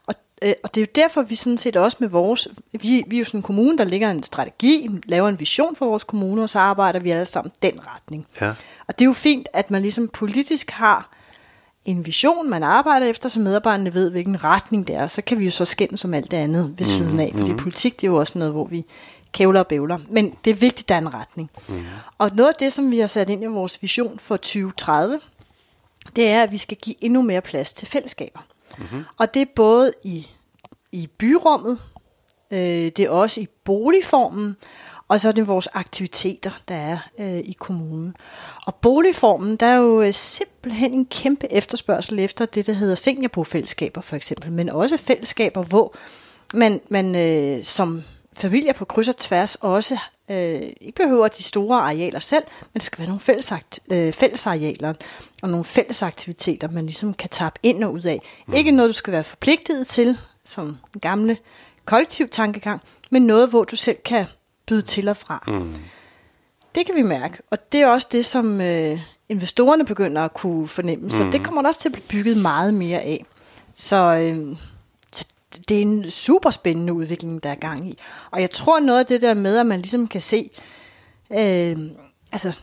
Og, 0.07 0.15
øh, 0.41 0.53
og 0.63 0.75
det 0.75 0.81
er 0.81 0.85
jo 0.85 0.91
derfor, 0.95 1.21
vi 1.21 1.35
sådan 1.35 1.57
set 1.57 1.77
også 1.77 1.97
med 1.99 2.09
vores... 2.09 2.47
Vi, 2.71 3.03
vi 3.07 3.15
er 3.15 3.19
jo 3.19 3.25
sådan 3.25 3.37
en 3.37 3.43
kommune, 3.43 3.77
der 3.77 3.83
ligger 3.83 4.11
en 4.11 4.23
strategi, 4.23 4.89
laver 5.05 5.29
en 5.29 5.39
vision 5.39 5.75
for 5.75 5.85
vores 5.85 6.03
kommune, 6.03 6.43
og 6.43 6.49
så 6.49 6.59
arbejder 6.59 6.99
vi 6.99 7.11
alle 7.11 7.25
sammen 7.25 7.51
den 7.61 7.79
retning. 7.87 8.27
Ja. 8.41 8.49
Og 8.87 8.99
det 8.99 9.01
er 9.01 9.09
jo 9.09 9.13
fint, 9.13 9.49
at 9.53 9.71
man 9.71 9.81
ligesom 9.81 10.07
politisk 10.07 10.71
har 10.71 11.09
en 11.85 12.05
vision, 12.05 12.49
man 12.49 12.63
arbejder 12.63 13.07
efter, 13.07 13.29
så 13.29 13.39
medarbejderne 13.39 13.93
ved, 13.93 14.11
hvilken 14.11 14.43
retning 14.43 14.87
det 14.87 14.95
er. 14.95 15.07
Så 15.07 15.21
kan 15.21 15.39
vi 15.39 15.45
jo 15.45 15.51
så 15.51 15.65
skændes 15.65 16.05
om 16.05 16.13
alt 16.13 16.31
det 16.31 16.37
andet 16.37 16.63
ved 16.63 16.71
mm, 16.77 16.83
siden 16.83 17.19
af. 17.19 17.31
Fordi 17.35 17.51
mm. 17.51 17.57
politik, 17.57 18.01
det 18.01 18.07
er 18.07 18.11
jo 18.11 18.17
også 18.17 18.39
noget, 18.39 18.53
hvor 18.53 18.65
vi 18.65 18.85
kævler 19.31 19.59
og 19.59 19.67
bævler. 19.67 19.97
Men 20.09 20.35
det 20.45 20.51
er 20.51 20.55
vigtigt, 20.55 20.89
der 20.89 20.95
er 20.95 20.99
en 20.99 21.13
retning. 21.13 21.51
Mm. 21.67 21.75
Og 22.17 22.31
noget 22.33 22.49
af 22.49 22.55
det, 22.59 22.73
som 22.73 22.91
vi 22.91 22.99
har 22.99 23.07
sat 23.07 23.29
ind 23.29 23.43
i 23.43 23.45
vores 23.45 23.81
vision 23.81 24.19
for 24.19 24.35
2030, 24.35 25.19
det 26.15 26.27
er, 26.27 26.43
at 26.43 26.51
vi 26.51 26.57
skal 26.57 26.77
give 26.77 26.95
endnu 27.03 27.21
mere 27.21 27.41
plads 27.41 27.73
til 27.73 27.87
fællesskaber. 27.87 28.39
Mm-hmm. 28.77 29.03
Og 29.17 29.33
det 29.33 29.41
er 29.41 29.45
både 29.55 29.93
i, 30.03 30.27
i 30.91 31.07
byrummet, 31.07 31.79
øh, 32.51 32.59
det 32.59 32.99
er 32.99 33.09
også 33.09 33.41
i 33.41 33.47
boligformen, 33.63 34.55
og 35.11 35.19
så 35.19 35.27
er 35.27 35.31
det 35.31 35.47
vores 35.47 35.67
aktiviteter, 35.73 36.51
der 36.67 36.75
er 36.75 36.97
øh, 37.19 37.37
i 37.37 37.55
kommunen. 37.59 38.15
Og 38.65 38.75
boligformen, 38.75 39.55
der 39.55 39.65
er 39.65 39.75
jo 39.75 40.01
øh, 40.01 40.13
simpelthen 40.13 40.93
en 40.93 41.05
kæmpe 41.05 41.53
efterspørgsel 41.53 42.19
efter 42.19 42.45
det, 42.45 42.67
der 42.67 42.73
hedder 42.73 42.95
seniorbofællesskaber 42.95 44.01
for 44.01 44.15
eksempel, 44.15 44.51
men 44.51 44.69
også 44.69 44.97
fællesskaber, 44.97 45.63
hvor 45.63 45.95
man, 46.53 46.81
man 46.89 47.15
øh, 47.15 47.63
som 47.63 48.03
familier 48.33 48.73
på 48.73 48.85
kryds 48.85 49.09
og 49.09 49.17
tværs 49.17 49.55
også 49.55 49.97
øh, 50.29 50.61
ikke 50.81 50.95
behøver 50.95 51.27
de 51.27 51.43
store 51.43 51.81
arealer 51.81 52.19
selv, 52.19 52.43
men 52.61 52.73
det 52.73 52.83
skal 52.83 52.99
være 52.99 53.07
nogle 53.07 53.21
fællesakt, 53.21 53.79
øh, 53.91 54.13
fællesarealer 54.13 54.93
og 55.41 55.49
nogle 55.49 55.65
fælles 55.65 56.03
aktiviteter, 56.03 56.67
man 56.67 56.85
ligesom 56.85 57.13
kan 57.13 57.29
tappe 57.29 57.59
ind 57.63 57.83
og 57.83 57.93
ud 57.93 58.03
af. 58.03 58.21
Mm. 58.47 58.53
Ikke 58.53 58.71
noget, 58.71 58.89
du 58.89 58.93
skal 58.93 59.13
være 59.13 59.23
forpligtet 59.23 59.87
til, 59.87 60.17
som 60.45 60.77
en 60.95 60.99
gamle 61.01 61.37
kollektiv 61.85 62.29
tankegang, 62.29 62.81
men 63.09 63.21
noget, 63.21 63.49
hvor 63.49 63.63
du 63.63 63.75
selv 63.75 63.97
kan 64.05 64.25
byde 64.71 64.81
til 64.81 65.07
og 65.07 65.17
fra. 65.17 65.43
Mm. 65.47 65.75
Det 66.75 66.85
kan 66.85 66.95
vi 66.95 67.01
mærke, 67.01 67.37
og 67.49 67.71
det 67.71 67.81
er 67.81 67.87
også 67.87 68.07
det, 68.11 68.25
som 68.25 68.61
øh, 68.61 68.99
investorerne 69.29 69.85
begynder 69.85 70.21
at 70.21 70.33
kunne 70.33 70.67
fornemme. 70.67 71.05
Mm. 71.05 71.11
Så 71.11 71.23
det 71.31 71.43
kommer 71.43 71.61
der 71.61 71.69
også 71.69 71.79
til 71.79 71.89
at 71.89 71.93
blive 71.93 72.07
bygget 72.07 72.37
meget 72.37 72.73
mere 72.73 72.99
af. 72.99 73.25
Så 73.75 73.95
øh, 73.97 74.57
det 75.69 75.77
er 75.77 75.81
en 75.81 76.11
super 76.11 76.49
spændende 76.49 76.93
udvikling, 76.93 77.43
der 77.43 77.49
er 77.49 77.55
gang 77.55 77.89
i. 77.89 77.97
Og 78.31 78.41
jeg 78.41 78.51
tror 78.51 78.79
noget 78.79 78.99
af 78.99 79.05
det 79.05 79.21
der 79.21 79.33
med, 79.33 79.57
at 79.57 79.65
man 79.65 79.79
ligesom 79.79 80.07
kan 80.07 80.21
se, 80.21 80.49
øh, 81.31 81.77
altså 82.31 82.59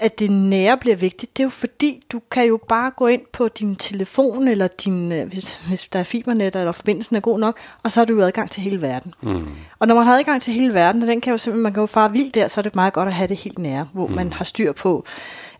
at 0.00 0.18
det 0.18 0.30
nære 0.30 0.76
bliver 0.76 0.96
vigtigt, 0.96 1.36
det 1.36 1.42
er 1.42 1.46
jo 1.46 1.50
fordi, 1.50 2.02
du 2.12 2.20
kan 2.30 2.46
jo 2.46 2.60
bare 2.68 2.90
gå 2.90 3.06
ind 3.06 3.22
på 3.32 3.48
din 3.48 3.76
telefon, 3.76 4.48
eller 4.48 4.66
din, 4.66 5.12
øh, 5.12 5.28
hvis, 5.28 5.60
hvis 5.68 5.84
der 5.84 5.98
er 5.98 6.04
fibernet, 6.04 6.56
eller 6.56 6.72
forbindelsen 6.72 7.16
er 7.16 7.20
god 7.20 7.38
nok, 7.38 7.58
og 7.82 7.92
så 7.92 8.00
har 8.00 8.04
du 8.04 8.14
jo 8.14 8.20
adgang 8.20 8.50
til 8.50 8.62
hele 8.62 8.82
verden. 8.82 9.14
Mm. 9.22 9.48
Og 9.78 9.88
når 9.88 9.94
man 9.94 10.04
har 10.06 10.18
adgang 10.18 10.42
til 10.42 10.52
hele 10.52 10.74
verden, 10.74 11.02
og 11.02 11.08
den 11.08 11.20
kan 11.20 11.30
jo 11.30 11.38
simpelthen, 11.38 11.62
man 11.62 11.72
kan 11.72 11.80
jo 11.80 11.86
fare 11.86 12.12
vildt 12.12 12.34
der, 12.34 12.48
så 12.48 12.60
er 12.60 12.62
det 12.62 12.74
meget 12.74 12.92
godt 12.92 13.08
at 13.08 13.14
have 13.14 13.28
det 13.28 13.36
helt 13.36 13.58
nære, 13.58 13.88
hvor 13.92 14.06
mm. 14.06 14.14
man 14.14 14.32
har 14.32 14.44
styr 14.44 14.72
på, 14.72 15.04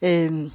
øh, 0.03 0.51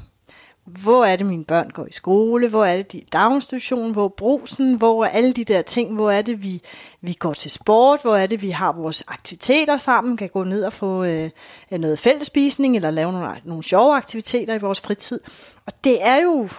hvor 0.65 1.06
er 1.06 1.15
det, 1.15 1.26
mine 1.26 1.45
børn 1.45 1.69
går 1.69 1.86
i 1.86 1.91
skole, 1.91 2.50
hvor 2.50 2.65
er 2.65 2.78
det, 2.78 2.91
de 2.91 3.02
daginstitution, 3.13 3.91
hvor 3.91 4.06
er 4.06 4.10
brusen, 4.10 4.74
hvor 4.74 5.06
er 5.06 5.10
alle 5.10 5.34
de 5.34 5.43
der 5.43 5.62
ting, 5.62 5.95
hvor 5.95 6.12
er 6.12 6.21
det, 6.21 6.43
vi, 6.43 6.62
vi 7.02 7.13
går 7.13 7.34
til 7.34 7.52
sport, 7.52 8.02
hvor 8.02 8.15
er 8.15 8.28
det, 8.28 8.41
vi 8.41 8.50
har 8.50 8.71
vores 8.71 9.04
aktiviteter 9.08 9.78
sammen, 9.78 10.17
kan 10.17 10.30
gå 10.30 10.43
ned 10.43 10.63
og 10.63 10.74
få 10.74 11.04
øh, 11.04 11.30
noget 11.71 12.00
fællespisning, 12.00 12.76
eller 12.76 12.91
lave 12.91 13.12
nogle, 13.12 13.41
nogle 13.45 13.63
sjove 13.63 13.95
aktiviteter 13.95 14.54
i 14.54 14.60
vores 14.60 14.82
fritid. 14.82 15.19
Og 15.65 15.74
det 15.84 16.08
er 16.08 16.21
jo 16.21 16.50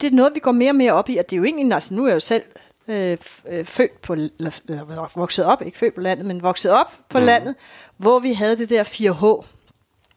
det 0.00 0.12
er 0.12 0.16
noget, 0.16 0.34
vi 0.34 0.40
går 0.40 0.52
mere 0.52 0.70
og 0.70 0.76
mere 0.76 0.92
op 0.92 1.08
i, 1.08 1.16
og 1.16 1.30
det 1.30 1.36
er 1.36 1.38
jo 1.38 1.44
egentlig, 1.44 1.74
altså 1.74 1.94
nu 1.94 2.04
er 2.04 2.08
jeg 2.08 2.14
jo 2.14 2.20
selv 2.20 2.42
øh, 2.88 3.16
øh 3.48 3.64
født 3.64 4.00
på, 4.00 4.12
eller, 4.12 4.60
eller 4.68 5.10
vokset 5.14 5.44
op, 5.44 5.62
ikke 5.62 5.78
født 5.78 5.94
på 5.94 6.00
landet, 6.00 6.26
men 6.26 6.42
vokset 6.42 6.70
op 6.70 6.92
på 7.08 7.18
mm. 7.18 7.24
landet, 7.24 7.54
hvor 7.96 8.18
vi 8.18 8.32
havde 8.32 8.56
det 8.56 8.70
der 8.70 8.84
4H, 8.84 9.46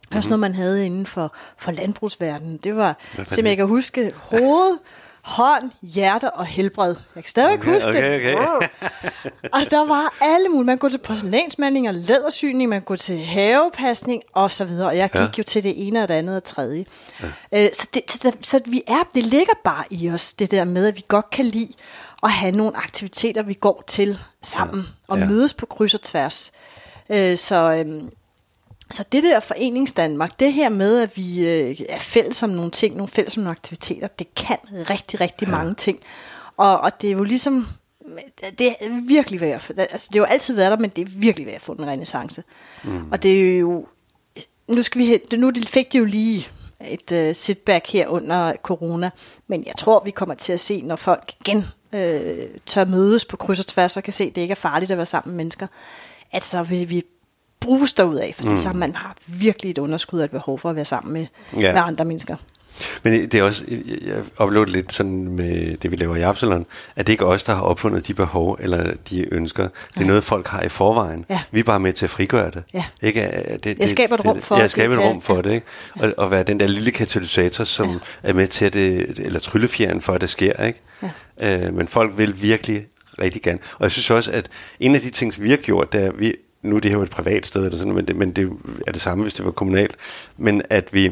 det 0.10 0.16
var 0.16 0.22
sådan 0.22 0.30
noget, 0.30 0.40
man 0.40 0.56
havde 0.56 0.86
inden 0.86 1.06
for, 1.06 1.36
for 1.58 1.72
landbrugsverdenen. 1.72 2.58
Det 2.58 2.78
var, 2.78 2.98
som 3.28 3.46
jeg 3.46 3.58
kan 3.58 3.68
huske, 3.68 4.14
hoved, 4.16 4.78
hånd, 5.28 5.72
hjerte 5.82 6.32
og 6.32 6.46
helbred. 6.46 6.96
Jeg 7.16 7.24
kan 7.24 7.30
stadigvæk 7.30 7.60
okay, 7.60 7.74
huske 7.74 7.90
okay, 7.90 8.24
det. 8.24 8.36
Okay. 8.36 8.70
og 9.54 9.62
der 9.70 9.88
var 9.88 10.14
alle 10.22 10.50
mulige. 10.50 10.66
Man 10.66 10.78
kunne 10.78 10.92
til 10.92 10.98
porcelænsmaling 10.98 11.88
og 11.90 11.94
lædersyning, 11.94 12.70
man 12.70 12.82
kunne 12.82 12.98
til 12.98 13.26
havepasning 13.26 14.22
og 14.34 14.52
så 14.52 14.66
videre. 14.66 14.88
Og 14.88 14.98
jeg 14.98 15.10
gik 15.10 15.22
ja. 15.22 15.28
jo 15.38 15.44
til 15.44 15.64
det 15.64 15.88
ene 15.88 16.04
og 16.04 16.08
det 16.08 16.14
andet 16.14 16.36
og 16.36 16.44
tredje. 16.44 16.86
Ja. 17.52 17.66
Øh, 17.66 17.70
så, 17.74 17.90
det, 17.94 18.12
så, 18.12 18.32
så 18.42 18.62
vi 18.66 18.84
er, 18.88 19.10
det 19.16 19.24
ligger 19.24 19.54
bare 19.64 19.84
i 19.90 20.10
os, 20.10 20.34
det 20.34 20.52
der 20.52 20.64
med, 20.64 20.88
at 20.88 20.96
vi 20.96 21.04
godt 21.08 21.30
kan 21.30 21.46
lide 21.46 21.74
at 22.24 22.32
have 22.32 22.52
nogle 22.52 22.78
aktiviteter, 22.78 23.44
vi 23.44 23.54
går 23.54 23.84
til 23.88 24.20
sammen 24.42 24.80
ja. 24.80 25.14
og 25.14 25.20
ja. 25.20 25.26
mødes 25.26 25.54
på 25.54 25.66
kryds 25.66 25.94
og 25.94 26.02
tværs. 26.02 26.52
Øh, 27.10 27.38
så, 27.38 27.72
øhm, 27.72 28.10
så 28.92 29.06
det 29.12 29.24
der 29.24 29.40
forenings 29.40 29.92
Danmark, 29.92 30.40
det 30.40 30.54
her 30.54 30.70
med, 30.70 31.02
at 31.02 31.18
vi 31.18 31.48
øh, 31.48 31.80
er 31.90 32.00
fælles 32.00 32.44
om 32.44 32.50
nogle 32.50 32.72
ting, 32.72 32.96
nogle 32.96 33.08
fælles 33.08 33.38
om 33.38 33.44
nogle 33.44 33.52
aktiviteter, 33.52 34.08
det 34.08 34.36
kan 34.36 34.58
rigtig, 34.72 35.22
rigtig 35.22 35.46
ja. 35.48 35.52
mange 35.52 35.74
ting. 35.74 36.00
Og, 36.58 36.80
og 36.80 37.02
det 37.02 37.08
er 37.08 37.12
jo 37.12 37.24
ligesom, 37.24 37.68
det 38.60 38.68
er 38.68 39.08
virkelig 39.08 39.42
ved 39.42 39.48
at, 39.48 39.72
altså 39.78 40.10
det 40.14 40.16
har 40.16 40.28
jo 40.28 40.32
altid 40.32 40.56
været 40.56 40.72
der, 40.72 40.78
men 40.78 40.90
det 40.90 41.02
er 41.02 41.12
virkelig 41.16 41.48
ved 41.48 41.54
at 41.54 41.62
få 41.62 41.72
en 41.72 41.88
renaissance. 41.88 42.44
Mm. 42.84 43.12
Og 43.12 43.24
det 43.24 43.32
er 43.32 43.58
jo, 43.58 43.88
nu, 44.68 44.84
skal 44.84 45.02
vi, 45.02 45.20
nu 45.38 45.52
fik 45.68 45.94
det 45.94 46.00
jo 46.00 46.06
lige 46.06 46.48
et 46.88 47.12
uh, 47.12 47.36
sitback 47.36 47.88
her 47.88 48.08
under 48.08 48.54
corona, 48.64 49.10
men 49.48 49.66
jeg 49.66 49.74
tror, 49.78 50.02
vi 50.06 50.12
kommer 50.12 50.36
til 50.36 50.54
at 50.54 50.60
se, 50.60 50.82
når 50.82 50.96
folk 50.96 51.24
igen 51.40 51.66
øh, 51.94 52.48
tør 52.66 52.86
mødes 52.86 53.26
på 53.26 53.38
kryds 53.38 53.60
og 53.60 53.66
tværs, 53.66 53.98
og 53.98 54.04
kan 54.04 54.14
se, 54.14 54.24
at 54.24 54.36
det 54.36 54.42
ikke 54.42 54.52
er 54.52 54.56
farligt 54.56 54.92
at 54.92 54.98
være 54.98 55.06
sammen 55.06 55.32
med 55.32 55.38
mennesker, 55.38 55.68
at 56.32 56.44
så 56.44 56.64
vil 56.64 56.90
vi 56.90 57.04
bruge 57.60 57.80
ud 58.06 58.16
af, 58.16 58.34
fordi 58.36 58.50
mm. 58.50 58.58
så 58.58 58.74
man 58.74 58.96
har 58.96 59.16
virkelig 59.28 59.72
et 59.72 59.78
underskud 59.78 60.20
af 60.20 60.26
et 60.26 60.32
behov 60.32 60.60
for 60.60 60.70
at 60.70 60.76
være 60.76 60.86
sammen 60.86 61.14
med, 61.14 61.28
ja. 61.62 61.74
med 61.74 61.82
andre 61.82 62.06
mennesker. 62.06 62.36
Men 63.04 63.14
det 63.14 63.34
er 63.34 63.44
også, 63.44 63.64
jeg 64.06 64.24
oplever 64.38 64.66
det 64.66 64.74
lidt 64.74 64.94
sådan 64.94 65.28
med 65.32 65.78
det, 65.78 65.92
vi 65.92 65.96
laver 65.96 66.16
i 66.16 66.22
Absalon, 66.22 66.66
at 66.96 67.08
det 67.08 67.14
ikke 67.14 67.24
er 67.24 67.28
os, 67.28 67.44
der 67.44 67.56
har 67.56 67.62
opfundet 67.62 68.08
de 68.08 68.14
behov, 68.14 68.58
eller 68.60 68.94
de 69.10 69.34
ønsker. 69.34 69.64
Det 69.64 69.74
er 69.96 70.02
ja. 70.02 70.08
noget, 70.08 70.24
folk 70.24 70.48
har 70.48 70.62
i 70.62 70.70
forvejen. 70.70 71.26
Ja. 71.30 71.42
Vi 71.52 71.60
er 71.60 71.64
bare 71.64 71.80
med 71.80 71.94
til 71.94 72.06
at 72.06 72.10
frigøre 72.10 72.52
det. 72.52 72.64
Ja. 72.74 72.84
Ikke? 73.02 73.22
Det, 73.22 73.64
det, 73.64 73.80
jeg 73.80 73.90
skaber 73.90 74.16
et 74.16 74.26
rum 74.26 74.42
for 74.42 74.56
det. 74.56 74.62
Jeg 74.62 74.72
skaber 74.72 74.98
et 74.98 75.02
rum 75.02 75.22
for 75.22 75.42
det. 75.42 75.54
Ikke? 75.54 75.66
Og, 76.00 76.14
og 76.18 76.32
være 76.32 76.44
den 76.44 76.60
der 76.60 76.68
lille 76.68 76.92
katalysator, 76.92 77.64
som 77.64 77.90
ja. 77.90 77.98
er 78.24 78.34
med 78.34 78.48
til 78.48 78.66
at 78.66 78.74
det, 78.74 79.20
eller 79.20 79.40
tryllefjeren 79.40 80.02
for, 80.02 80.14
at 80.14 80.22
det 80.22 80.30
sker. 80.30 80.64
Ikke? 80.64 80.82
Ja. 81.42 81.68
Øh, 81.68 81.74
men 81.74 81.88
folk 81.88 82.18
vil 82.18 82.42
virkelig 82.42 82.86
rigtig 83.22 83.42
gerne. 83.42 83.60
Og 83.74 83.84
jeg 83.84 83.92
synes 83.92 84.10
også, 84.10 84.32
at 84.32 84.50
en 84.80 84.96
af 84.96 85.02
de 85.02 85.10
ting, 85.10 85.34
vi 85.38 85.50
har 85.50 85.58
gjort, 85.58 85.94
det 85.94 86.06
er, 86.06 86.12
vi, 86.12 86.34
nu 86.62 86.76
er 86.76 86.80
det 86.80 86.92
her 86.92 86.98
jo 86.98 87.04
et 87.04 87.10
privat 87.10 87.46
sted, 87.46 87.66
eller 87.66 87.78
sådan, 87.78 87.94
men, 87.94 88.08
det, 88.08 88.16
men 88.16 88.32
det 88.32 88.52
er 88.88 88.92
det 88.92 89.02
samme, 89.02 89.24
hvis 89.24 89.34
det 89.34 89.46
var 89.46 89.52
kommunalt, 89.52 89.96
men 90.38 90.62
at 90.70 90.94
vi 90.94 91.12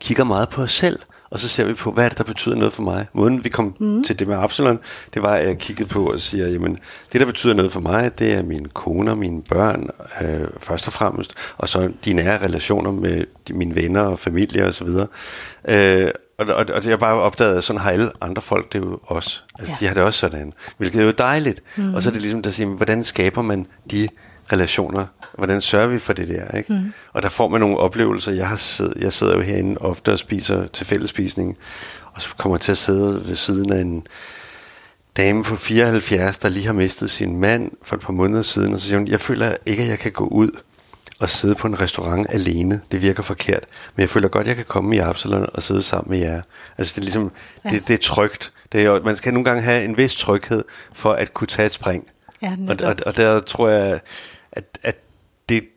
kigger 0.00 0.24
meget 0.24 0.48
på 0.48 0.62
os 0.62 0.72
selv, 0.72 0.98
og 1.30 1.40
så 1.40 1.48
ser 1.48 1.64
vi 1.64 1.74
på, 1.74 1.90
hvad 1.90 2.04
er 2.04 2.08
det, 2.08 2.18
der 2.18 2.24
betyder 2.24 2.56
noget 2.56 2.72
for 2.72 2.82
mig. 2.82 3.06
Måden 3.12 3.44
vi 3.44 3.48
kom 3.48 3.76
mm. 3.80 4.04
til 4.04 4.18
det 4.18 4.28
med 4.28 4.36
Absalon, 4.36 4.78
det 5.14 5.22
var, 5.22 5.34
at 5.34 5.46
jeg 5.46 5.58
kiggede 5.58 5.88
på 5.88 6.06
og 6.06 6.20
siger, 6.20 6.48
jamen, 6.48 6.78
det, 7.12 7.20
der 7.20 7.26
betyder 7.26 7.54
noget 7.54 7.72
for 7.72 7.80
mig, 7.80 8.18
det 8.18 8.34
er 8.34 8.42
mine 8.42 8.68
koner, 8.68 9.14
mine 9.14 9.42
børn, 9.42 9.88
øh, 10.20 10.48
først 10.60 10.86
og 10.86 10.92
fremmest, 10.92 11.34
og 11.58 11.68
så 11.68 11.92
de 12.04 12.12
nære 12.12 12.44
relationer 12.44 12.90
med 12.90 13.24
de, 13.48 13.52
mine 13.52 13.76
venner 13.76 14.00
og 14.00 14.18
familie 14.18 14.64
osv. 14.64 14.86
Og, 14.86 15.08
øh, 15.68 16.10
og, 16.38 16.46
og, 16.46 16.66
og 16.74 16.82
det 16.82 16.90
har 16.90 16.96
bare 16.96 17.14
opdaget, 17.14 17.56
at 17.56 17.64
sådan 17.64 17.80
har 17.80 17.90
alle 17.90 18.10
andre 18.20 18.42
folk 18.42 18.72
det 18.72 18.78
jo 18.78 18.98
også. 19.02 19.40
Altså, 19.58 19.74
ja. 19.74 19.76
de 19.80 19.86
har 19.86 19.94
det 19.94 20.02
også 20.02 20.18
sådan, 20.18 20.52
hvilket 20.76 21.00
er 21.00 21.06
jo 21.06 21.12
dejligt. 21.18 21.62
Mm. 21.76 21.94
Og 21.94 22.02
så 22.02 22.08
er 22.08 22.12
det 22.12 22.22
ligesom, 22.22 22.42
der 22.42 22.50
siger, 22.50 22.68
hvordan 22.68 23.04
skaber 23.04 23.42
man 23.42 23.66
de 23.90 24.08
relationer? 24.52 25.06
Hvordan 25.38 25.60
sørger 25.60 25.86
vi 25.86 25.98
for 25.98 26.12
det 26.12 26.28
der? 26.28 26.56
Ikke? 26.56 26.72
Mm. 26.72 26.92
Og 27.12 27.22
der 27.22 27.28
får 27.28 27.48
man 27.48 27.60
nogle 27.60 27.76
oplevelser. 27.76 28.32
Jeg, 28.32 28.48
har 28.48 28.56
siddet, 28.56 29.02
jeg 29.02 29.12
sidder 29.12 29.34
jo 29.34 29.40
herinde 29.40 29.78
ofte 29.80 30.12
og 30.12 30.18
spiser 30.18 30.66
til 30.66 30.86
fællespisning, 30.86 31.56
og 32.14 32.22
så 32.22 32.28
kommer 32.38 32.56
jeg 32.56 32.60
til 32.60 32.72
at 32.72 32.78
sidde 32.78 33.28
ved 33.28 33.36
siden 33.36 33.72
af 33.72 33.80
en 33.80 34.06
dame 35.16 35.44
på 35.44 35.56
74, 35.56 36.38
der 36.38 36.48
lige 36.48 36.66
har 36.66 36.72
mistet 36.72 37.10
sin 37.10 37.40
mand 37.40 37.70
for 37.82 37.96
et 37.96 38.02
par 38.02 38.12
måneder 38.12 38.42
siden, 38.42 38.74
og 38.74 38.80
så 38.80 38.86
siger 38.86 38.98
hun, 38.98 39.08
jeg 39.08 39.20
føler 39.20 39.54
ikke, 39.66 39.82
at 39.82 39.88
jeg 39.88 39.98
kan 39.98 40.12
gå 40.12 40.24
ud 40.24 40.50
og 41.20 41.30
sidde 41.30 41.54
på 41.54 41.66
en 41.66 41.80
restaurant 41.80 42.26
alene. 42.30 42.80
Det 42.92 43.02
virker 43.02 43.22
forkert. 43.22 43.64
Men 43.96 44.00
jeg 44.00 44.10
føler 44.10 44.28
godt, 44.28 44.42
at 44.42 44.48
jeg 44.48 44.56
kan 44.56 44.64
komme 44.64 44.96
i 44.96 44.98
Absalon 44.98 45.46
og 45.54 45.62
sidde 45.62 45.82
sammen 45.82 46.10
med 46.10 46.18
jer. 46.18 46.42
Altså 46.78 46.94
det 46.94 47.00
er 47.00 47.04
ligesom, 47.04 47.32
ja. 47.64 47.70
det, 47.70 47.88
det 47.88 47.94
er 47.94 47.98
trygt. 48.02 48.52
Det 48.72 48.84
er, 48.84 49.02
man 49.02 49.16
skal 49.16 49.32
nogle 49.32 49.44
gange 49.44 49.62
have 49.62 49.84
en 49.84 49.96
vis 49.96 50.14
tryghed 50.14 50.64
for 50.92 51.12
at 51.12 51.34
kunne 51.34 51.46
tage 51.46 51.66
et 51.66 51.72
spring. 51.72 52.06
Ja, 52.42 52.56
og, 52.68 52.76
og, 52.82 52.94
og 53.06 53.16
der 53.16 53.40
tror 53.40 53.68
jeg, 53.68 54.00
at, 54.52 54.78
at 54.82 54.96
det 55.48 55.68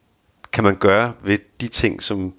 kan 0.53 0.63
man 0.63 0.75
gøre 0.75 1.13
ved 1.23 1.37
de 1.61 1.67
ting, 1.67 2.03
som 2.03 2.33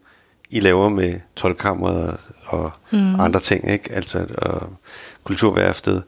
I 0.50 0.60
laver 0.60 0.88
med 0.88 1.20
tolkammeret 1.36 2.16
og 2.46 2.70
mm. 2.90 3.20
andre 3.20 3.40
ting, 3.40 3.70
ikke? 3.70 3.92
Altså 3.92 4.26
og 4.38 4.76
kulturværftet. 5.24 6.02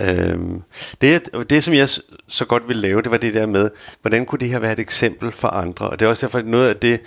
Øhm, 0.00 0.62
det, 1.00 1.28
det, 1.50 1.64
som 1.64 1.74
jeg 1.74 1.88
så 2.28 2.44
godt 2.44 2.68
ville 2.68 2.82
lave, 2.82 3.02
det 3.02 3.10
var 3.10 3.16
det 3.16 3.34
der 3.34 3.46
med, 3.46 3.70
hvordan 4.00 4.26
kunne 4.26 4.38
det 4.38 4.48
her 4.48 4.58
være 4.58 4.72
et 4.72 4.78
eksempel 4.78 5.32
for 5.32 5.48
andre? 5.48 5.90
Og 5.90 5.98
det 5.98 6.06
er 6.06 6.10
også 6.10 6.26
derfor 6.26 6.42
noget 6.42 6.68
af 6.68 6.76
det, 6.76 7.00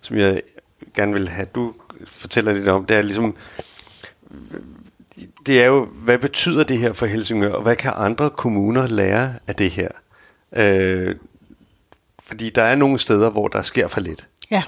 som 0.00 0.16
jeg 0.16 0.42
gerne 0.94 1.12
vil 1.12 1.28
have, 1.28 1.46
du 1.54 1.74
fortæller 2.06 2.52
lidt 2.52 2.68
om, 2.68 2.84
det 2.84 2.96
er 2.96 3.02
ligesom, 3.02 3.36
det 5.46 5.62
er 5.62 5.66
jo, 5.66 5.84
hvad 5.84 6.18
betyder 6.18 6.64
det 6.64 6.78
her 6.78 6.92
for 6.92 7.06
Helsingør, 7.06 7.52
og 7.52 7.62
hvad 7.62 7.76
kan 7.76 7.92
andre 7.96 8.30
kommuner 8.30 8.86
lære 8.86 9.34
af 9.48 9.54
det 9.54 9.70
her? 9.70 9.88
Øh, 10.56 11.14
fordi 12.26 12.50
der 12.50 12.62
er 12.62 12.74
nogle 12.74 12.98
steder, 12.98 13.30
hvor 13.30 13.48
der 13.48 13.62
sker 13.62 13.88
for 13.88 14.00
lidt. 14.00 14.26
Ja. 14.50 14.62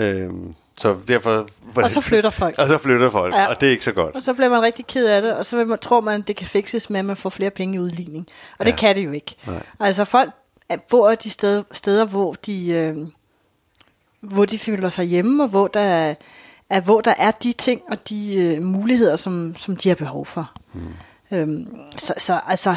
Øhm, 0.00 0.54
så 0.78 0.96
derfor... 1.08 1.48
Og 1.76 1.90
så 1.90 2.00
flytter 2.00 2.30
folk. 2.30 2.58
Og 2.60 2.66
så 2.66 2.78
flytter 2.78 3.10
folk, 3.10 3.34
ja. 3.34 3.46
og 3.46 3.60
det 3.60 3.66
er 3.66 3.70
ikke 3.70 3.84
så 3.84 3.92
godt. 3.92 4.14
Og 4.14 4.22
så 4.22 4.34
bliver 4.34 4.48
man 4.48 4.62
rigtig 4.62 4.86
ked 4.86 5.06
af 5.06 5.22
det, 5.22 5.34
og 5.34 5.46
så 5.46 5.64
man, 5.64 5.78
tror 5.78 6.00
man, 6.00 6.22
det 6.22 6.36
kan 6.36 6.46
fikses 6.46 6.90
med, 6.90 6.98
at 6.98 7.04
man 7.04 7.16
får 7.16 7.30
flere 7.30 7.50
penge 7.50 7.74
i 7.74 7.78
udligning. 7.78 8.26
Og 8.58 8.66
ja. 8.66 8.70
det 8.70 8.80
kan 8.80 8.96
det 8.96 9.04
jo 9.04 9.10
ikke. 9.10 9.34
Nej. 9.46 9.62
Altså 9.80 10.04
folk 10.04 10.30
bor 10.88 11.14
de 11.14 11.30
steder, 11.30 11.62
steder 11.72 12.04
hvor 12.04 12.34
de... 12.46 12.68
Øh, 12.68 12.96
hvor 14.20 14.44
de 14.44 14.58
føler 14.58 14.88
sig 14.88 15.04
hjemme, 15.04 15.42
og 15.42 15.48
hvor 15.48 15.66
der 15.66 15.80
er, 15.80 16.14
er, 16.70 16.80
hvor 16.80 17.00
der 17.00 17.14
er 17.18 17.30
de 17.30 17.52
ting 17.52 17.82
og 17.90 18.08
de 18.08 18.34
øh, 18.34 18.62
muligheder, 18.62 19.16
som, 19.16 19.54
som 19.58 19.76
de 19.76 19.88
har 19.88 19.96
behov 19.96 20.26
for. 20.26 20.52
Mm. 20.72 20.94
Øhm, 21.30 21.68
så, 21.96 22.14
så 22.18 22.40
altså, 22.46 22.76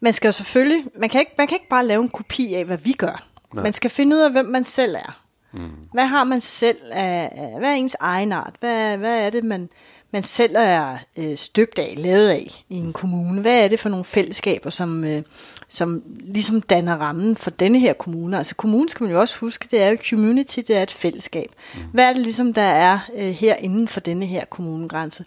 man 0.00 0.12
skal 0.12 0.28
jo 0.28 0.32
selvfølgelig, 0.32 0.84
man 0.98 1.08
kan, 1.08 1.20
ikke, 1.20 1.32
man 1.38 1.46
kan 1.46 1.54
ikke 1.56 1.68
bare 1.68 1.86
lave 1.86 2.02
en 2.02 2.08
kopi 2.08 2.54
af, 2.54 2.64
hvad 2.64 2.76
vi 2.76 2.92
gør. 2.92 3.31
Nej. 3.54 3.62
Man 3.62 3.72
skal 3.72 3.90
finde 3.90 4.16
ud 4.16 4.20
af, 4.20 4.32
hvem 4.32 4.46
man 4.46 4.64
selv 4.64 4.94
er. 4.94 5.22
Mm. 5.52 5.60
Hvad 5.92 6.06
har 6.06 6.24
man 6.24 6.40
selv 6.40 6.78
af, 6.92 7.52
hvad 7.58 7.70
er 7.70 7.74
ens 7.74 7.96
egen 8.00 8.32
art? 8.32 8.54
Hvad, 8.60 8.96
hvad 8.96 9.26
er 9.26 9.30
det, 9.30 9.44
man, 9.44 9.68
man 10.10 10.22
selv 10.22 10.54
er 10.56 10.98
øh, 11.16 11.36
støbt 11.36 11.78
af, 11.78 11.94
lavet 11.96 12.28
af 12.28 12.64
i 12.68 12.74
en 12.76 12.92
kommune? 12.92 13.40
Hvad 13.40 13.64
er 13.64 13.68
det 13.68 13.80
for 13.80 13.88
nogle 13.88 14.04
fællesskaber, 14.04 14.70
som, 14.70 15.04
øh, 15.04 15.22
som 15.68 16.02
ligesom 16.20 16.62
danner 16.62 16.96
rammen 16.96 17.36
for 17.36 17.50
denne 17.50 17.78
her 17.78 17.92
kommune? 17.92 18.38
Altså 18.38 18.54
kommunen 18.54 18.88
skal 18.88 19.04
man 19.04 19.12
jo 19.12 19.20
også 19.20 19.38
huske, 19.38 19.68
det 19.70 19.82
er 19.82 19.88
jo 19.88 19.96
community, 20.10 20.58
det 20.58 20.76
er 20.76 20.82
et 20.82 20.90
fællesskab. 20.90 21.48
Mm. 21.74 21.80
Hvad 21.92 22.08
er 22.08 22.12
det 22.12 22.22
ligesom, 22.22 22.54
der 22.54 22.62
er 22.62 22.98
øh, 23.16 23.30
her 23.30 23.54
inden 23.54 23.88
for 23.88 24.00
denne 24.00 24.26
her 24.26 24.44
kommunegrænse? 24.44 25.24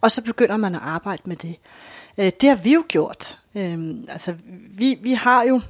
Og 0.00 0.10
så 0.10 0.22
begynder 0.22 0.56
man 0.56 0.74
at 0.74 0.80
arbejde 0.84 1.22
med 1.24 1.36
det. 1.36 1.56
Øh, 2.18 2.32
det 2.40 2.48
har 2.48 2.56
vi 2.56 2.74
jo 2.74 2.84
gjort. 2.88 3.38
Øh, 3.54 3.94
altså 4.08 4.34
vi, 4.70 4.98
vi 5.02 5.12
har 5.12 5.42
jo 5.42 5.60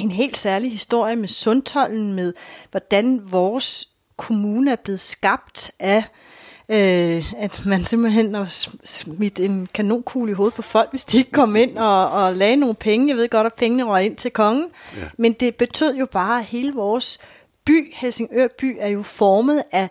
en 0.00 0.10
helt 0.10 0.36
særlig 0.36 0.70
historie 0.70 1.16
med 1.16 1.28
Sundtollen, 1.28 2.12
med 2.12 2.34
hvordan 2.70 3.20
vores 3.24 3.88
kommune 4.16 4.72
er 4.72 4.76
blevet 4.76 5.00
skabt 5.00 5.72
af, 5.78 6.04
øh, 6.68 7.32
at 7.38 7.66
man 7.66 7.84
simpelthen 7.84 8.34
har 8.34 8.66
smidt 8.84 9.40
en 9.40 9.68
kanonkugle 9.74 10.30
i 10.32 10.34
hovedet 10.34 10.54
på 10.54 10.62
folk, 10.62 10.90
hvis 10.90 11.04
de 11.04 11.18
ikke 11.18 11.30
kom 11.30 11.56
ind 11.56 11.78
og, 11.78 12.10
og 12.10 12.34
lagde 12.34 12.56
nogle 12.56 12.74
penge. 12.74 13.08
Jeg 13.08 13.16
ved 13.16 13.28
godt, 13.28 13.46
at 13.46 13.54
pengene 13.54 13.84
røg 13.84 14.04
ind 14.04 14.16
til 14.16 14.30
kongen. 14.30 14.66
Ja. 14.96 15.00
Men 15.18 15.32
det 15.32 15.56
betød 15.56 15.96
jo 15.96 16.06
bare, 16.06 16.38
at 16.38 16.44
hele 16.44 16.72
vores 16.72 17.18
by, 17.64 17.94
Helsingør 17.94 18.48
by, 18.58 18.76
er 18.80 18.88
jo 18.88 19.02
formet 19.02 19.62
af, 19.72 19.90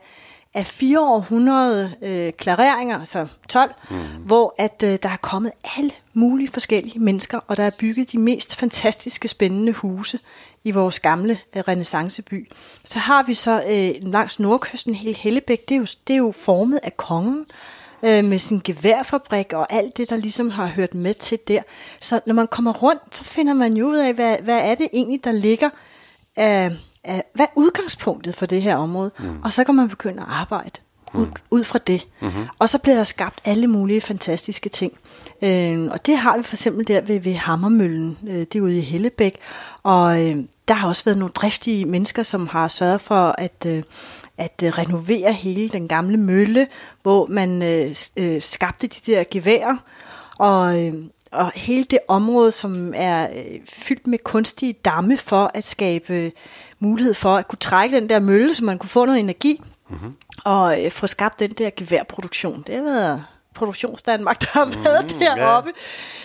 af 0.53 0.65
fire 0.65 1.01
århundrede 1.01 1.93
øh, 2.01 2.33
klareringer, 2.33 2.99
altså 2.99 3.27
12, 3.49 3.71
mm. 3.89 3.95
hvor 4.25 4.55
at 4.57 4.83
øh, 4.83 4.97
der 5.03 5.09
er 5.09 5.17
kommet 5.17 5.51
alle 5.77 5.91
mulige 6.13 6.49
forskellige 6.49 6.99
mennesker, 6.99 7.39
og 7.47 7.57
der 7.57 7.63
er 7.63 7.71
bygget 7.79 8.11
de 8.11 8.17
mest 8.17 8.55
fantastiske, 8.55 9.27
spændende 9.27 9.71
huse 9.71 10.19
i 10.63 10.71
vores 10.71 10.99
gamle 10.99 11.39
øh, 11.55 11.63
renaissanceby. 11.67 12.49
Så 12.85 12.99
har 12.99 13.23
vi 13.23 13.33
så 13.33 13.63
øh, 13.69 14.11
langs 14.11 14.39
nordkysten 14.39 14.95
hele 14.95 15.15
Hellebæk, 15.15 15.69
det 15.69 15.75
er 15.75 15.79
jo, 15.79 15.85
det 16.07 16.13
er 16.13 16.17
jo 16.17 16.31
formet 16.31 16.79
af 16.83 16.97
kongen, 16.97 17.45
øh, 18.03 18.25
med 18.25 18.37
sin 18.37 18.61
geværfabrik 18.63 19.53
og 19.53 19.73
alt 19.73 19.97
det, 19.97 20.09
der 20.09 20.15
ligesom 20.15 20.49
har 20.49 20.67
hørt 20.67 20.93
med 20.93 21.13
til 21.13 21.39
der. 21.47 21.61
Så 21.99 22.19
når 22.25 22.33
man 22.33 22.47
kommer 22.47 22.73
rundt, 22.73 23.01
så 23.11 23.23
finder 23.23 23.53
man 23.53 23.73
jo 23.73 23.87
ud 23.87 23.95
af, 23.95 24.13
hvad, 24.13 24.37
hvad 24.43 24.59
er 24.59 24.75
det 24.75 24.87
egentlig, 24.93 25.23
der 25.23 25.31
ligger 25.31 25.69
af, 26.35 26.71
hvad 27.05 27.45
er 27.45 27.51
udgangspunktet 27.55 28.35
for 28.35 28.45
det 28.45 28.61
her 28.61 28.75
område? 28.75 29.11
Mm. 29.19 29.41
Og 29.43 29.51
så 29.51 29.63
kan 29.63 29.75
man 29.75 29.89
begynde 29.89 30.21
at 30.21 30.27
arbejde 30.29 30.79
ud, 31.13 31.25
mm. 31.25 31.33
ud 31.51 31.63
fra 31.63 31.79
det. 31.87 32.07
Mm-hmm. 32.21 32.47
Og 32.59 32.69
så 32.69 32.79
bliver 32.79 32.95
der 32.95 33.03
skabt 33.03 33.39
alle 33.45 33.67
mulige 33.67 34.01
fantastiske 34.01 34.69
ting. 34.69 34.93
Øh, 35.41 35.83
og 35.91 36.05
det 36.05 36.17
har 36.17 36.37
vi 36.37 36.43
for 36.43 36.55
eksempel 36.55 36.87
der 36.87 37.01
ved, 37.01 37.19
ved 37.19 37.33
Hammermøllen, 37.33 38.17
øh, 38.27 38.35
det 38.35 38.55
er 38.55 38.61
ude 38.61 38.77
i 38.77 38.81
Hellebæk. 38.81 39.37
Og 39.83 40.21
øh, 40.21 40.37
der 40.67 40.73
har 40.73 40.87
også 40.87 41.05
været 41.05 41.17
nogle 41.17 41.31
driftige 41.31 41.85
mennesker, 41.85 42.23
som 42.23 42.47
har 42.47 42.67
sørget 42.67 43.01
for 43.01 43.35
at, 43.37 43.65
øh, 43.67 43.83
at 44.37 44.63
øh, 44.63 44.69
renovere 44.69 45.33
hele 45.33 45.69
den 45.69 45.87
gamle 45.87 46.17
mølle, 46.17 46.67
hvor 47.01 47.27
man 47.27 47.61
øh, 47.61 47.95
øh, 48.17 48.41
skabte 48.41 48.87
de 48.87 49.11
der 49.11 49.23
geværer. 49.31 49.77
Og, 50.37 50.85
øh, 50.85 50.93
og 51.31 51.51
hele 51.55 51.83
det 51.83 51.99
område, 52.07 52.51
som 52.51 52.93
er 52.95 53.27
øh, 53.29 53.59
fyldt 53.69 54.07
med 54.07 54.19
kunstige 54.23 54.73
damme 54.73 55.17
for 55.17 55.51
at 55.53 55.63
skabe 55.63 56.31
mulighed 56.83 57.13
for 57.13 57.35
at 57.35 57.47
kunne 57.47 57.59
trække 57.59 57.95
den 57.95 58.09
der 58.09 58.19
mølle, 58.19 58.55
så 58.55 58.65
man 58.65 58.77
kunne 58.77 58.89
få 58.89 59.05
noget 59.05 59.19
energi, 59.19 59.61
mm-hmm. 59.89 60.15
og 60.43 60.85
øh, 60.85 60.91
få 60.91 61.07
skabt 61.07 61.39
den 61.39 61.51
der 61.51 61.69
geværproduktion. 61.75 62.63
Det 62.67 62.75
har 62.75 62.83
været 62.83 63.23
produktionsdanmark, 63.55 64.41
der 64.41 64.47
har 64.53 64.65
været 64.83 65.13
mm, 65.13 65.19
deroppe. 65.19 65.71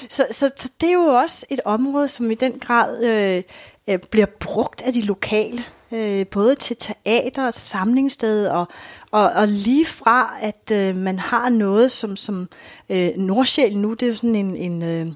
Ja. 0.02 0.06
Så, 0.08 0.26
så, 0.30 0.50
så 0.56 0.70
det 0.80 0.88
er 0.88 0.92
jo 0.92 1.04
også 1.04 1.46
et 1.50 1.60
område, 1.64 2.08
som 2.08 2.30
i 2.30 2.34
den 2.34 2.58
grad 2.58 3.04
øh, 3.04 3.42
øh, 3.88 3.98
bliver 4.10 4.26
brugt 4.26 4.82
af 4.82 4.92
de 4.92 5.02
lokale, 5.02 5.64
øh, 5.92 6.26
både 6.26 6.54
til 6.54 6.76
teater, 6.76 7.50
samlingssted 7.50 8.46
og, 8.46 8.68
og, 9.10 9.30
og 9.30 9.48
lige 9.48 9.86
fra, 9.86 10.34
at 10.40 10.70
øh, 10.72 10.96
man 10.96 11.18
har 11.18 11.48
noget 11.48 11.90
som, 11.90 12.16
som 12.16 12.48
øh, 12.88 13.10
Nordsjæl 13.16 13.78
nu, 13.78 13.92
det 13.92 14.02
er 14.02 14.06
jo 14.06 14.14
sådan 14.14 14.34
en, 14.34 14.56
en, 14.56 14.82
øh, 14.82 15.06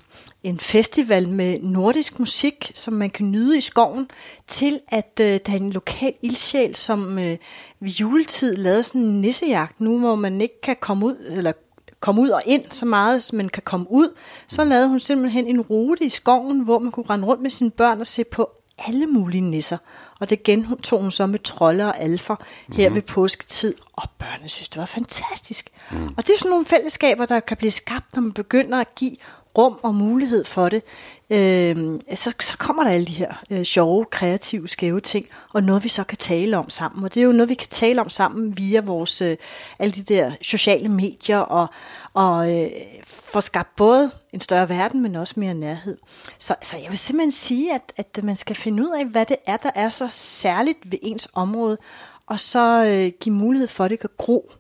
en 0.43 0.61
festival 0.61 1.29
med 1.29 1.59
nordisk 1.63 2.19
musik, 2.19 2.71
som 2.75 2.95
man 2.95 3.11
kan 3.11 3.31
nyde 3.31 3.59
i 3.59 3.61
skoven, 3.61 4.11
til 4.47 4.81
at 4.89 5.21
øh, 5.21 5.27
der 5.27 5.53
er 5.53 5.57
en 5.57 5.73
lokal 5.73 6.15
ildsjæl, 6.23 6.75
som 6.75 7.19
øh, 7.19 7.37
ved 7.81 7.91
juletid 7.91 8.57
lavede 8.57 8.83
sådan 8.83 9.01
en 9.01 9.21
nissejagt 9.21 9.81
nu, 9.81 9.99
hvor 9.99 10.15
man 10.15 10.41
ikke 10.41 10.61
kan 10.61 10.77
komme 10.81 11.07
ud, 11.07 11.17
eller 11.31 11.53
komme 12.01 12.21
ud 12.21 12.29
og 12.29 12.43
ind 12.47 12.65
så 12.71 12.87
meget, 12.87 13.23
som 13.23 13.37
man 13.37 13.49
kan 13.49 13.63
komme 13.63 13.87
ud, 13.91 14.17
så 14.47 14.65
lavede 14.65 14.89
hun 14.89 15.01
simpelthen 15.01 15.47
en 15.47 15.61
rute 15.61 16.05
i 16.05 16.09
skoven, 16.09 16.61
hvor 16.61 16.79
man 16.79 16.93
kunne 16.93 17.07
rende 17.11 17.27
rundt 17.27 17.43
med 17.43 17.51
sine 17.51 17.71
børn 17.71 18.01
og 18.01 18.07
se 18.07 18.25
på 18.25 18.51
alle 18.87 19.07
mulige 19.07 19.41
nisser. 19.41 19.79
Og 20.21 20.31
det 20.31 20.43
gentog 20.43 21.01
hun 21.01 21.11
så 21.11 21.27
med 21.27 21.39
trolde 21.39 21.85
og 21.85 22.01
alfer 22.01 22.37
her 22.73 22.89
mm. 22.89 22.95
ved 22.95 23.03
påsketid. 23.03 23.75
Og 23.93 24.11
børnene 24.19 24.49
synes, 24.49 24.69
det 24.69 24.81
var 24.81 24.87
fantastisk. 24.87 25.69
Mm. 25.91 26.15
Og 26.17 26.27
det 26.27 26.31
er 26.31 26.39
sådan 26.39 26.51
nogle 26.51 26.67
fællesskaber, 26.67 27.27
der 27.27 27.41
kan 27.41 27.57
blive 27.57 27.71
skabt, 27.71 28.15
når 28.15 28.23
man 28.23 28.33
begynder 28.33 28.81
at 28.81 28.95
give 28.95 29.17
rum 29.59 29.79
og 29.83 29.95
mulighed 29.95 30.45
for 30.45 30.69
det, 30.69 30.83
øh, 31.31 32.01
så, 32.15 32.35
så 32.41 32.57
kommer 32.59 32.85
der 32.85 32.91
alle 32.91 33.07
de 33.07 33.13
her 33.13 33.43
øh, 33.51 33.63
sjove, 33.63 34.05
kreative, 34.05 34.69
skæve 34.69 35.01
ting, 35.01 35.27
og 35.53 35.63
noget 35.63 35.85
vi 35.85 35.89
så 35.89 36.05
kan 36.05 36.19
tale 36.19 36.59
om 36.59 36.71
sammen. 36.71 37.05
Og 37.05 37.15
det 37.15 37.21
er 37.21 37.25
jo 37.25 37.33
noget, 37.33 37.49
vi 37.49 37.55
kan 37.55 37.69
tale 37.69 38.01
om 38.01 38.09
sammen 38.09 38.59
via 38.59 38.81
vores 38.81 39.23
øh, 39.23 39.37
alle 39.79 39.93
de 39.93 40.03
der 40.03 40.33
sociale 40.43 40.89
medier, 40.89 41.39
og, 41.39 41.67
og 42.15 42.63
øh, 42.63 42.71
få 43.05 43.41
skabt 43.41 43.77
både 43.77 44.11
en 44.33 44.41
større 44.41 44.69
verden, 44.69 45.03
men 45.03 45.17
også 45.17 45.35
mere 45.37 45.55
nærhed. 45.55 45.99
Så, 46.39 46.55
så 46.63 46.77
jeg 46.77 46.91
vil 46.91 46.99
simpelthen 46.99 47.31
sige, 47.31 47.75
at, 47.75 47.93
at 47.97 48.25
man 48.25 48.37
skal 48.37 48.57
finde 48.57 48.83
ud 48.83 48.99
af, 48.99 49.07
hvad 49.07 49.27
det 49.27 49.37
er, 49.47 49.57
der 49.57 49.71
er 49.75 49.89
så 49.89 50.09
særligt 50.11 50.79
ved 50.85 50.99
ens 51.03 51.29
område, 51.35 51.79
og 52.27 52.41
så 52.41 52.85
øh, 52.85 53.13
give 53.21 53.35
mulighed 53.35 53.69
for, 53.69 53.85
at 53.85 53.91
det 53.91 54.01
kan 54.01 54.11
gro, 54.19 54.53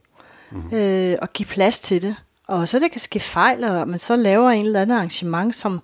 mm-hmm. 0.50 0.76
øh, 0.76 1.18
og 1.22 1.32
give 1.32 1.46
plads 1.46 1.80
til 1.80 2.02
det. 2.02 2.16
Og 2.48 2.68
så 2.68 2.78
det 2.78 2.90
kan 2.90 3.00
ske 3.00 3.20
fejl, 3.20 3.64
og 3.64 3.88
man 3.88 3.98
så 3.98 4.16
laver 4.16 4.50
en 4.50 4.66
eller 4.66 4.80
anden 4.80 4.96
arrangement, 4.96 5.54
som 5.54 5.80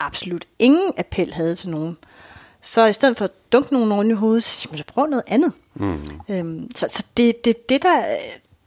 absolut 0.00 0.44
ingen 0.58 0.92
appel 0.96 1.32
havde 1.32 1.54
til 1.54 1.70
nogen. 1.70 1.96
Så 2.62 2.86
i 2.86 2.92
stedet 2.92 3.16
for 3.16 3.24
at 3.24 3.30
dunke 3.52 3.72
nogen 3.72 3.92
oven 3.92 4.10
i 4.10 4.14
hovedet, 4.14 4.42
så 4.42 4.50
siger 4.50 4.72
man, 4.72 4.78
så 4.78 4.84
prøv 4.84 5.06
noget 5.06 5.24
andet. 5.26 5.52
Mm. 5.74 6.02
Øhm, 6.28 6.70
så 6.74 6.86
så 6.90 7.04
det, 7.16 7.44
det, 7.44 7.68
det, 7.68 7.82
der 7.82 8.00
øh, 8.00 8.16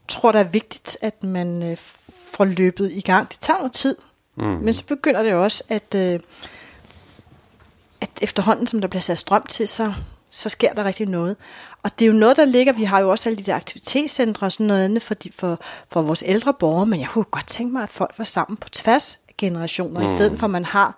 tror 0.07 0.31
der 0.31 0.39
er 0.39 0.43
vigtigt, 0.43 0.97
at 1.01 1.23
man 1.23 1.63
øh, 1.63 1.77
får 2.31 2.45
løbet 2.45 2.91
i 2.91 3.01
gang. 3.01 3.31
Det 3.31 3.39
tager 3.39 3.57
noget 3.57 3.73
tid. 3.73 3.95
Mm. 4.35 4.43
Men 4.43 4.73
så 4.73 4.85
begynder 4.85 5.23
det 5.23 5.33
også, 5.33 5.63
at, 5.69 5.95
øh, 5.95 6.19
at 8.01 8.09
efterhånden, 8.21 8.67
som 8.67 8.81
der 8.81 8.87
bliver 8.87 9.01
sat 9.01 9.19
strøm 9.19 9.45
til, 9.49 9.67
så, 9.67 9.93
så 10.29 10.49
sker 10.49 10.73
der 10.73 10.83
rigtig 10.83 11.05
noget. 11.07 11.35
Og 11.87 11.99
det 11.99 12.05
er 12.05 12.07
jo 12.07 12.13
noget, 12.13 12.37
der 12.37 12.45
ligger, 12.45 12.73
vi 12.73 12.83
har 12.83 12.99
jo 12.99 13.09
også 13.09 13.29
alle 13.29 13.37
de 13.37 13.43
der 13.43 13.55
aktivitetscentre 13.55 14.47
og 14.47 14.51
sådan 14.51 14.65
noget 14.65 14.85
andet 14.85 15.01
for, 15.01 15.13
de, 15.13 15.29
for, 15.35 15.59
for 15.91 16.01
vores 16.01 16.23
ældre 16.27 16.53
borgere, 16.53 16.85
men 16.85 16.99
jeg 16.99 17.09
kunne 17.09 17.23
godt 17.23 17.47
tænke 17.47 17.73
mig, 17.73 17.83
at 17.83 17.89
folk 17.89 18.13
var 18.17 18.23
sammen 18.23 18.57
på 18.57 18.69
tværs 18.69 19.17
af 19.29 19.33
generationer, 19.37 19.99
mm. 19.99 20.05
i 20.05 20.09
stedet 20.09 20.39
for 20.39 20.45
at 20.45 20.51
man 20.51 20.65
har 20.65 20.97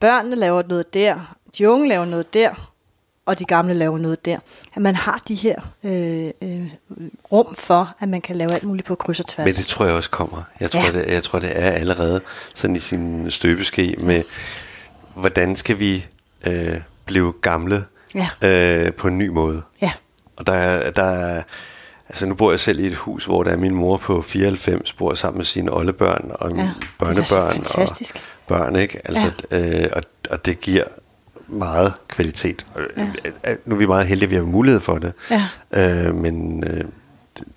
børnene 0.00 0.36
laver 0.36 0.62
noget 0.68 0.94
der, 0.94 1.36
de 1.58 1.70
unge 1.70 1.88
laver 1.88 2.04
noget 2.04 2.34
der, 2.34 2.70
og 3.26 3.38
de 3.38 3.44
gamle 3.44 3.74
laver 3.74 3.98
noget 3.98 4.24
der. 4.24 4.38
At 4.74 4.82
man 4.82 4.96
har 4.96 5.22
de 5.28 5.34
her 5.34 5.56
øh, 5.84 6.30
øh, 6.42 6.66
rum 7.32 7.54
for, 7.54 7.94
at 8.00 8.08
man 8.08 8.20
kan 8.20 8.36
lave 8.36 8.52
alt 8.52 8.64
muligt 8.64 8.86
på 8.86 8.94
kryds 8.94 9.20
og 9.20 9.26
tværs. 9.26 9.46
Men 9.46 9.54
det 9.54 9.66
tror 9.66 9.84
jeg 9.84 9.94
også 9.94 10.10
kommer. 10.10 10.42
Jeg 10.60 10.70
tror, 10.70 10.80
ja. 10.80 10.92
det, 10.92 11.12
jeg 11.12 11.22
tror 11.22 11.38
det 11.38 11.50
er 11.54 11.70
allerede 11.70 12.20
sådan 12.54 12.76
i 12.76 12.80
sin 12.80 13.30
støbeske 13.30 13.96
med, 13.98 14.22
hvordan 15.14 15.56
skal 15.56 15.78
vi 15.78 16.06
øh, 16.46 16.76
blive 17.04 17.32
gamle 17.32 17.84
ja. 18.14 18.28
øh, 18.42 18.92
på 18.92 19.08
en 19.08 19.18
ny 19.18 19.28
måde. 19.28 19.62
Ja. 19.82 19.92
Og 20.40 20.46
der 20.46 20.52
er, 20.52 20.90
der 20.90 21.02
er, 21.02 21.42
altså 22.08 22.26
nu 22.26 22.34
bor 22.34 22.50
jeg 22.50 22.60
selv 22.60 22.78
i 22.78 22.86
et 22.86 22.94
hus, 22.94 23.24
hvor 23.24 23.42
der 23.42 23.50
er 23.50 23.56
min 23.56 23.74
mor 23.74 23.96
på 23.96 24.22
94, 24.22 24.92
bor 24.92 25.14
sammen 25.14 25.38
med 25.38 25.44
sine 25.44 25.72
oldebørn 25.72 26.30
og 26.34 26.56
ja, 26.56 26.70
børnebørn 26.98 27.60
og 27.78 27.86
børn, 28.48 28.76
ikke? 28.76 29.00
Altså, 29.04 29.32
ja. 29.50 29.82
øh, 29.84 29.90
og, 29.92 30.02
og 30.30 30.44
det 30.44 30.60
giver 30.60 30.84
meget 31.46 31.92
kvalitet. 32.08 32.66
Ja. 32.96 33.02
Øh, 33.44 33.56
nu 33.64 33.74
er 33.74 33.78
vi 33.78 33.86
meget 33.86 34.06
heldige, 34.06 34.26
at 34.26 34.30
vi 34.30 34.36
har 34.36 34.42
mulighed 34.42 34.80
for 34.80 34.98
det, 34.98 35.12
ja. 35.30 35.48
øh, 35.72 36.14
men 36.14 36.64
øh, 36.64 36.84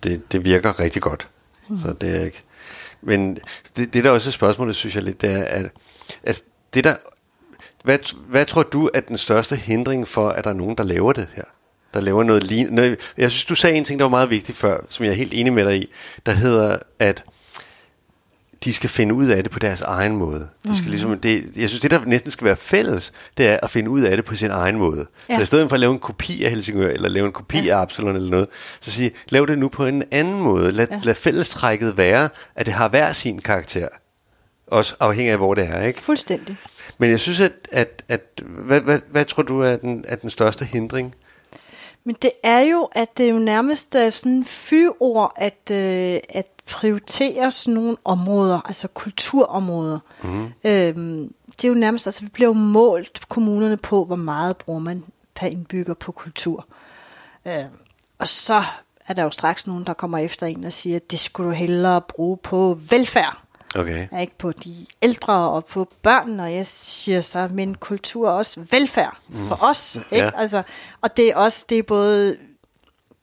det, 0.04 0.32
det 0.32 0.46
virker 0.46 0.80
rigtig 0.80 1.02
godt. 1.02 1.28
Mm. 1.70 1.80
Så 1.80 1.94
det 2.02 2.16
er 2.16 2.26
ikke... 2.26 2.42
Men 3.02 3.38
det, 3.76 3.94
det 3.94 4.04
der 4.04 4.12
også 4.12 4.30
er 4.30 4.32
spørgsmålet, 4.32 4.76
synes 4.76 4.96
jeg 4.96 5.04
lidt, 5.04 5.22
det 5.22 5.32
er, 5.32 5.44
at 5.44 5.66
altså, 6.24 6.44
det 6.74 6.84
der 6.84 6.96
hvad, 7.84 7.98
hvad 8.30 8.46
tror 8.46 8.64
du 8.64 8.90
er 8.94 9.00
den 9.00 9.18
største 9.18 9.56
hindring 9.56 10.08
for, 10.08 10.30
at 10.30 10.44
der 10.44 10.50
er 10.50 10.54
nogen, 10.54 10.78
der 10.78 10.84
laver 10.84 11.14
det 11.14 11.28
her? 11.34 11.44
Der 11.94 12.02
laver 12.02 12.24
noget 12.24 12.44
lignende. 12.44 12.98
Jeg 13.18 13.32
synes, 13.32 13.46
du 13.46 13.56
sagde 13.56 13.78
en 13.78 13.86
ting, 13.86 14.00
der 14.00 14.04
var 14.04 14.10
meget 14.10 14.30
vigtig 14.30 14.56
før, 14.56 14.86
som 14.90 15.06
jeg 15.06 15.12
er 15.12 15.16
helt 15.16 15.34
enig 15.34 15.54
med 15.54 15.66
dig 15.66 15.78
i, 15.78 15.90
der 16.26 16.32
hedder, 16.32 16.78
at 17.00 17.24
de 18.64 18.74
skal 18.74 18.90
finde 18.90 19.14
ud 19.14 19.28
af 19.28 19.44
det 19.44 19.52
på 19.52 19.60
deres 19.60 19.82
egen 19.82 20.16
måde. 20.16 20.50
De 20.68 20.78
skal 20.78 20.86
mm. 20.86 20.90
ligesom, 20.92 21.20
det, 21.20 21.44
jeg 21.56 21.70
synes, 21.70 21.80
det 21.80 21.92
der 21.92 22.06
næsten 22.06 22.32
skal 22.32 22.46
være 22.46 22.56
fælles, 22.56 23.14
det 23.38 23.48
er 23.48 23.60
at 23.64 23.70
finde 23.70 23.90
ud 23.90 24.02
af 24.02 24.18
det 24.18 24.26
på 24.26 24.36
sin 24.36 24.52
egen 24.52 24.76
måde. 24.76 25.06
Ja. 25.30 25.36
Så 25.36 25.42
i 25.42 25.46
stedet 25.46 25.70
for 25.70 25.74
at 25.74 25.80
lave 25.80 25.94
en 25.94 26.00
kopi 26.00 26.44
af 26.44 26.50
Helsingør, 26.50 26.90
eller 26.90 27.10
lave 27.10 27.26
en 27.26 27.32
kopi 27.32 27.58
ja. 27.58 27.78
af 27.78 27.82
Absalon 27.82 28.16
eller 28.16 28.30
noget, 28.30 28.48
så 28.82 28.92
sige, 28.92 29.12
lav 29.30 29.46
det 29.46 29.58
nu 29.58 29.68
på 29.68 29.86
en 29.86 30.04
anden 30.12 30.42
måde. 30.42 30.72
Lad, 30.72 30.88
ja. 30.92 31.00
lad 31.04 31.16
fællestrækket 31.16 31.98
være, 31.98 32.30
at 32.56 32.66
det 32.66 32.74
har 32.74 32.90
hver 32.90 33.14
sin 33.14 33.42
karakter. 33.42 33.88
Også 34.68 34.96
afhængig 35.00 35.32
af, 35.32 35.38
hvor 35.38 35.54
det 35.54 35.68
er, 35.70 35.84
ikke? 35.84 36.02
Fuldstændig. 36.02 36.58
Men 36.98 37.10
jeg 37.10 37.20
synes, 37.20 37.40
at, 37.40 37.52
at, 37.72 38.04
at 38.10 38.42
hvad, 38.46 38.82
hvad, 38.82 39.00
hvad 39.12 39.26
tror 39.26 39.44
du 39.44 39.62
er 39.62 39.76
den, 39.76 40.06
er 40.08 40.16
den 40.16 40.30
største 40.30 40.66
hindring? 40.66 41.16
Men 42.04 42.16
det 42.22 42.32
er 42.44 42.60
jo, 42.60 42.90
at 42.92 43.18
det 43.18 43.26
er 43.26 43.30
jo 43.30 43.40
nærmest 43.40 43.96
er 43.96 44.10
sådan 44.10 44.46
fyord, 44.46 45.34
at, 45.36 45.72
øh, 45.72 46.20
at 46.30 46.48
prioritere 46.72 47.52
sådan 47.52 47.74
nogle 47.74 47.98
områder, 48.06 48.62
altså 48.66 48.88
kulturområder. 48.88 50.00
Mm. 50.24 50.54
Øhm, 50.64 51.34
det 51.48 51.64
er 51.64 51.68
jo 51.68 51.74
nærmest, 51.74 52.08
altså 52.08 52.22
vi 52.22 52.30
bliver 52.30 52.50
jo 52.50 52.54
målt 52.54 53.30
kommunerne 53.30 53.78
på, 53.78 54.06
hvor 54.06 54.16
meget 54.16 54.58
bruger 54.58 54.80
man 54.80 55.04
per 55.36 55.48
indbygger 55.48 55.94
på 55.94 56.12
kultur. 56.12 56.68
Øhm, 57.48 57.78
og 58.20 58.28
så 58.28 58.64
er 59.08 59.14
der 59.14 59.24
jo 59.24 59.30
straks 59.30 59.68
nogen, 59.68 59.84
der 59.84 59.94
kommer 59.94 60.18
efter 60.18 60.48
en 60.48 60.64
og 60.64 60.74
siger, 60.74 60.96
at 60.96 61.12
det 61.12 61.20
skulle 61.20 61.50
du 61.50 61.54
hellere 61.56 62.02
bruge 62.02 62.38
på 62.38 62.80
velfærd. 62.90 63.43
Okay. 63.76 64.22
Ikke 64.22 64.38
på 64.38 64.52
de 64.52 64.86
ældre 65.02 65.34
og 65.34 65.66
på 65.66 65.88
børnene, 66.02 66.44
og 66.44 66.54
jeg 66.54 66.66
siger 66.66 67.22
så, 67.22 67.48
men 67.52 67.76
kultur 67.76 68.28
er 68.28 68.32
også 68.32 68.66
velfærd 68.72 69.18
for 69.48 69.56
mm. 69.56 69.62
os. 69.70 70.00
Ikke? 70.12 70.26
Ja. 70.26 70.32
Altså, 70.36 70.64
og 71.02 71.18
det 71.18 71.28
er 71.28 71.36
også, 71.36 71.66
det 71.70 71.80
er 71.80 71.84
både 71.84 72.38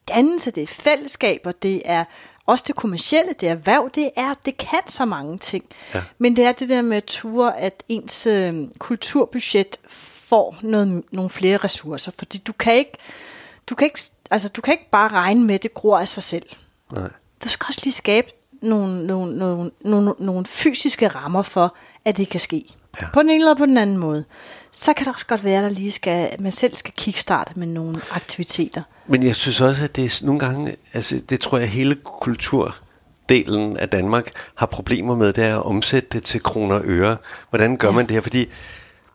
dannelse, 0.09 0.51
det 0.51 0.63
er 0.63 0.67
fællesskaber, 0.67 1.53
det 1.53 1.83
er 1.85 2.05
også 2.47 2.65
det 2.67 2.77
kommercielle, 2.77 3.33
det 3.41 3.49
er 3.49 3.53
erhverv, 3.53 3.91
det 3.95 4.11
er, 4.17 4.35
det 4.47 4.57
kan 4.57 4.81
så 4.87 5.05
mange 5.05 5.39
ting. 5.39 5.65
Ja. 5.95 6.03
Men 6.19 6.37
det 6.37 6.45
er 6.45 6.53
det 6.53 6.69
der 6.69 6.83
med 6.83 6.97
at 6.97 7.05
ture, 7.05 7.59
at 7.59 7.83
ens 7.89 8.27
øh, 8.27 8.69
kulturbudget 8.79 9.77
får 9.89 10.57
noget, 10.63 11.03
nogle 11.13 11.31
flere 11.31 11.57
ressourcer, 11.57 12.13
fordi 12.19 12.39
du 12.39 12.53
kan 12.53 12.75
ikke, 12.75 12.93
du 13.67 13.75
kan 13.75 13.85
ikke, 13.85 14.01
altså, 14.31 14.49
du 14.49 14.61
kan 14.61 14.73
ikke 14.73 14.91
bare 14.91 15.09
regne 15.09 15.45
med, 15.45 15.55
at 15.55 15.63
det 15.63 15.75
gror 15.75 15.99
af 15.99 16.09
sig 16.09 16.23
selv. 16.23 16.47
Nej. 16.93 17.11
Du 17.45 17.49
skal 17.49 17.67
også 17.69 17.81
lige 17.85 17.93
skabe 17.93 18.33
nogle, 18.63 19.07
nogle, 19.07 19.39
nogle, 19.39 19.71
nogle, 19.85 20.15
nogle 20.19 20.47
fysiske 20.47 21.09
rammer 21.09 21.43
for, 21.43 21.77
at 22.05 22.17
det 22.17 22.29
kan 22.29 22.41
ske. 22.41 22.65
Ja. 23.01 23.07
På 23.13 23.23
den 23.23 23.31
ene 23.31 23.41
eller 23.41 23.55
på 23.55 23.67
den 23.67 23.79
anden 23.79 23.97
måde. 23.97 24.25
Så 24.73 24.93
kan 24.93 25.07
det 25.07 25.15
også 25.15 25.27
godt 25.27 25.45
være, 25.45 25.57
at 25.57 25.63
der 25.63 25.69
lige 25.69 25.91
skal, 25.91 26.29
at 26.33 26.41
man 26.41 26.53
selv 26.53 26.77
skal 26.77 26.95
kickstarte 26.97 27.53
med 27.57 27.67
nogle 27.67 28.01
aktiviteter. 28.11 28.83
Men 29.07 29.23
jeg 29.23 29.37
synes 29.37 29.61
også, 29.61 29.85
at 29.85 29.97
det 29.97 30.05
er 30.05 30.27
nogle 30.27 30.41
gange, 30.41 30.73
altså 30.93 31.21
det 31.29 31.41
tror 31.41 31.59
jeg 31.59 31.69
hele 31.69 31.97
kulturdelen 32.05 33.77
af 33.77 33.89
Danmark 33.89 34.31
har 34.55 34.67
problemer 34.67 35.17
med, 35.17 35.33
det 35.33 35.45
er 35.45 35.57
at 35.57 35.63
omsætte 35.63 36.09
det 36.13 36.23
til 36.23 36.43
kroner 36.43 36.75
og 36.75 36.83
øre. 36.85 37.17
Hvordan 37.51 37.77
gør 37.77 37.89
ja. 37.89 37.95
man 37.95 38.07
det 38.07 38.15
her? 38.15 38.21
Fordi 38.21 38.49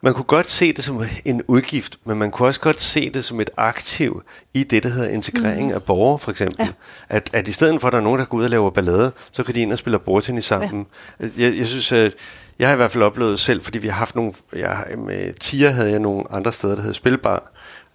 man 0.06 0.14
kunne 0.14 0.26
godt 0.26 0.50
se 0.50 0.74
det 0.74 0.84
som 0.84 1.04
en 1.26 1.42
udgift, 1.48 2.00
men 2.04 2.18
man 2.18 2.32
kunne 2.32 2.48
også 2.48 2.60
godt 2.60 2.82
se 2.82 3.10
det 3.10 3.26
som 3.26 3.40
et 3.40 3.50
aktiv 3.58 4.24
i 4.54 4.64
det, 4.64 4.84
der 4.84 4.90
hedder 4.90 5.10
integrering 5.10 5.68
mm. 5.68 5.74
af 5.74 5.84
borgere, 5.84 6.20
for 6.20 6.32
eksempel. 6.32 6.66
Ja. 6.66 6.72
At, 7.10 7.30
at 7.34 7.48
i 7.48 7.52
stedet 7.52 7.82
for, 7.82 7.88
at 7.88 7.92
der 7.92 8.00
er 8.00 8.04
nogen, 8.04 8.20
der 8.20 8.26
går 8.26 8.38
ud 8.38 8.44
og 8.44 8.50
laver 8.50 8.70
ballade, 8.70 9.12
så 9.32 9.44
kan 9.44 9.56
de 9.56 9.62
ind 9.62 9.72
og 9.72 9.80
spille 9.80 10.00
bordtennis 10.00 10.46
sammen. 10.46 10.88
Ja. 11.20 11.26
Jeg, 11.38 11.58
jeg 11.58 11.68
synes, 11.68 11.92
at 11.92 12.14
jeg 12.60 12.68
har 12.68 12.74
i 12.74 12.76
hvert 12.76 12.92
fald 12.92 13.04
oplevet 13.04 13.40
selv, 13.40 13.64
fordi 13.64 13.78
vi 13.78 13.88
har 13.88 13.96
haft 13.96 14.16
nogle, 14.16 14.34
jeg, 14.56 14.86
med 14.98 15.34
TIA 15.34 15.70
havde 15.70 15.92
jeg 15.92 16.00
nogle 16.00 16.24
andre 16.32 16.54
steder, 16.54 16.76
der 16.76 16.82
hedder 16.82 16.96
Spilbar, 16.96 17.52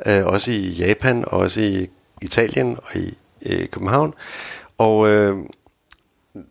øh, 0.06 0.26
også 0.26 0.50
i 0.50 0.68
Japan, 0.68 1.24
også 1.26 1.61
i 1.61 1.86
Italien 2.22 2.76
og 2.82 2.96
i 2.96 3.14
øh, 3.46 3.68
København. 3.68 4.14
Og 4.78 5.08
øh, 5.08 5.36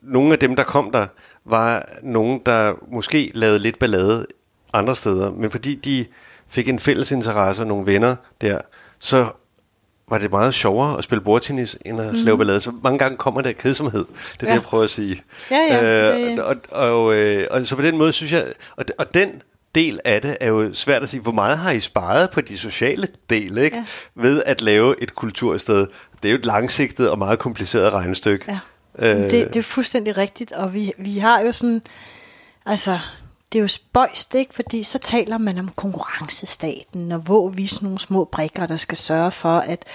nogle 0.02 0.34
af 0.34 0.40
dem, 0.40 0.56
der 0.56 0.64
kom 0.64 0.92
der, 0.92 1.08
var 1.46 1.86
nogen, 2.04 2.42
der 2.46 2.74
måske 2.92 3.32
lavede 3.34 3.60
lidt 3.60 3.80
ballade 3.80 4.26
andre 4.74 4.96
steder, 4.96 5.32
men 5.32 5.52
fordi 5.52 5.76
de 5.76 6.06
fik 6.48 6.70
en 6.70 6.80
fælles 6.80 7.12
interesse 7.12 7.62
og 7.62 7.68
nogle 7.68 7.86
venner 7.86 8.16
der, 8.42 8.60
så 9.00 9.28
var 10.10 10.18
det 10.18 10.32
meget 10.32 10.54
sjovere 10.54 10.98
at 10.98 11.04
spille 11.04 11.24
bordtennis, 11.24 11.78
end 11.86 12.02
at 12.02 12.14
mm. 12.14 12.20
lave 12.20 12.38
ballade. 12.38 12.62
Så 12.62 12.72
mange 12.84 13.00
gange 13.00 13.18
kommer 13.18 13.42
der 13.42 13.52
kedsomhed. 13.52 14.06
Det 14.06 14.08
er 14.08 14.36
ja. 14.42 14.46
det, 14.48 14.54
jeg 14.54 14.64
prøver 14.64 14.84
at 14.84 14.90
sige. 14.90 15.24
Ja, 15.52 15.58
ja. 15.58 16.18
Øh, 16.18 16.38
og, 16.46 16.56
og, 16.70 17.16
øh, 17.16 17.48
og 17.52 17.66
så 17.66 17.76
på 17.76 17.82
den 17.82 17.98
måde 17.98 18.14
synes 18.14 18.32
jeg, 18.32 18.46
og, 18.76 18.86
og 18.98 19.14
den 19.14 19.42
del 19.76 20.00
af 20.06 20.22
det 20.22 20.38
er 20.42 20.48
jo 20.48 20.74
svært 20.74 21.04
at 21.04 21.10
sige, 21.10 21.22
hvor 21.22 21.32
meget 21.32 21.58
har 21.58 21.72
I 21.72 21.80
sparet 21.80 22.30
på 22.30 22.42
de 22.42 22.58
sociale 22.58 23.08
dele, 23.30 23.64
ikke? 23.64 23.78
Ja. 23.78 23.84
ved 24.16 24.44
at 24.46 24.62
lave 24.62 25.04
et 25.04 25.16
kultursted. 25.16 25.88
Det 26.24 26.28
er 26.28 26.30
jo 26.30 26.38
et 26.38 26.46
langsigtet 26.46 27.10
og 27.10 27.18
meget 27.18 27.40
kompliceret 27.40 27.94
regnestykke. 27.94 28.46
Ja. 28.48 28.60
Øh, 29.00 29.32
det, 29.32 29.32
det 29.32 29.56
er 29.56 29.64
fuldstændig 29.64 30.18
rigtigt, 30.18 30.52
og 30.52 30.74
vi, 30.74 30.92
vi 30.98 31.18
har 31.18 31.40
jo 31.40 31.52
sådan, 31.52 31.82
altså 32.66 33.00
det 33.52 33.60
er 33.60 33.62
jo 33.62 33.68
spøjst, 33.68 34.36
ikke? 34.36 34.56
fordi 34.56 34.84
så 34.84 34.98
taler 34.98 35.38
man 35.38 35.58
om 35.58 35.70
konkurrencestaten, 35.70 37.12
og 37.12 37.20
hvor 37.20 37.50
vi 37.50 37.68
sådan 37.68 37.86
nogle 37.86 38.00
små 38.00 38.26
brikker, 38.26 38.66
der 38.66 38.78
skal 38.78 38.98
sørge 38.98 39.32
for 39.32 39.60
at, 39.60 39.86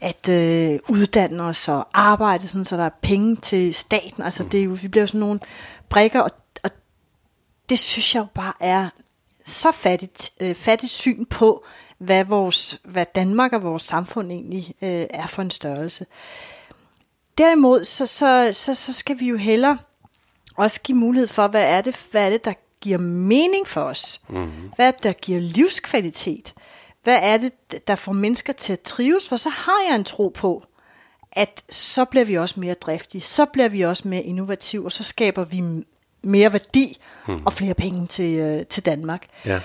at 0.00 0.28
øh, 0.28 0.80
uddanne 0.88 1.42
os 1.42 1.68
og 1.68 1.88
arbejde, 1.94 2.48
sådan, 2.48 2.64
så 2.64 2.76
der 2.76 2.84
er 2.84 2.98
penge 3.02 3.36
til 3.36 3.74
staten. 3.74 4.22
Altså 4.22 4.44
det 4.52 4.60
er 4.60 4.64
jo, 4.64 4.78
vi 4.82 4.88
bliver 4.88 5.02
jo 5.02 5.06
sådan 5.06 5.20
nogle 5.20 5.40
brikker, 5.88 6.20
og, 6.20 6.30
og 6.62 6.70
det 7.68 7.78
synes 7.78 8.14
jeg 8.14 8.20
jo 8.20 8.26
bare 8.34 8.52
er 8.60 8.88
så 9.44 9.72
fattigt, 9.72 10.32
øh, 10.40 10.54
fattigt 10.54 10.92
syn 10.92 11.24
på, 11.24 11.64
hvad, 11.98 12.24
vores, 12.24 12.80
hvad 12.84 13.06
Danmark 13.14 13.52
og 13.52 13.62
vores 13.62 13.82
samfund 13.82 14.32
egentlig 14.32 14.74
øh, 14.82 15.06
er 15.10 15.26
for 15.26 15.42
en 15.42 15.50
størrelse. 15.50 16.06
Derimod, 17.38 17.84
så, 17.84 18.06
så, 18.06 18.50
så, 18.52 18.74
så 18.74 18.92
skal 18.92 19.20
vi 19.20 19.28
jo 19.28 19.36
hellere 19.36 19.78
også 20.56 20.80
give 20.82 20.98
mulighed 20.98 21.28
for, 21.28 21.48
hvad 21.48 21.64
er 21.64 21.80
det, 21.80 22.06
hvad 22.10 22.26
er 22.26 22.30
det 22.30 22.44
der 22.44 22.52
giver 22.84 22.98
mening 22.98 23.66
for 23.66 23.80
os? 23.80 24.20
Mm-hmm. 24.28 24.72
Hvad 24.76 24.86
er 24.86 24.90
der 24.90 25.12
giver 25.12 25.40
livskvalitet? 25.40 26.54
Hvad 27.02 27.18
er 27.22 27.36
det, 27.36 27.88
der 27.88 27.94
får 27.96 28.12
mennesker 28.12 28.52
til 28.52 28.72
at 28.72 28.80
trives? 28.80 29.28
For 29.28 29.36
så 29.36 29.50
har 29.50 29.76
jeg 29.88 29.96
en 29.96 30.04
tro 30.04 30.28
på, 30.28 30.64
at 31.32 31.64
så 31.70 32.04
bliver 32.04 32.24
vi 32.24 32.38
også 32.38 32.60
mere 32.60 32.74
driftige, 32.74 33.20
så 33.20 33.44
bliver 33.44 33.68
vi 33.68 33.82
også 33.82 34.08
mere 34.08 34.22
innovative, 34.22 34.84
og 34.84 34.92
så 34.92 35.04
skaber 35.04 35.44
vi 35.44 35.62
mere 36.22 36.52
værdi 36.52 37.00
mm. 37.28 37.46
og 37.46 37.52
flere 37.52 37.74
penge 37.74 38.06
til, 38.06 38.34
øh, 38.34 38.66
til 38.66 38.86
Danmark. 38.86 39.26
Ja. 39.46 39.60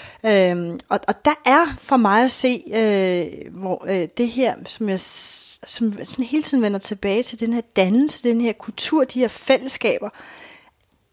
Øhm, 0.52 0.80
og, 0.90 1.00
og 1.08 1.26
der 1.26 1.36
er 1.46 1.66
for 1.82 1.98
mig 1.98 2.24
at 2.24 2.32
se, 2.32 2.64
øh, 2.74 3.54
hvor 3.54 3.86
øh, 3.90 4.08
det 4.18 4.30
her, 4.30 4.56
som 4.68 4.90
jeg 4.90 5.00
som 5.00 6.06
sådan 6.06 6.26
hele 6.26 6.44
tiden 6.44 6.64
vender 6.64 6.80
tilbage 6.80 7.24
til, 7.24 7.40
den 7.40 7.54
her 7.54 7.62
dannelse, 7.76 8.30
den 8.30 8.42
her 8.42 8.54
kultur, 8.54 9.04
de 9.04 9.20
her 9.20 9.28
fællesskaber, 9.28 10.10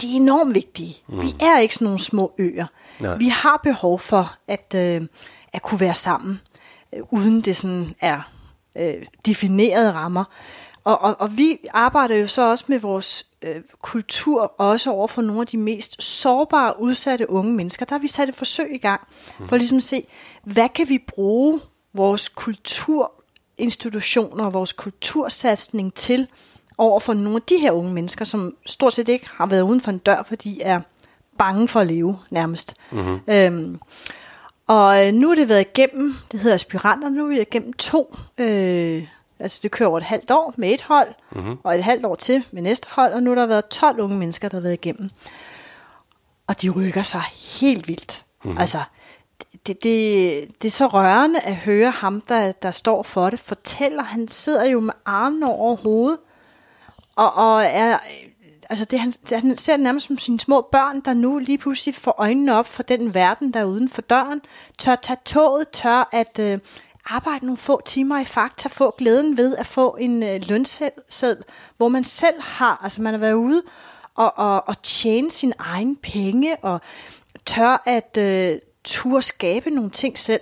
de 0.02 0.12
er 0.12 0.16
enormt 0.16 0.54
vigtige. 0.54 0.96
Mm. 1.08 1.22
Vi 1.22 1.34
er 1.40 1.58
ikke 1.58 1.74
sådan 1.74 1.84
nogle 1.84 1.98
små 1.98 2.34
øer. 2.38 2.66
Nej. 3.00 3.16
Vi 3.16 3.28
har 3.28 3.60
behov 3.62 3.98
for 3.98 4.36
at, 4.48 4.74
øh, 4.76 5.02
at 5.52 5.62
kunne 5.62 5.80
være 5.80 5.94
sammen, 5.94 6.40
øh, 6.94 7.00
uden 7.10 7.40
det 7.40 7.56
sådan 7.56 7.94
er 8.00 8.20
øh, 8.76 9.06
definerede 9.26 9.92
rammer. 9.92 10.24
Og, 10.84 11.00
og, 11.00 11.20
og 11.20 11.36
vi 11.36 11.58
arbejder 11.74 12.16
jo 12.16 12.26
så 12.26 12.50
også 12.50 12.64
med 12.68 12.78
vores 12.78 13.26
øh, 13.42 13.62
kultur, 13.82 14.54
også 14.58 14.90
over 14.90 15.06
for 15.06 15.22
nogle 15.22 15.40
af 15.40 15.46
de 15.46 15.56
mest 15.56 16.02
sårbare, 16.02 16.80
udsatte 16.80 17.30
unge 17.30 17.52
mennesker. 17.52 17.86
Der 17.86 17.94
har 17.94 18.00
vi 18.00 18.08
sat 18.08 18.28
et 18.28 18.34
forsøg 18.34 18.74
i 18.74 18.78
gang, 18.78 19.00
mm. 19.38 19.48
for 19.48 19.56
ligesom 19.56 19.76
at 19.76 19.82
se, 19.82 20.06
hvad 20.44 20.68
kan 20.68 20.88
vi 20.88 20.98
bruge 21.08 21.60
vores 21.94 22.28
kulturinstitutioner, 22.28 24.50
vores 24.50 24.72
kultursatsning 24.72 25.94
til, 25.94 26.28
over 26.78 27.00
for 27.00 27.14
nogle 27.14 27.36
af 27.36 27.42
de 27.42 27.58
her 27.58 27.72
unge 27.72 27.92
mennesker, 27.92 28.24
som 28.24 28.56
stort 28.66 28.92
set 28.92 29.08
ikke 29.08 29.28
har 29.34 29.46
været 29.46 29.62
uden 29.62 29.80
for 29.80 29.90
en 29.90 29.98
dør, 29.98 30.22
fordi 30.22 30.50
de 30.50 30.62
er 30.62 30.80
bange 31.38 31.68
for 31.68 31.80
at 31.80 31.86
leve 31.86 32.18
nærmest. 32.30 32.74
Mm-hmm. 32.90 33.20
Øhm, 33.28 33.80
og 34.66 35.06
øh, 35.06 35.12
nu 35.12 35.30
er 35.30 35.34
det 35.34 35.48
været 35.48 35.60
igennem, 35.60 36.14
det 36.32 36.40
hedder 36.40 36.54
aspiranter, 36.54 37.08
nu 37.08 37.24
er 37.24 37.28
vi 37.28 37.40
igennem 37.40 37.72
to, 37.72 38.16
øh, 38.38 39.06
altså 39.38 39.60
det 39.62 39.70
kører 39.70 39.88
over 39.88 39.98
et 39.98 40.04
halvt 40.04 40.30
år 40.30 40.54
med 40.56 40.70
et 40.70 40.82
hold, 40.82 41.08
mm-hmm. 41.32 41.58
og 41.64 41.74
et 41.74 41.84
halvt 41.84 42.06
år 42.06 42.14
til 42.14 42.44
med 42.50 42.62
næste 42.62 42.88
hold, 42.90 43.12
og 43.12 43.22
nu 43.22 43.30
har 43.30 43.34
der 43.34 43.46
været 43.46 43.66
12 43.66 44.00
unge 44.00 44.16
mennesker, 44.16 44.48
der 44.48 44.56
har 44.56 44.62
været 44.62 44.72
igennem. 44.72 45.10
Og 46.46 46.62
de 46.62 46.70
rykker 46.70 47.02
sig 47.02 47.22
helt 47.60 47.88
vildt. 47.88 48.24
Mm-hmm. 48.44 48.58
Altså, 48.58 48.78
det, 49.66 49.82
det, 49.82 50.62
det 50.62 50.68
er 50.68 50.72
så 50.72 50.86
rørende 50.86 51.40
at 51.40 51.56
høre 51.56 51.90
ham, 51.90 52.20
der, 52.20 52.52
der 52.52 52.70
står 52.70 53.02
for 53.02 53.30
det, 53.30 53.38
fortæller, 53.38 54.02
han 54.02 54.28
sidder 54.28 54.64
jo 54.64 54.80
med 54.80 54.92
armene 55.04 55.46
over 55.46 55.76
hovedet, 55.76 56.18
og, 57.16 57.34
og 57.34 57.64
er, 57.64 57.98
altså 58.70 58.84
det, 58.84 59.00
han, 59.00 59.12
han 59.32 59.56
ser 59.58 59.76
det 59.76 59.82
nærmest 59.82 60.06
som 60.06 60.18
sine 60.18 60.40
små 60.40 60.68
børn, 60.72 61.00
der 61.00 61.14
nu 61.14 61.38
lige 61.38 61.58
pludselig 61.58 61.94
får 61.94 62.14
øjnene 62.18 62.54
op 62.54 62.66
for 62.66 62.82
den 62.82 63.14
verden, 63.14 63.54
der 63.54 63.60
er 63.60 63.64
uden 63.64 63.88
for 63.88 64.02
døren, 64.02 64.40
tør 64.78 64.94
tage 64.94 65.18
toget, 65.24 65.68
tør 65.68 66.08
at 66.12 66.38
øh, 66.38 66.58
arbejde 67.04 67.46
nogle 67.46 67.56
få 67.56 67.80
timer 67.84 68.20
i 68.20 68.24
fakta, 68.24 68.68
få 68.68 68.94
glæden 68.98 69.36
ved 69.36 69.56
at 69.56 69.66
få 69.66 69.96
en 70.00 70.22
øh, 70.22 70.40
lønseddel, 70.48 71.44
hvor 71.76 71.88
man 71.88 72.04
selv 72.04 72.42
har, 72.42 72.80
altså 72.82 73.02
man 73.02 73.14
har 73.14 73.18
været 73.18 73.34
ude 73.34 73.62
og, 74.14 74.38
og, 74.38 74.68
og 74.68 74.82
tjene 74.82 75.30
sin 75.30 75.52
egen 75.58 75.96
penge, 75.96 76.56
og 76.56 76.80
tør 77.46 77.82
at 77.86 78.18
øh, 78.18 78.58
turde 78.84 79.22
skabe 79.22 79.70
nogle 79.70 79.90
ting 79.90 80.18
selv. 80.18 80.40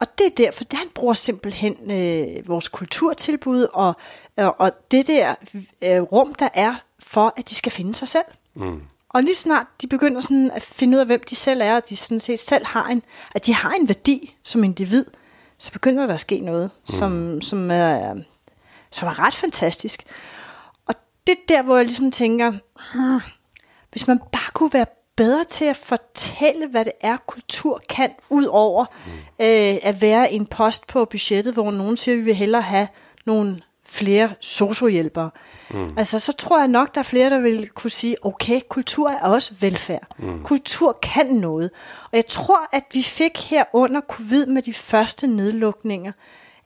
Og 0.00 0.18
det 0.18 0.26
er 0.26 0.30
derfor, 0.30 0.64
at 0.64 0.78
han 0.78 0.88
bruger 0.94 1.14
simpelthen 1.14 1.90
øh, 1.90 2.48
vores 2.48 2.68
kulturtilbud 2.68 3.66
og, 3.72 3.96
og, 4.36 4.60
og 4.60 4.72
det 4.90 5.06
der 5.06 5.34
øh, 5.82 6.00
rum, 6.00 6.34
der 6.34 6.48
er 6.54 6.74
for, 6.98 7.34
at 7.36 7.48
de 7.48 7.54
skal 7.54 7.72
finde 7.72 7.94
sig 7.94 8.08
selv. 8.08 8.24
Mm. 8.54 8.82
Og 9.08 9.22
lige 9.22 9.34
snart 9.34 9.66
de 9.82 9.86
begynder 9.86 10.20
sådan 10.20 10.50
at 10.50 10.62
finde 10.62 10.96
ud 10.96 11.00
af, 11.00 11.06
hvem 11.06 11.22
de 11.30 11.34
selv 11.34 11.60
er, 11.64 11.76
og 11.76 11.88
de 11.88 11.96
sådan 11.96 12.20
set 12.20 12.40
selv 12.40 12.66
har 12.66 12.88
en, 12.88 13.02
at 13.34 13.46
de 13.46 13.54
har 13.54 13.70
en 13.70 13.88
værdi 13.88 14.36
som 14.42 14.64
individ, 14.64 15.04
så 15.58 15.72
begynder 15.72 16.06
der 16.06 16.14
at 16.14 16.20
ske 16.20 16.40
noget, 16.40 16.70
mm. 16.74 16.86
som, 16.86 17.40
som, 17.40 17.70
er, 17.70 18.14
som 18.90 19.08
er 19.08 19.18
ret 19.18 19.34
fantastisk. 19.34 20.02
Og 20.86 20.94
det 21.26 21.32
er 21.32 21.40
der, 21.48 21.62
hvor 21.62 21.76
jeg 21.76 21.84
ligesom 21.84 22.10
tænker, 22.10 22.52
hmm, 22.94 23.20
hvis 23.92 24.06
man 24.06 24.18
bare 24.18 24.52
kunne 24.52 24.72
være 24.72 24.86
bedre 25.16 25.44
til 25.44 25.64
at 25.64 25.76
fortælle, 25.76 26.66
hvad 26.66 26.84
det 26.84 26.92
er, 27.00 27.16
kultur 27.26 27.82
kan, 27.88 28.10
ud 28.30 28.44
over 28.44 28.84
mm. 29.06 29.12
øh, 29.44 29.78
at 29.82 30.02
være 30.02 30.32
en 30.32 30.46
post 30.46 30.86
på 30.86 31.04
budgettet, 31.04 31.52
hvor 31.54 31.70
nogen 31.70 31.96
siger, 31.96 32.14
at 32.14 32.18
vi 32.18 32.24
vil 32.24 32.34
hellere 32.34 32.62
have 32.62 32.88
nogle 33.26 33.62
flere 33.86 34.34
sociohjælpere. 34.40 35.30
Mm. 35.70 35.98
Altså, 35.98 36.18
så 36.18 36.32
tror 36.32 36.58
jeg 36.58 36.68
nok, 36.68 36.94
der 36.94 36.98
er 36.98 37.04
flere, 37.04 37.30
der 37.30 37.40
vil 37.40 37.68
kunne 37.68 37.90
sige, 37.90 38.26
okay, 38.26 38.60
kultur 38.68 39.10
er 39.10 39.20
også 39.20 39.54
velfærd. 39.60 40.06
Mm. 40.18 40.42
Kultur 40.42 40.98
kan 41.02 41.26
noget. 41.26 41.70
Og 42.04 42.16
jeg 42.16 42.26
tror, 42.26 42.76
at 42.76 42.84
vi 42.92 43.02
fik 43.02 43.50
her 43.50 43.64
under 43.72 44.00
covid 44.00 44.46
med 44.46 44.62
de 44.62 44.72
første 44.72 45.26
nedlukninger, 45.26 46.12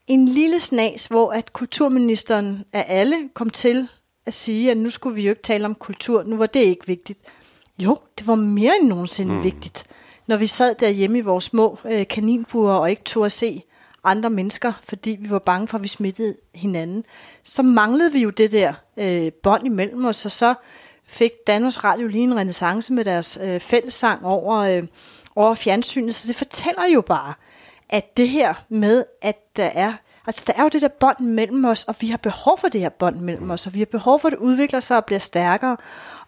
en 0.07 0.29
lille 0.29 0.59
snas, 0.59 1.07
hvor 1.07 1.33
at 1.33 1.53
kulturministeren 1.53 2.65
af 2.73 2.85
alle 2.89 3.17
kom 3.35 3.51
til 3.51 3.89
at 4.27 4.35
sige, 4.35 4.71
at 4.71 4.77
nu 4.77 4.91
skulle 4.91 5.15
vi 5.15 5.23
jo 5.23 5.31
ikke 5.31 5.43
tale 5.43 5.65
om 5.65 5.75
kultur, 5.75 6.23
nu 6.23 6.37
var 6.37 6.47
det 6.47 6.61
ikke 6.61 6.87
vigtigt. 6.87 7.19
Jo, 7.79 7.99
det 8.19 8.27
var 8.27 8.35
mere 8.35 8.73
end 8.81 8.89
nogensinde 8.89 9.35
mm. 9.35 9.43
vigtigt, 9.43 9.85
når 10.27 10.37
vi 10.37 10.47
sad 10.47 10.75
derhjemme 10.75 11.19
i 11.19 11.21
vores 11.21 11.45
små 11.45 11.79
øh, 11.85 12.07
kaninbuer 12.09 12.73
og 12.73 12.91
ikke 12.91 13.03
tog 13.03 13.25
at 13.25 13.33
se 13.33 13.63
andre 14.05 14.31
mennesker, 14.31 14.73
fordi 14.83 15.17
vi 15.21 15.31
var 15.31 15.39
bange 15.39 15.69
for, 15.69 15.79
at 15.79 15.83
vi 15.83 15.89
smittede 15.89 16.37
hinanden. 16.55 17.05
Så 17.43 17.63
manglede 17.63 18.13
vi 18.13 18.19
jo 18.23 18.31
det 18.31 18.53
der 18.53 18.73
øh, 18.97 19.33
bånd 19.33 19.67
imellem 19.67 20.05
os, 20.05 20.25
og 20.25 20.31
så 20.31 20.55
fik 21.07 21.31
Danmarks 21.47 21.85
Radio 21.85 22.07
lige 22.07 22.25
en 22.25 22.37
renaissance 22.37 22.93
med 22.93 23.05
deres 23.05 23.39
øh, 23.43 23.61
fællessang 23.61 24.27
over, 24.27 24.57
øh, 24.57 24.83
over 25.37 25.55
fjernsynet. 25.55 26.15
Så 26.15 26.29
det 26.29 26.37
fortæller 26.37 26.87
jo 26.95 27.01
bare, 27.01 27.35
at 27.89 28.17
det 28.17 28.29
her 28.29 28.55
med, 28.69 29.05
at 29.23 29.57
der 29.57 29.65
er 29.65 29.93
Altså, 30.27 30.43
der 30.47 30.53
er 30.57 30.63
jo 30.63 30.69
det 30.69 30.83
der 30.83 30.89
bånd 30.89 31.21
mellem 31.21 31.65
os, 31.65 31.85
og 31.85 31.95
vi 32.01 32.07
har 32.07 32.17
behov 32.17 32.59
for 32.59 32.69
det 32.69 32.81
her 32.81 32.89
bånd 32.89 33.17
mellem 33.17 33.51
os, 33.51 33.67
og 33.67 33.75
vi 33.75 33.79
har 33.79 33.87
behov 33.87 34.21
for, 34.21 34.29
at 34.29 34.33
det 34.33 34.39
udvikler 34.39 34.81
sig 34.81 34.97
og 34.97 35.05
bliver 35.05 35.19
stærkere, 35.19 35.77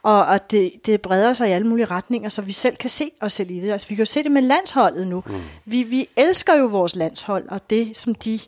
og 0.03 0.35
at 0.35 0.51
det, 0.51 0.73
det 0.87 1.01
breder 1.01 1.33
sig 1.33 1.49
i 1.49 1.53
alle 1.53 1.67
mulige 1.67 1.87
retninger, 1.87 2.29
så 2.29 2.43
vi 2.43 2.53
selv 2.53 2.77
kan 2.77 2.91
se 2.91 3.11
os 3.21 3.33
selv 3.33 3.51
i 3.51 3.61
det. 3.61 3.73
Altså, 3.73 3.89
vi 3.89 3.95
kan 3.95 4.03
jo 4.03 4.07
se 4.07 4.23
det 4.23 4.33
med 4.33 4.43
landsholdet 4.43 5.07
nu. 5.07 5.23
Mm. 5.27 5.35
Vi, 5.65 5.83
vi 5.83 6.09
elsker 6.17 6.55
jo 6.55 6.67
vores 6.67 6.97
landshold, 6.97 7.49
og 7.49 7.71
det, 7.71 7.97
som 7.97 8.15
de 8.15 8.41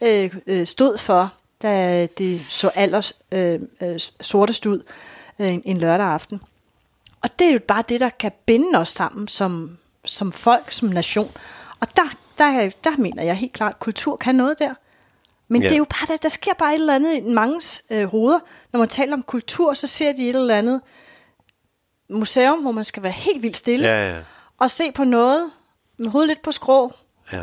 øh, 0.00 0.36
øh, 0.46 0.66
stod 0.66 0.98
for, 0.98 1.32
da 1.62 2.06
det 2.06 2.46
så 2.48 2.68
allers 2.68 3.12
øh, 3.32 3.60
øh, 3.80 3.98
sortest 4.20 4.66
ud 4.66 4.82
øh, 5.38 5.48
en, 5.48 5.62
en 5.64 5.78
lørdag 5.78 6.06
aften. 6.06 6.40
Og 7.20 7.38
det 7.38 7.46
er 7.46 7.52
jo 7.52 7.60
bare 7.68 7.84
det, 7.88 8.00
der 8.00 8.10
kan 8.10 8.32
binde 8.46 8.78
os 8.78 8.88
sammen 8.88 9.28
som, 9.28 9.78
som 10.04 10.32
folk, 10.32 10.72
som 10.72 10.88
nation. 10.88 11.30
Og 11.80 11.86
der, 11.96 12.16
der, 12.38 12.70
der 12.84 12.96
mener 12.98 13.22
jeg 13.22 13.34
helt 13.34 13.52
klart, 13.52 13.74
at 13.74 13.78
kultur 13.78 14.16
kan 14.16 14.34
noget 14.34 14.58
der. 14.58 14.74
Men 15.48 15.62
ja. 15.62 15.68
det 15.68 15.74
er 15.74 15.78
jo 15.78 15.84
bare, 15.84 16.06
der, 16.06 16.16
der 16.16 16.28
sker 16.28 16.52
bare 16.58 16.74
et 16.74 16.80
eller 16.80 16.94
andet 16.94 17.16
i 17.16 17.20
mange 17.20 17.60
øh, 17.90 18.04
hoveder. 18.04 18.38
Når 18.72 18.78
man 18.78 18.88
taler 18.88 19.12
om 19.12 19.22
kultur, 19.22 19.74
så 19.74 19.86
ser 19.86 20.12
de 20.12 20.28
et 20.28 20.36
eller 20.36 20.56
andet 20.56 20.80
museum, 22.10 22.58
hvor 22.58 22.72
man 22.72 22.84
skal 22.84 23.02
være 23.02 23.12
helt 23.12 23.42
vildt 23.42 23.56
stille. 23.56 23.86
Ja, 23.86 24.14
ja. 24.14 24.20
Og 24.58 24.70
se 24.70 24.92
på 24.92 25.04
noget 25.04 25.50
med 25.98 26.08
hovedet 26.08 26.28
lidt 26.28 26.42
på 26.42 26.52
skrå. 26.52 26.92
Ja. 27.32 27.42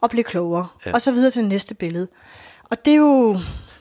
Og 0.00 0.10
blive 0.10 0.24
klogere. 0.24 0.68
Ja. 0.86 0.92
Og 0.92 1.00
så 1.00 1.12
videre 1.12 1.30
til 1.30 1.44
næste 1.44 1.74
billede. 1.74 2.08
Og 2.70 2.84
det 2.84 2.92
er 2.92 2.96
jo... 2.96 3.32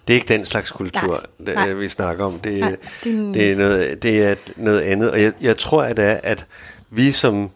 Det 0.07 0.13
er 0.13 0.15
ikke 0.15 0.33
den 0.33 0.45
slags 0.45 0.71
kultur, 0.71 1.25
nej, 1.39 1.53
nej. 1.53 1.73
vi 1.73 1.89
snakker 1.89 2.25
om. 2.25 2.39
Det, 2.39 2.59
nej, 2.59 2.75
det, 3.03 3.13
er, 3.13 3.33
det, 3.33 3.51
er 3.51 3.55
noget, 3.55 4.03
det 4.03 4.23
er 4.23 4.35
noget 4.57 4.81
andet. 4.81 5.11
Og 5.11 5.21
jeg, 5.21 5.33
jeg 5.41 5.57
tror, 5.57 5.83
at 5.83 5.97
det 5.97 6.05
er, 6.05 6.19
at 6.23 6.45
vi 6.89 7.11
som 7.11 7.51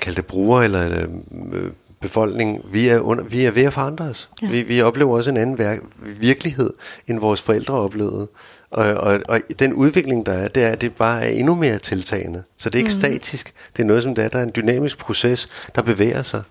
kalde 0.00 0.16
det 0.16 0.26
brugere 0.26 0.64
eller, 0.64 0.82
eller 0.82 1.06
øh, 1.52 1.70
befolkning, 2.06 2.64
vi 2.72 2.88
er, 2.88 3.00
under, 3.00 3.24
vi 3.24 3.44
er 3.44 3.50
ved 3.50 3.62
at 3.62 3.72
forandre 3.72 4.04
os. 4.04 4.30
Ja. 4.42 4.50
Vi, 4.50 4.62
vi 4.62 4.80
oplever 4.80 5.16
også 5.16 5.30
en 5.30 5.36
anden 5.36 5.56
vir- 5.56 5.86
virkelighed, 6.20 6.70
end 7.06 7.20
vores 7.20 7.42
forældre 7.42 7.74
oplevede. 7.74 8.28
Og, 8.70 8.84
og, 8.94 9.20
og 9.28 9.40
den 9.58 9.72
udvikling, 9.72 10.26
der 10.26 10.32
er, 10.32 10.48
det 10.48 10.64
er, 10.64 10.68
at 10.68 10.80
det 10.80 10.92
bare 10.94 11.24
er 11.24 11.28
endnu 11.28 11.54
mere 11.54 11.78
tiltagende. 11.78 12.42
Så 12.58 12.70
det 12.70 12.74
er 12.74 12.78
ikke 12.78 12.94
mm. 12.94 13.00
statisk. 13.00 13.52
Det 13.76 13.82
er 13.82 13.86
noget, 13.86 14.02
som 14.02 14.14
det 14.14 14.24
er, 14.24 14.28
der 14.28 14.38
er 14.38 14.42
en 14.42 14.52
dynamisk 14.56 14.98
proces, 14.98 15.48
der 15.74 15.82
bevæger 15.82 16.22
sig. 16.22 16.42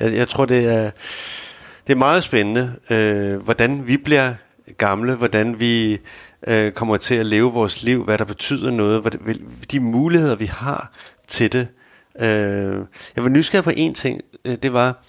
Jeg, 0.00 0.14
jeg 0.14 0.28
tror, 0.28 0.44
det 0.44 0.66
er, 0.66 0.90
det 1.86 1.92
er 1.92 1.96
meget 1.96 2.24
spændende, 2.24 2.72
øh, 2.90 3.42
hvordan 3.42 3.86
vi 3.86 3.96
bliver 3.96 4.34
gamle, 4.78 5.14
hvordan 5.14 5.58
vi 5.58 5.98
øh, 6.46 6.72
kommer 6.72 6.96
til 6.96 7.14
at 7.14 7.26
leve 7.26 7.52
vores 7.52 7.82
liv, 7.82 8.04
hvad 8.04 8.18
der 8.18 8.24
betyder 8.24 8.70
noget, 8.70 9.02
hvad 9.02 9.34
de 9.70 9.80
muligheder, 9.80 10.36
vi 10.36 10.46
har 10.46 10.92
til 11.28 11.52
det. 11.52 11.68
Øh, 12.20 12.86
jeg 13.16 13.24
var 13.24 13.28
nysgerrig 13.28 13.64
på 13.64 13.72
en 13.76 13.94
ting, 13.94 14.20
øh, 14.44 14.56
det 14.62 14.72
var, 14.72 15.04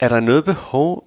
er 0.00 0.08
der 0.08 0.20
noget 0.20 0.44
behov 0.44 1.04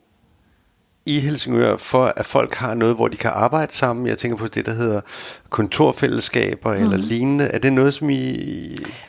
i 1.06 1.20
Helsingør 1.20 1.78
for, 1.78 2.06
at 2.06 2.26
folk 2.26 2.56
har 2.56 2.74
noget, 2.74 2.96
hvor 2.96 3.08
de 3.08 3.18
kan 3.18 3.32
arbejde 3.34 3.74
sammen? 3.74 4.08
Jeg 4.08 4.18
tænker 4.18 4.38
på 4.38 4.48
det, 4.48 4.66
der 4.66 4.74
hedder 4.74 5.02
kontorfællesskaber 5.50 6.78
mm. 6.78 6.84
eller 6.84 6.98
lignende. 6.98 7.46
Er 7.46 7.58
det 7.58 7.74
noget, 7.74 7.94
som 7.94 8.10
I 8.10 8.46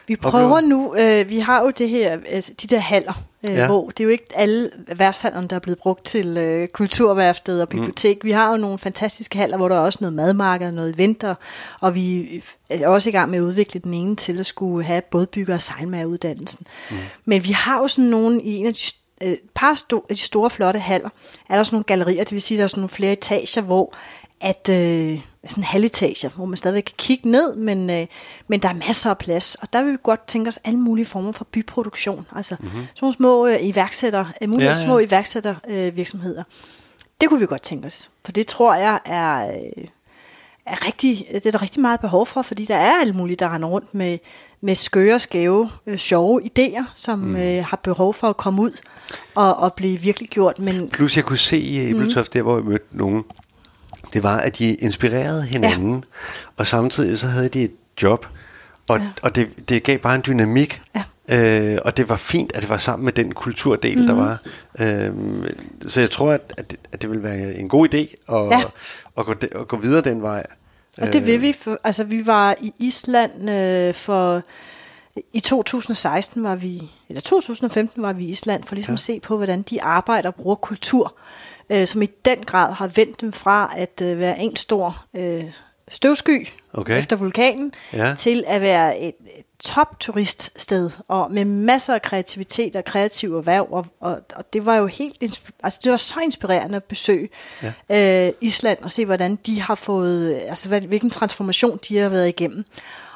Vi 0.09 0.17
prøver 0.17 0.45
oplever? 0.45 0.61
nu, 0.61 0.95
øh, 0.97 1.31
vi 1.31 1.39
har 1.39 1.63
jo 1.63 1.71
det 1.71 1.89
her, 1.89 2.19
altså, 2.29 2.53
de 2.63 2.67
der 2.67 2.79
haller, 2.79 3.23
øh, 3.47 3.57
ja. 3.57 3.67
hvor 3.67 3.87
det 3.89 4.01
er 4.01 4.05
jo 4.05 4.11
ikke 4.11 4.25
alle 4.35 4.71
værftshallerne, 4.97 5.49
der 5.49 5.57
er 5.57 5.61
blevet 5.61 5.79
brugt 5.79 6.05
til 6.05 6.37
øh, 6.37 6.69
kulturværftet 6.69 7.63
og 7.63 7.69
bibliotek. 7.69 8.17
Mm. 8.23 8.27
Vi 8.27 8.33
har 8.33 8.51
jo 8.51 8.57
nogle 8.57 8.79
fantastiske 8.79 9.39
haller, 9.39 9.57
hvor 9.57 9.69
der 9.69 9.77
er 9.77 9.81
også 9.81 9.99
noget 10.01 10.15
madmarked, 10.15 10.73
noget 10.73 10.95
eventer, 10.95 11.35
og 11.81 11.95
vi 11.95 12.43
er 12.71 12.89
også 12.89 13.09
i 13.09 13.13
gang 13.13 13.31
med 13.31 13.39
at 13.39 13.43
udvikle 13.43 13.81
den 13.81 13.95
ene 13.95 14.17
til 14.17 14.41
at 14.41 14.47
skulle 14.47 14.85
have 14.85 15.03
både 15.11 15.27
bygger- 15.27 15.55
og 15.55 15.63
sejlmageruddannelsen. 15.63 16.67
Mm. 16.91 16.97
Men 17.25 17.45
vi 17.45 17.53
har 17.53 17.79
jo 17.79 17.89
sådan 17.89 18.11
nogle 18.11 18.43
i 18.43 18.57
en 18.57 18.67
af 18.67 18.75
de 18.75 18.81
øh, 19.23 19.37
par 19.55 19.75
sto- 19.75 20.07
af 20.11 20.17
de 20.17 20.23
store 20.23 20.51
flotte 20.51 20.81
haller, 20.81 21.09
er 21.49 21.57
der 21.57 21.63
sådan 21.63 21.75
nogle 21.75 21.85
gallerier, 21.85 22.25
det 22.25 22.33
vil 22.33 22.43
sige, 22.43 22.59
der 22.59 22.65
er 22.65 22.69
sådan 22.69 22.81
nogle 22.81 22.89
flere 22.89 23.13
etager, 23.13 23.61
hvor 23.61 23.95
at 24.41 24.69
øh, 24.69 25.21
sådan 25.47 25.65
halvetager, 25.65 26.29
hvor 26.29 26.45
man 26.45 26.57
stadigvæk 26.57 26.83
kan 26.83 26.95
kigge 26.99 27.31
ned, 27.31 27.57
men, 27.57 27.91
øh, 27.91 28.07
men 28.49 28.63
der 28.63 28.69
er 28.69 28.75
masser 28.75 29.11
af 29.11 29.19
plads. 29.19 29.55
Og 29.55 29.73
der 29.73 29.83
vil 29.83 29.93
vi 29.93 29.99
godt 30.03 30.27
tænke 30.27 30.49
os 30.49 30.59
alle 30.65 30.79
mulige 30.81 31.07
former 31.07 31.33
for 31.33 31.45
byproduktion. 31.45 32.27
Altså 32.37 32.57
mm-hmm. 32.61 32.79
sådan 32.79 32.89
nogle 33.01 33.15
små 33.15 33.47
øh, 33.47 33.57
iværksætter, 33.61 34.25
øh, 34.43 34.49
mulige 34.49 34.71
ja, 34.71 34.79
ja. 34.79 34.85
små 34.85 34.99
iværksættervirksomheder. 34.99 35.87
Øh, 35.89 35.97
virksomheder. 35.97 36.43
det 37.21 37.29
kunne 37.29 37.41
vi 37.41 37.47
godt 37.47 37.63
tænke 37.63 37.87
os. 37.87 38.11
For 38.25 38.33
det 38.33 38.47
tror 38.47 38.75
jeg 38.75 39.01
er, 39.05 39.49
øh, 39.49 39.85
er 40.67 40.87
rigtig, 40.87 41.27
det 41.33 41.47
er 41.47 41.51
der 41.51 41.63
rigtig 41.63 41.81
meget 41.81 42.01
behov 42.01 42.27
for, 42.27 42.43
fordi 42.43 42.65
der 42.65 42.77
er 42.77 43.01
alle 43.01 43.13
mulige, 43.13 43.37
der 43.37 43.55
render 43.55 43.69
rundt 43.69 43.95
med, 43.95 44.19
med 44.61 44.75
skøre, 44.75 45.19
skæve, 45.19 45.71
øh, 45.87 45.99
sjove 45.99 46.41
idéer, 46.45 46.85
som 46.93 47.19
mm. 47.19 47.37
øh, 47.37 47.65
har 47.65 47.81
behov 47.83 48.15
for 48.15 48.29
at 48.29 48.37
komme 48.37 48.63
ud 48.63 48.81
og, 49.35 49.57
og 49.57 49.75
blive 49.75 50.01
virkelig 50.01 50.29
gjort. 50.29 50.59
Men, 50.59 50.89
Plus 50.89 51.17
jeg 51.17 51.25
kunne 51.25 51.39
se 51.39 51.59
i 51.59 51.91
Ebeltoft, 51.91 52.35
mm. 52.35 52.39
der 52.39 52.43
hvor 52.43 52.57
jeg 52.57 52.65
mødte 52.65 52.85
nogen, 52.91 53.25
det 54.13 54.23
var, 54.23 54.39
at 54.39 54.59
de 54.59 54.75
inspirerede 54.75 55.43
hinanden, 55.43 55.95
ja. 55.95 56.01
og 56.57 56.67
samtidig 56.67 57.19
så 57.19 57.27
havde 57.27 57.49
de 57.49 57.63
et 57.63 57.73
job, 58.03 58.27
og, 58.89 58.99
ja. 58.99 59.07
og 59.23 59.37
det, 59.37 59.69
det 59.69 59.83
gav 59.83 59.99
bare 59.99 60.15
en 60.15 60.23
dynamik. 60.27 60.83
Ja. 60.95 61.03
Øh, 61.29 61.79
og 61.85 61.97
det 61.97 62.09
var 62.09 62.17
fint, 62.17 62.53
at 62.57 62.63
det 62.63 62.71
var 62.71 62.77
sammen 62.77 63.05
med 63.05 63.13
den 63.13 63.35
kulturdel, 63.35 63.99
mm. 63.99 64.07
der 64.07 64.15
var. 64.15 64.39
Øh, 64.81 65.13
så 65.89 66.01
jeg 66.01 66.11
tror, 66.11 66.33
at, 66.33 66.55
at, 66.57 66.71
det, 66.71 66.79
at 66.93 67.03
det 67.03 67.11
vil 67.11 67.23
være 67.23 67.55
en 67.55 67.69
god 67.69 67.95
idé 67.95 68.35
at, 68.35 68.51
ja. 68.51 68.63
at, 69.19 69.27
gå, 69.27 69.35
at 69.61 69.69
gå 69.69 69.77
videre 69.77 70.01
den 70.01 70.23
vej. 70.23 70.47
Og 71.01 71.13
det 71.13 71.27
vil 71.27 71.43
vi. 71.43 71.53
For, 71.53 71.79
altså, 71.85 72.05
vi 72.05 72.27
var 72.27 72.57
i 72.61 72.75
Island 72.79 73.51
øh, 73.51 73.95
for... 73.95 74.43
I 75.33 75.41
2016 75.41 76.43
var 76.43 76.55
vi, 76.55 76.83
eller 77.09 77.21
2015 77.21 78.03
var 78.03 78.13
vi 78.13 78.25
i 78.25 78.29
Island 78.29 78.65
for 78.65 78.75
ligesom 78.75 78.93
ja. 78.93 78.95
at 78.95 79.01
se 79.01 79.21
på, 79.21 79.37
hvordan 79.37 79.63
de 79.63 79.83
arbejder 79.83 80.29
og 80.29 80.35
bruger 80.35 80.57
kultur, 80.57 81.15
øh, 81.17 81.56
som 81.87 82.03
i 82.03 82.07
den 82.07 82.39
grad 82.45 82.73
har 82.73 82.87
vendt 82.87 83.21
dem 83.21 83.33
fra 83.33 83.73
at 83.77 84.03
øh, 84.03 84.19
være 84.19 84.39
en 84.39 84.57
stor 84.57 85.05
øh, 85.17 85.45
støvsky 85.89 86.49
okay. 86.73 86.99
efter 86.99 87.17
vulkanen, 87.17 87.73
ja. 87.93 88.15
til 88.19 88.45
at 88.47 88.61
være 88.61 88.99
et, 88.99 89.15
et 89.37 89.45
top 89.59 90.01
turiststed, 90.01 90.91
og 91.09 91.33
med 91.33 91.45
masser 91.45 91.95
af 91.95 92.03
kreativitet 92.03 92.77
og 92.77 92.85
kreativ 92.85 93.37
erhverv, 93.37 93.67
og, 93.71 93.87
og, 94.01 94.21
og 94.37 94.53
det 94.53 94.67
var 94.67 94.77
jo 94.77 94.87
helt, 94.87 95.43
altså 95.63 95.81
det 95.85 95.91
var 95.91 95.97
så 95.97 96.21
inspirerende 96.21 96.77
at 96.77 96.85
besøge 96.85 97.29
ja. 97.91 98.27
øh, 98.27 98.33
Island, 98.41 98.79
og 98.83 98.91
se 98.91 99.05
hvordan 99.05 99.37
de 99.47 99.61
har 99.61 99.75
fået, 99.75 100.41
altså 100.49 100.69
hvilken 100.69 101.11
transformation 101.11 101.81
de 101.89 101.99
har 101.99 102.09
været 102.09 102.29
igennem. 102.29 102.65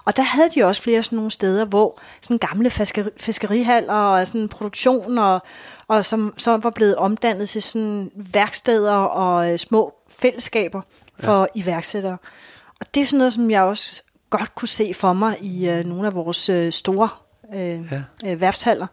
Og 0.05 0.17
der 0.17 0.23
havde 0.23 0.51
de 0.55 0.65
også 0.65 0.83
flere 0.83 1.03
sådan 1.03 1.17
nogle 1.17 1.31
steder, 1.31 1.65
hvor 1.65 2.01
sådan 2.23 2.39
gamle 2.39 2.71
fiskeri, 2.71 3.11
fiskerihaller 3.17 3.95
og 3.95 4.27
sådan 4.27 4.49
produktion, 4.49 5.19
og, 5.19 5.43
og 5.89 6.05
som, 6.05 6.35
som 6.39 6.65
var 6.65 6.71
blevet 6.71 6.97
omdannet 6.97 7.49
til 7.49 7.63
sådan 7.63 8.11
værksteder 8.15 8.95
og 8.95 9.53
øh, 9.53 9.59
små 9.59 9.95
fællesskaber 10.09 10.83
for 11.19 11.41
ja. 11.41 11.47
iværksættere. 11.55 12.17
Og 12.81 12.95
det 12.95 13.01
er 13.01 13.07
sådan 13.07 13.19
noget, 13.19 13.33
som 13.33 13.51
jeg 13.51 13.63
også 13.63 14.03
godt 14.31 14.55
kunne 14.55 14.69
se 14.69 14.95
for 14.95 15.13
mig 15.13 15.37
i 15.41 15.69
øh, 15.69 15.85
nogle 15.85 16.07
af 16.07 16.15
vores 16.15 16.49
øh, 16.49 16.73
store 16.73 17.09
øh, 17.55 17.93
ja. 17.93 18.03
øh, 18.27 18.41
værftshaller. 18.41 18.87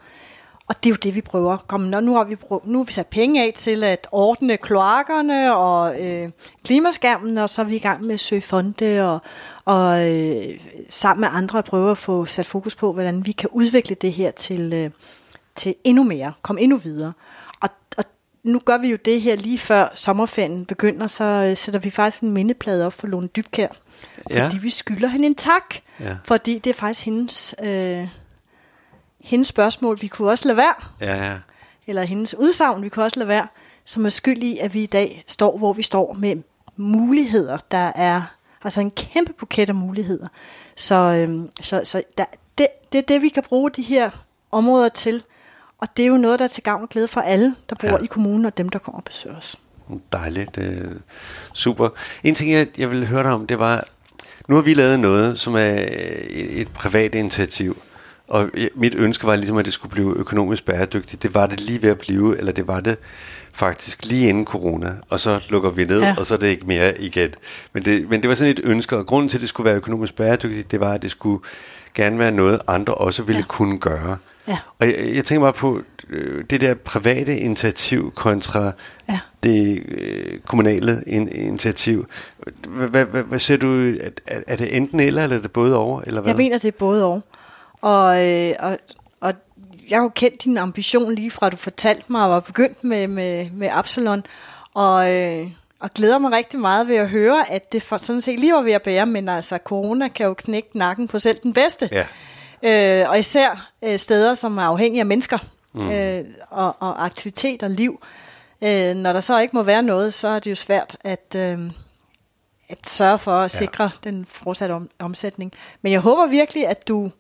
Og 0.68 0.76
det 0.84 0.90
er 0.90 0.92
jo 0.92 0.98
det, 1.04 1.16
vi 1.16 1.22
prøver. 1.22 1.58
Kom, 1.58 1.82
nu, 1.82 2.00
nu, 2.00 2.16
har 2.16 2.24
vi 2.24 2.36
prøv, 2.36 2.62
nu 2.66 2.78
har 2.78 2.84
vi 2.84 2.92
sat 2.92 3.08
penge 3.08 3.44
af 3.44 3.54
til 3.56 3.84
at 3.84 4.08
ordne 4.12 4.58
kloakkerne 4.58 5.56
og 5.56 6.02
øh, 6.02 6.30
klimaskærmen, 6.64 7.38
og 7.38 7.50
så 7.50 7.62
er 7.62 7.66
vi 7.66 7.76
i 7.76 7.80
gang 7.80 8.04
med 8.04 8.14
at 8.14 8.20
søge 8.20 8.42
fonde 8.42 9.10
og, 9.10 9.20
og 9.66 10.10
øh, 10.10 10.60
sammen 10.90 11.22
med 11.22 11.30
andre 11.32 11.64
prøve 11.64 11.92
at 11.92 11.98
få 11.98 12.26
sat 12.26 12.46
fokus 12.46 12.76
på, 12.76 12.94
hvordan 12.94 13.26
vi 13.26 13.32
kan 13.32 13.50
udvikle 13.52 13.96
det 13.96 14.14
her 14.14 14.32
til, 14.32 14.74
øh, 14.74 14.90
til 15.56 15.76
endnu 15.84 16.04
mere, 16.04 16.34
komme 16.42 16.62
endnu 16.62 16.78
videre. 16.78 17.14
Og, 17.62 17.70
og 17.98 18.04
nu 18.44 18.60
gør 18.60 18.78
vi 18.78 18.88
jo 18.88 18.98
det 19.06 19.22
her 19.22 19.36
lige 19.36 19.58
før 19.58 19.88
sommerferien 19.96 20.66
begynder, 20.66 21.08
så 21.08 21.24
øh, 21.24 21.58
sætter 21.58 21.80
vi 21.80 21.90
faktisk 21.90 22.24
en 22.24 22.32
mindeplade 22.32 22.86
op 22.86 22.94
for 22.94 23.08
Lone 23.08 23.28
Dybkær. 23.28 23.68
Ja. 24.30 24.46
Fordi 24.46 24.58
vi 24.58 24.70
skylder 24.70 25.08
hende 25.08 25.26
en 25.26 25.36
tak. 25.36 25.76
Ja. 26.00 26.18
Fordi 26.24 26.60
det 26.60 26.70
er 26.70 26.74
faktisk 26.74 27.06
hendes, 27.06 27.56
øh, 27.64 28.08
hendes 29.28 29.48
spørgsmål. 29.48 30.02
Vi 30.02 30.08
kunne 30.08 30.30
også 30.30 30.48
lade 30.48 30.58
være. 30.58 30.74
Ja, 31.02 31.26
ja. 31.26 31.38
Eller 31.88 32.04
hendes 32.04 32.36
udsagn, 32.38 32.84
vi 32.84 32.90
kunne 32.90 33.06
også 33.06 33.20
lade 33.20 33.28
være. 33.28 33.48
Som 33.86 34.06
er 34.06 34.10
skyld 34.10 34.44
i, 34.44 34.58
at 34.58 34.74
vi 34.74 34.84
i 34.84 34.86
dag 34.86 35.24
står, 35.28 35.58
hvor 35.58 35.74
vi 35.74 35.84
står 35.84 36.14
med 36.14 36.36
muligheder, 36.78 37.58
der 37.72 37.92
er 37.96 38.22
altså 38.64 38.82
en 38.82 38.92
kæmpe 38.92 39.34
buket 39.34 39.70
af 39.70 39.76
muligheder. 39.76 40.28
Så, 40.76 40.96
øh, 40.96 41.40
så, 41.62 41.82
så 41.84 42.04
der, 42.18 42.26
det, 42.58 42.68
det 42.92 42.98
er 42.98 43.02
det, 43.02 43.22
vi 43.22 43.30
kan 43.30 43.44
bruge 43.44 43.72
de 43.72 43.82
her 43.82 44.10
områder 44.52 44.90
til. 44.90 45.24
Og 45.78 45.88
det 45.98 46.04
er 46.04 46.08
jo 46.08 46.18
noget, 46.18 46.40
der 46.40 46.46
er 46.46 46.50
til 46.50 46.64
gavn 46.64 46.84
og 46.84 46.90
glæde 46.90 47.08
for 47.08 47.22
alle, 47.22 47.56
der 47.70 47.76
bor 47.76 47.88
ja. 47.88 47.98
i 48.04 48.06
kommunen, 48.06 48.46
og 48.46 48.58
dem, 48.58 48.70
der 48.70 48.80
kommer 48.80 49.00
og 49.00 49.04
besøger 49.04 49.38
os. 49.38 49.56
Dejligt. 50.12 50.58
Øh, 50.58 50.92
super. 51.54 51.90
En 52.24 52.36
ting, 52.36 52.52
jeg, 52.52 52.68
jeg 52.78 52.90
ville 52.90 53.06
høre 53.06 53.24
dig 53.24 53.32
om, 53.32 53.48
det 53.48 53.60
var, 53.60 53.84
nu 54.48 54.56
har 54.56 54.62
vi 54.62 54.74
lavet 54.74 55.00
noget, 55.00 55.40
som 55.40 55.56
er 55.56 55.86
et 56.30 56.68
privat 56.74 57.16
initiativ, 57.16 57.82
og 58.28 58.50
mit 58.76 58.94
ønske 58.96 59.28
var 59.28 59.36
ligesom, 59.36 59.58
at 59.58 59.66
det 59.66 59.74
skulle 59.74 59.92
blive 59.92 60.18
økonomisk 60.18 60.66
bæredygtigt. 60.66 61.24
Det 61.24 61.34
var 61.34 61.48
det 61.48 61.60
lige 61.62 61.82
ved 61.82 61.90
at 61.90 62.00
blive, 62.00 62.38
eller 62.38 62.52
det 62.52 62.68
var 62.68 62.80
det 62.80 62.98
faktisk 63.54 64.06
lige 64.06 64.30
inden 64.30 64.46
corona, 64.46 64.94
og 65.10 65.20
så 65.20 65.40
lukker 65.50 65.70
vi 65.70 65.86
ned, 65.86 66.02
ja. 66.02 66.16
og 66.20 66.26
så 66.26 66.34
er 66.34 66.38
det 66.38 66.48
ikke 66.48 66.68
mere 66.68 67.02
igen. 67.02 67.30
Men 67.74 67.86
det, 67.86 68.10
men 68.10 68.22
det 68.22 68.30
var 68.30 68.36
sådan 68.36 68.52
et 68.52 68.60
ønske, 68.64 68.98
og 68.98 69.06
grunden 69.06 69.30
til, 69.30 69.38
at 69.38 69.42
det 69.42 69.50
skulle 69.50 69.66
være 69.66 69.76
økonomisk 69.76 70.16
bæredygtigt, 70.16 70.72
det 70.72 70.80
var, 70.80 70.94
at 70.94 71.02
det 71.02 71.12
skulle 71.12 71.44
gerne 71.96 72.20
være 72.20 72.32
noget, 72.32 72.60
andre 72.68 72.94
også 72.94 73.24
ville 73.24 73.40
ja. 73.40 73.46
kunne 73.48 73.80
gøre. 73.80 74.18
Ja. 74.48 74.58
Og 74.80 74.88
jeg, 74.88 74.96
jeg 75.16 75.26
tænker 75.26 75.42
bare 75.42 75.54
på 75.54 75.82
øh, 76.10 76.44
det 76.50 76.62
der 76.62 76.74
private 76.74 77.38
initiativ 77.38 78.12
kontra 78.16 78.72
Ja. 79.10 79.20
det 79.44 79.84
øh, 79.88 80.40
kommunale 80.48 81.04
in, 81.08 81.30
initiativ. 81.32 82.06
Hvad, 82.68 82.88
hvad, 82.88 83.06
hvad, 83.06 83.24
hvad 83.24 83.40
ser 83.40 83.58
du? 83.58 83.94
Er, 84.28 84.40
er 84.48 84.56
det 84.56 84.78
enten 84.78 85.00
eller, 85.00 85.24
eller 85.24 85.38
er 85.38 85.42
det 85.42 85.52
både 85.52 85.78
over? 85.78 86.02
Eller 86.02 86.22
hvad? 86.22 86.30
Jeg 86.30 86.38
mener, 86.38 86.58
det 86.58 86.68
er 86.68 86.72
både 86.80 87.06
og. 87.06 87.24
Og, 87.88 88.26
øh, 88.26 88.56
og, 88.60 88.78
og 89.22 89.34
jeg 89.90 89.98
har 89.98 90.04
jo 90.04 90.10
kendt 90.10 90.44
din 90.44 90.58
ambition 90.58 91.16
lige 91.16 91.32
fra 91.32 91.50
du 91.50 91.58
fortalte 91.58 92.12
mig, 92.12 92.24
og 92.24 92.30
var 92.30 92.40
begyndt 92.40 92.84
med, 92.84 93.08
med, 93.08 93.50
med 93.52 93.70
Absalon. 93.72 94.26
Og, 94.74 95.14
øh, 95.14 95.48
og 95.80 95.94
glæder 95.94 96.18
mig 96.18 96.32
rigtig 96.32 96.60
meget 96.60 96.88
ved 96.88 96.96
at 96.96 97.10
høre, 97.10 97.52
at 97.52 97.74
det 97.74 97.84
for, 97.84 97.98
sådan 97.98 98.22
set 98.22 98.40
lige 98.40 98.54
var 98.54 98.62
ved 98.62 98.72
at 98.72 98.82
bære, 98.82 99.06
men 99.06 99.30
altså 99.30 99.58
corona 99.58 100.08
kan 100.08 100.26
jo 100.26 100.34
knække 100.34 100.78
nakken 100.78 101.08
på 101.08 101.20
selv 101.20 101.40
den 101.44 101.54
bedste. 101.54 101.90
Ja. 101.92 103.04
Øh, 103.04 103.10
og 103.10 103.20
især 103.20 103.72
øh, 103.84 104.00
steder, 104.00 104.34
som 104.34 104.58
er 104.58 104.64
afhængige 104.64 105.00
af 105.00 105.06
mennesker 105.06 105.38
mm. 105.74 105.92
øh, 105.92 106.26
og, 106.50 106.76
og 106.80 107.06
aktivitet 107.06 107.64
og 107.64 107.70
liv. 107.70 108.04
Øh, 108.64 108.96
når 108.96 109.14
der 109.14 109.20
så 109.20 109.40
ikke 109.40 109.56
må 109.56 109.64
være 109.64 109.84
noget, 109.84 110.14
så 110.14 110.28
er 110.28 110.40
det 110.40 110.50
jo 110.50 110.56
svært 110.56 110.98
at, 111.04 111.36
øh, 111.36 111.72
at 112.70 112.90
sørge 112.90 113.20
for 113.20 113.34
at 113.34 113.52
sikre 113.52 113.84
ja. 113.84 114.10
den 114.10 114.26
fortsatte 114.30 114.74
om, 114.74 114.90
omsætning. 115.00 115.54
Men 115.82 115.92
jeg 115.92 116.00
håber 116.00 116.28
virkelig, 116.28 116.68
at 116.68 116.88
du 116.88 117.12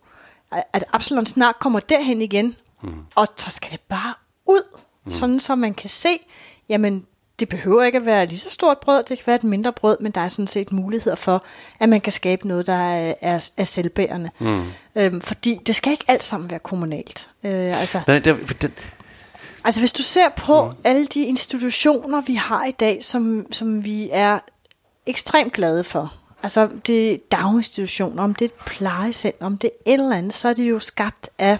at 0.51 0.83
Absalon 0.93 1.25
snart 1.25 1.59
kommer 1.59 1.79
derhen 1.79 2.21
igen, 2.21 2.55
mm. 2.83 3.05
og 3.15 3.27
så 3.35 3.49
skal 3.49 3.71
det 3.71 3.79
bare 3.79 4.13
ud, 4.45 4.61
mm. 5.05 5.11
sådan 5.11 5.39
så 5.39 5.55
man 5.55 5.73
kan 5.73 5.89
se, 5.89 6.19
jamen 6.69 7.05
det 7.39 7.49
behøver 7.49 7.83
ikke 7.83 7.97
at 7.97 8.05
være 8.05 8.25
lige 8.25 8.39
så 8.39 8.49
stort 8.49 8.77
brød, 8.79 9.03
det 9.03 9.17
kan 9.17 9.27
være 9.27 9.35
et 9.35 9.43
mindre 9.43 9.73
brød, 9.73 9.97
men 9.99 10.11
der 10.11 10.21
er 10.21 10.27
sådan 10.27 10.47
set 10.47 10.71
muligheder 10.71 11.15
for, 11.15 11.43
at 11.79 11.89
man 11.89 12.01
kan 12.01 12.11
skabe 12.11 12.47
noget, 12.47 12.67
der 12.67 12.73
er, 12.73 13.13
er, 13.21 13.49
er 13.57 13.63
selvbærende. 13.63 14.29
Mm. 14.39 14.63
Øhm, 14.95 15.21
fordi 15.21 15.59
det 15.65 15.75
skal 15.75 15.91
ikke 15.91 16.05
alt 16.07 16.23
sammen 16.23 16.49
være 16.49 16.59
kommunalt. 16.59 17.29
Øh, 17.43 17.81
altså, 17.81 18.01
Nej, 18.07 18.19
det, 18.19 18.61
det, 18.61 18.71
Altså 19.63 19.81
hvis 19.81 19.93
du 19.93 20.03
ser 20.03 20.29
på 20.29 20.65
mm. 20.65 20.75
alle 20.83 21.05
de 21.05 21.23
institutioner, 21.23 22.21
vi 22.21 22.35
har 22.35 22.65
i 22.65 22.71
dag, 22.71 23.03
som, 23.03 23.45
som 23.51 23.83
vi 23.83 24.09
er 24.11 24.39
ekstremt 25.05 25.53
glade 25.53 25.83
for. 25.83 26.13
Altså 26.43 26.69
det 26.87 27.11
er 27.11 27.17
daginstitutioner, 27.31 28.23
om 28.23 28.35
det 28.35 28.45
er 28.45 28.49
et 28.49 28.65
plejecenter, 28.65 29.45
om 29.45 29.57
det 29.57 29.69
er 29.73 29.93
et 29.93 29.99
eller 29.99 30.15
andet, 30.15 30.33
så 30.33 30.47
er 30.47 30.53
det 30.53 30.69
jo 30.69 30.79
skabt 30.79 31.29
af 31.37 31.57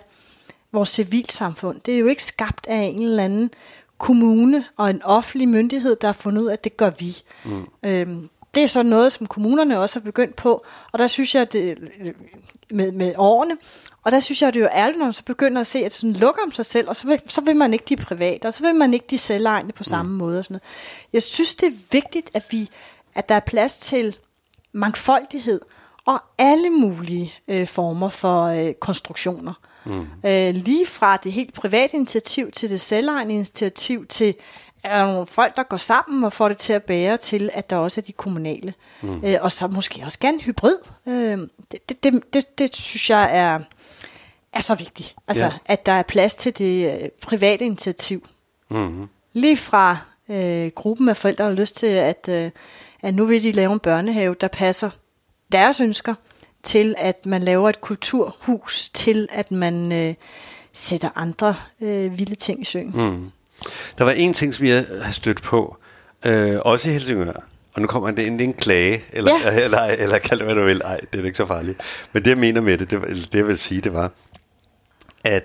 vores 0.71 0.89
civilsamfund. 0.89 1.79
Det 1.85 1.93
er 1.93 1.97
jo 1.97 2.07
ikke 2.07 2.23
skabt 2.23 2.67
af 2.67 2.81
en 2.81 3.01
eller 3.01 3.23
anden 3.23 3.51
kommune 3.97 4.65
og 4.77 4.89
en 4.89 5.03
offentlig 5.03 5.49
myndighed, 5.49 5.95
der 6.01 6.07
har 6.07 6.13
fundet 6.13 6.41
ud 6.41 6.47
af, 6.47 6.53
at 6.53 6.63
det 6.63 6.77
gør 6.77 6.89
vi. 6.89 7.17
Mm. 7.45 7.67
Øhm, 7.83 8.29
det 8.55 8.63
er 8.63 8.67
så 8.67 8.83
noget, 8.83 9.13
som 9.13 9.27
kommunerne 9.27 9.79
også 9.79 9.99
har 9.99 10.03
begyndt 10.03 10.35
på, 10.35 10.65
og 10.91 10.99
der 10.99 11.07
synes 11.07 11.35
jeg, 11.35 11.53
det, 11.53 11.77
med, 12.71 12.91
med 12.91 13.13
årene, 13.17 13.57
og 14.03 14.11
der 14.11 14.19
synes 14.19 14.41
jeg, 14.41 14.53
det 14.53 14.59
er 14.59 14.63
jo 14.63 14.69
ærligt, 14.73 14.97
når 14.97 15.05
man 15.05 15.13
så 15.13 15.23
begynder 15.23 15.61
at 15.61 15.67
se, 15.67 15.79
at 15.79 15.93
sådan 15.93 16.13
lukker 16.13 16.41
om 16.43 16.51
sig 16.51 16.65
selv, 16.65 16.89
og 16.89 16.95
så 16.95 17.07
vil, 17.07 17.21
så 17.27 17.41
vil 17.41 17.55
man 17.55 17.73
ikke 17.73 17.85
de 17.89 17.95
private, 17.95 18.45
og 18.45 18.53
så 18.53 18.63
vil 18.63 18.75
man 18.75 18.93
ikke 18.93 19.05
de 19.09 19.17
selvegne 19.17 19.71
på 19.71 19.83
samme 19.83 20.11
mm. 20.11 20.17
måde. 20.17 20.39
Og 20.39 20.45
sådan 20.45 20.53
noget. 20.53 20.63
Jeg 21.13 21.23
synes, 21.23 21.55
det 21.55 21.67
er 21.67 21.77
vigtigt, 21.91 22.31
at, 22.33 22.43
vi, 22.51 22.69
at 23.15 23.29
der 23.29 23.35
er 23.35 23.39
plads 23.39 23.77
til 23.77 24.17
mangfoldighed 24.73 25.61
og 26.05 26.19
alle 26.37 26.69
mulige 26.69 27.33
øh, 27.47 27.67
former 27.67 28.09
for 28.09 28.43
øh, 28.45 28.73
konstruktioner. 28.73 29.53
Mm. 29.85 30.07
Øh, 30.25 30.55
lige 30.55 30.85
fra 30.85 31.17
det 31.17 31.31
helt 31.31 31.53
private 31.53 31.95
initiativ 31.97 32.51
til 32.51 32.69
det 32.69 32.79
selvejende 32.79 33.33
initiativ 33.33 34.05
til 34.05 34.35
er 34.83 34.97
der 34.97 35.05
nogle 35.11 35.27
folk, 35.27 35.55
der 35.55 35.63
går 35.63 35.77
sammen 35.77 36.23
og 36.23 36.33
får 36.33 36.47
det 36.47 36.57
til 36.57 36.73
at 36.73 36.83
bære 36.83 37.17
til, 37.17 37.49
at 37.53 37.69
der 37.69 37.75
også 37.75 38.01
er 38.01 38.03
de 38.03 38.11
kommunale. 38.11 38.73
Mm. 39.01 39.25
Øh, 39.25 39.37
og 39.41 39.51
så 39.51 39.67
måske 39.67 40.01
også 40.05 40.19
gerne 40.19 40.41
hybrid. 40.41 40.77
Øh, 41.07 41.37
det, 41.71 41.89
det, 41.89 42.03
det, 42.03 42.33
det, 42.33 42.59
det 42.59 42.75
synes 42.75 43.09
jeg 43.09 43.37
er, 43.37 43.59
er 44.53 44.59
så 44.59 44.75
vigtigt. 44.75 45.15
Altså, 45.27 45.45
Ja. 45.45 45.51
at 45.65 45.85
der 45.85 45.91
er 45.91 46.03
plads 46.03 46.35
til 46.35 46.57
det 46.57 47.01
øh, 47.03 47.09
private 47.21 47.65
initiativ. 47.65 48.27
mm, 48.69 49.09
Lige 49.33 49.57
fra 49.57 49.97
øh, 50.29 50.71
gruppen 50.75 51.09
af 51.09 51.17
forældre, 51.17 51.43
der 51.43 51.49
har 51.49 51.57
lyst 51.57 51.75
til, 51.75 51.87
at, 51.87 52.29
øh, 52.29 52.51
at 53.03 53.13
nu 53.15 53.25
vil 53.25 53.43
de 53.43 53.51
lave 53.51 53.73
en 53.73 53.79
børnehave, 53.79 54.35
der 54.41 54.47
passer 54.47 54.89
deres 55.51 55.81
ønsker, 55.81 56.13
til 56.63 56.95
at 56.97 57.25
man 57.25 57.43
laver 57.43 57.69
et 57.69 57.81
kulturhus, 57.81 58.89
til 58.89 59.27
at 59.31 59.51
man 59.51 59.91
øh, 59.91 60.13
sætter 60.73 61.09
andre 61.15 61.55
øh, 61.81 62.19
vilde 62.19 62.35
ting 62.35 62.61
i 62.61 62.65
søen. 62.65 62.91
mm. 62.95 63.31
Der 63.97 64.03
var 64.03 64.11
en 64.11 64.33
ting, 64.33 64.53
som 64.53 64.65
jeg 64.65 64.85
har 65.01 65.11
stødt 65.11 65.41
på, 65.43 65.77
øh, 66.25 66.55
også 66.61 66.89
i 66.89 66.93
Helsingør, 66.93 67.43
og 67.75 67.81
nu 67.81 67.87
kommer 67.87 68.11
det 68.11 68.23
ind, 68.23 68.39
det 68.39 68.43
en 68.45 68.53
klage, 68.53 69.03
eller, 69.13 69.31
Ja. 69.43 69.53
ja. 69.53 69.59
eller, 69.65 69.81
eller 69.81 70.17
kald 70.17 70.39
det, 70.39 70.47
hvad 70.47 70.55
du 70.55 70.63
vil. 70.63 70.81
Ej, 70.85 70.99
det 71.13 71.19
er 71.21 71.25
ikke 71.25 71.37
så 71.37 71.45
farligt. 71.45 71.79
Men 72.13 72.23
det, 72.23 72.29
jeg 72.29 72.37
mener 72.37 72.61
med 72.61 72.77
det, 72.77 72.89
det, 72.91 73.03
eller 73.07 73.25
det 73.25 73.37
jeg 73.37 73.47
vil 73.47 73.57
sige, 73.57 73.81
det 73.81 73.93
var, 73.93 74.11
at 75.25 75.43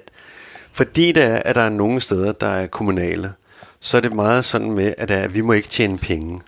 fordi 0.72 1.12
der, 1.12 1.26
er- 1.26 1.42
at 1.44 1.54
der 1.54 1.62
er 1.62 1.68
nogle 1.68 2.00
steder, 2.00 2.32
der 2.32 2.46
er 2.46 2.66
kommunale, 2.66 3.32
så 3.80 3.96
er 3.96 4.00
det 4.00 4.12
meget 4.12 4.44
sådan 4.44 4.72
med, 4.72 4.94
at, 4.98 5.10
at 5.10 5.34
vi 5.34 5.40
må 5.40 5.52
ikke 5.52 5.68
tjene 5.68 5.98
penge. 5.98 6.40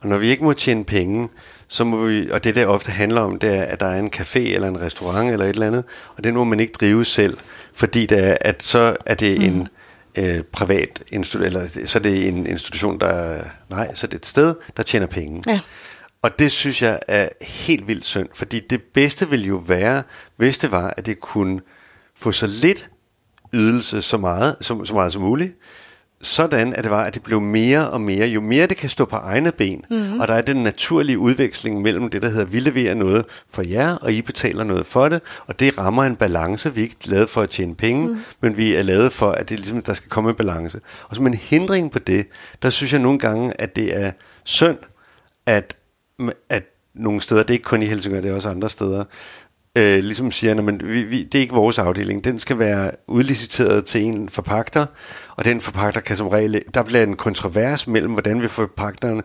Og 0.00 0.08
når 0.08 0.18
vi 0.18 0.28
ikke 0.28 0.44
må 0.44 0.52
tjene 0.52 0.84
penge, 0.84 1.28
så 1.68 1.84
må 1.84 2.04
vi, 2.04 2.30
og 2.30 2.44
det 2.44 2.54
der 2.54 2.66
ofte 2.66 2.90
handler 2.90 3.20
om, 3.20 3.38
det 3.38 3.58
er, 3.58 3.62
at 3.62 3.80
der 3.80 3.86
er 3.86 3.98
en 3.98 4.12
café 4.16 4.38
eller 4.38 4.68
en 4.68 4.80
restaurant 4.80 5.30
eller 5.30 5.44
et 5.44 5.50
eller 5.50 5.66
andet, 5.66 5.84
og 6.16 6.24
den 6.24 6.34
må 6.34 6.44
man 6.44 6.60
ikke 6.60 6.72
drive 6.80 7.04
selv, 7.04 7.38
fordi 7.74 8.06
det 8.06 8.28
er, 8.28 8.36
at 8.40 8.62
så 8.62 8.96
er 9.06 9.14
det 9.14 9.38
mm. 9.38 9.44
en 9.44 9.68
øh, 10.16 10.42
privat 10.42 11.04
institution, 11.08 11.46
eller 11.46 11.60
så 11.86 11.98
er 11.98 12.02
det 12.02 12.28
en 12.28 12.46
institution, 12.46 13.00
der, 13.00 13.38
nej, 13.70 13.94
så 13.94 14.06
er 14.06 14.08
det 14.08 14.16
et 14.16 14.26
sted, 14.26 14.54
der 14.76 14.82
tjener 14.82 15.06
penge. 15.06 15.42
Ja. 15.46 15.60
Og 16.22 16.38
det 16.38 16.52
synes 16.52 16.82
jeg 16.82 16.98
er 17.08 17.28
helt 17.40 17.88
vildt 17.88 18.06
synd, 18.06 18.28
fordi 18.34 18.60
det 18.70 18.82
bedste 18.94 19.30
ville 19.30 19.46
jo 19.46 19.56
være, 19.56 20.02
hvis 20.36 20.58
det 20.58 20.70
var, 20.70 20.94
at 20.96 21.06
det 21.06 21.20
kunne 21.20 21.60
få 22.16 22.32
så 22.32 22.46
lidt 22.46 22.88
ydelse 23.52 24.02
så 24.02 24.16
meget, 24.16 24.56
så, 24.60 24.84
så 24.84 24.94
meget 24.94 25.12
som 25.12 25.22
muligt, 25.22 25.54
sådan 26.22 26.74
at 26.74 26.84
det 26.84 26.90
var, 26.90 27.04
at 27.04 27.14
det 27.14 27.22
blev 27.22 27.40
mere 27.40 27.90
og 27.90 28.00
mere, 28.00 28.26
jo 28.26 28.40
mere 28.40 28.66
det 28.66 28.76
kan 28.76 28.90
stå 28.90 29.04
på 29.04 29.16
egne 29.16 29.52
ben, 29.52 29.84
mm-hmm. 29.90 30.20
og 30.20 30.28
der 30.28 30.34
er 30.34 30.42
den 30.42 30.56
naturlige 30.56 31.18
udveksling 31.18 31.82
mellem 31.82 32.10
det, 32.10 32.22
der 32.22 32.28
hedder, 32.28 32.44
vi 32.44 32.60
leverer 32.60 32.94
noget 32.94 33.24
for 33.50 33.62
jer, 33.62 33.94
og 33.94 34.12
I 34.12 34.22
betaler 34.22 34.64
noget 34.64 34.86
for 34.86 35.08
det, 35.08 35.22
og 35.46 35.60
det 35.60 35.78
rammer 35.78 36.02
en 36.04 36.16
balance, 36.16 36.74
vi 36.74 36.80
er 36.80 36.84
ikke 36.84 36.96
lavet 37.04 37.28
for 37.28 37.42
at 37.42 37.50
tjene 37.50 37.74
penge, 37.74 38.08
mm. 38.08 38.18
men 38.40 38.56
vi 38.56 38.74
er 38.74 38.82
lavet 38.82 39.12
for, 39.12 39.30
at 39.30 39.48
det 39.48 39.58
ligesom, 39.58 39.82
der 39.82 39.94
skal 39.94 40.10
komme 40.10 40.30
en 40.30 40.36
balance. 40.36 40.80
Og 41.08 41.16
som 41.16 41.26
en 41.26 41.34
hindring 41.34 41.92
på 41.92 41.98
det, 41.98 42.26
der 42.62 42.70
synes 42.70 42.92
jeg 42.92 43.00
nogle 43.00 43.18
gange, 43.18 43.60
at 43.60 43.76
det 43.76 44.04
er 44.04 44.12
synd, 44.44 44.78
at, 45.46 45.76
at 46.48 46.64
nogle 46.94 47.20
steder, 47.20 47.42
det 47.42 47.50
er 47.50 47.54
ikke 47.54 47.64
kun 47.64 47.82
i 47.82 47.86
Helsingør, 47.86 48.20
det 48.20 48.30
er 48.30 48.34
også 48.34 48.48
andre 48.48 48.70
steder, 48.70 49.04
øh, 49.76 49.98
ligesom 49.98 50.32
siger, 50.32 50.68
at 50.68 50.84
vi, 50.84 51.02
vi, 51.02 51.22
det 51.22 51.38
er 51.38 51.42
ikke 51.42 51.54
vores 51.54 51.78
afdeling, 51.78 52.24
den 52.24 52.38
skal 52.38 52.58
være 52.58 52.90
udliciteret 53.06 53.84
til 53.84 54.02
en 54.02 54.28
forpagter, 54.28 54.86
og 55.36 55.44
den 55.44 55.60
forpagter 55.60 56.00
kan 56.00 56.16
som 56.16 56.28
regel, 56.28 56.62
der 56.74 56.82
bliver 56.82 57.02
en 57.02 57.16
kontrovers 57.16 57.86
mellem, 57.86 58.12
hvordan 58.12 58.42
vi 58.42 58.48
forpagterne 58.48 59.22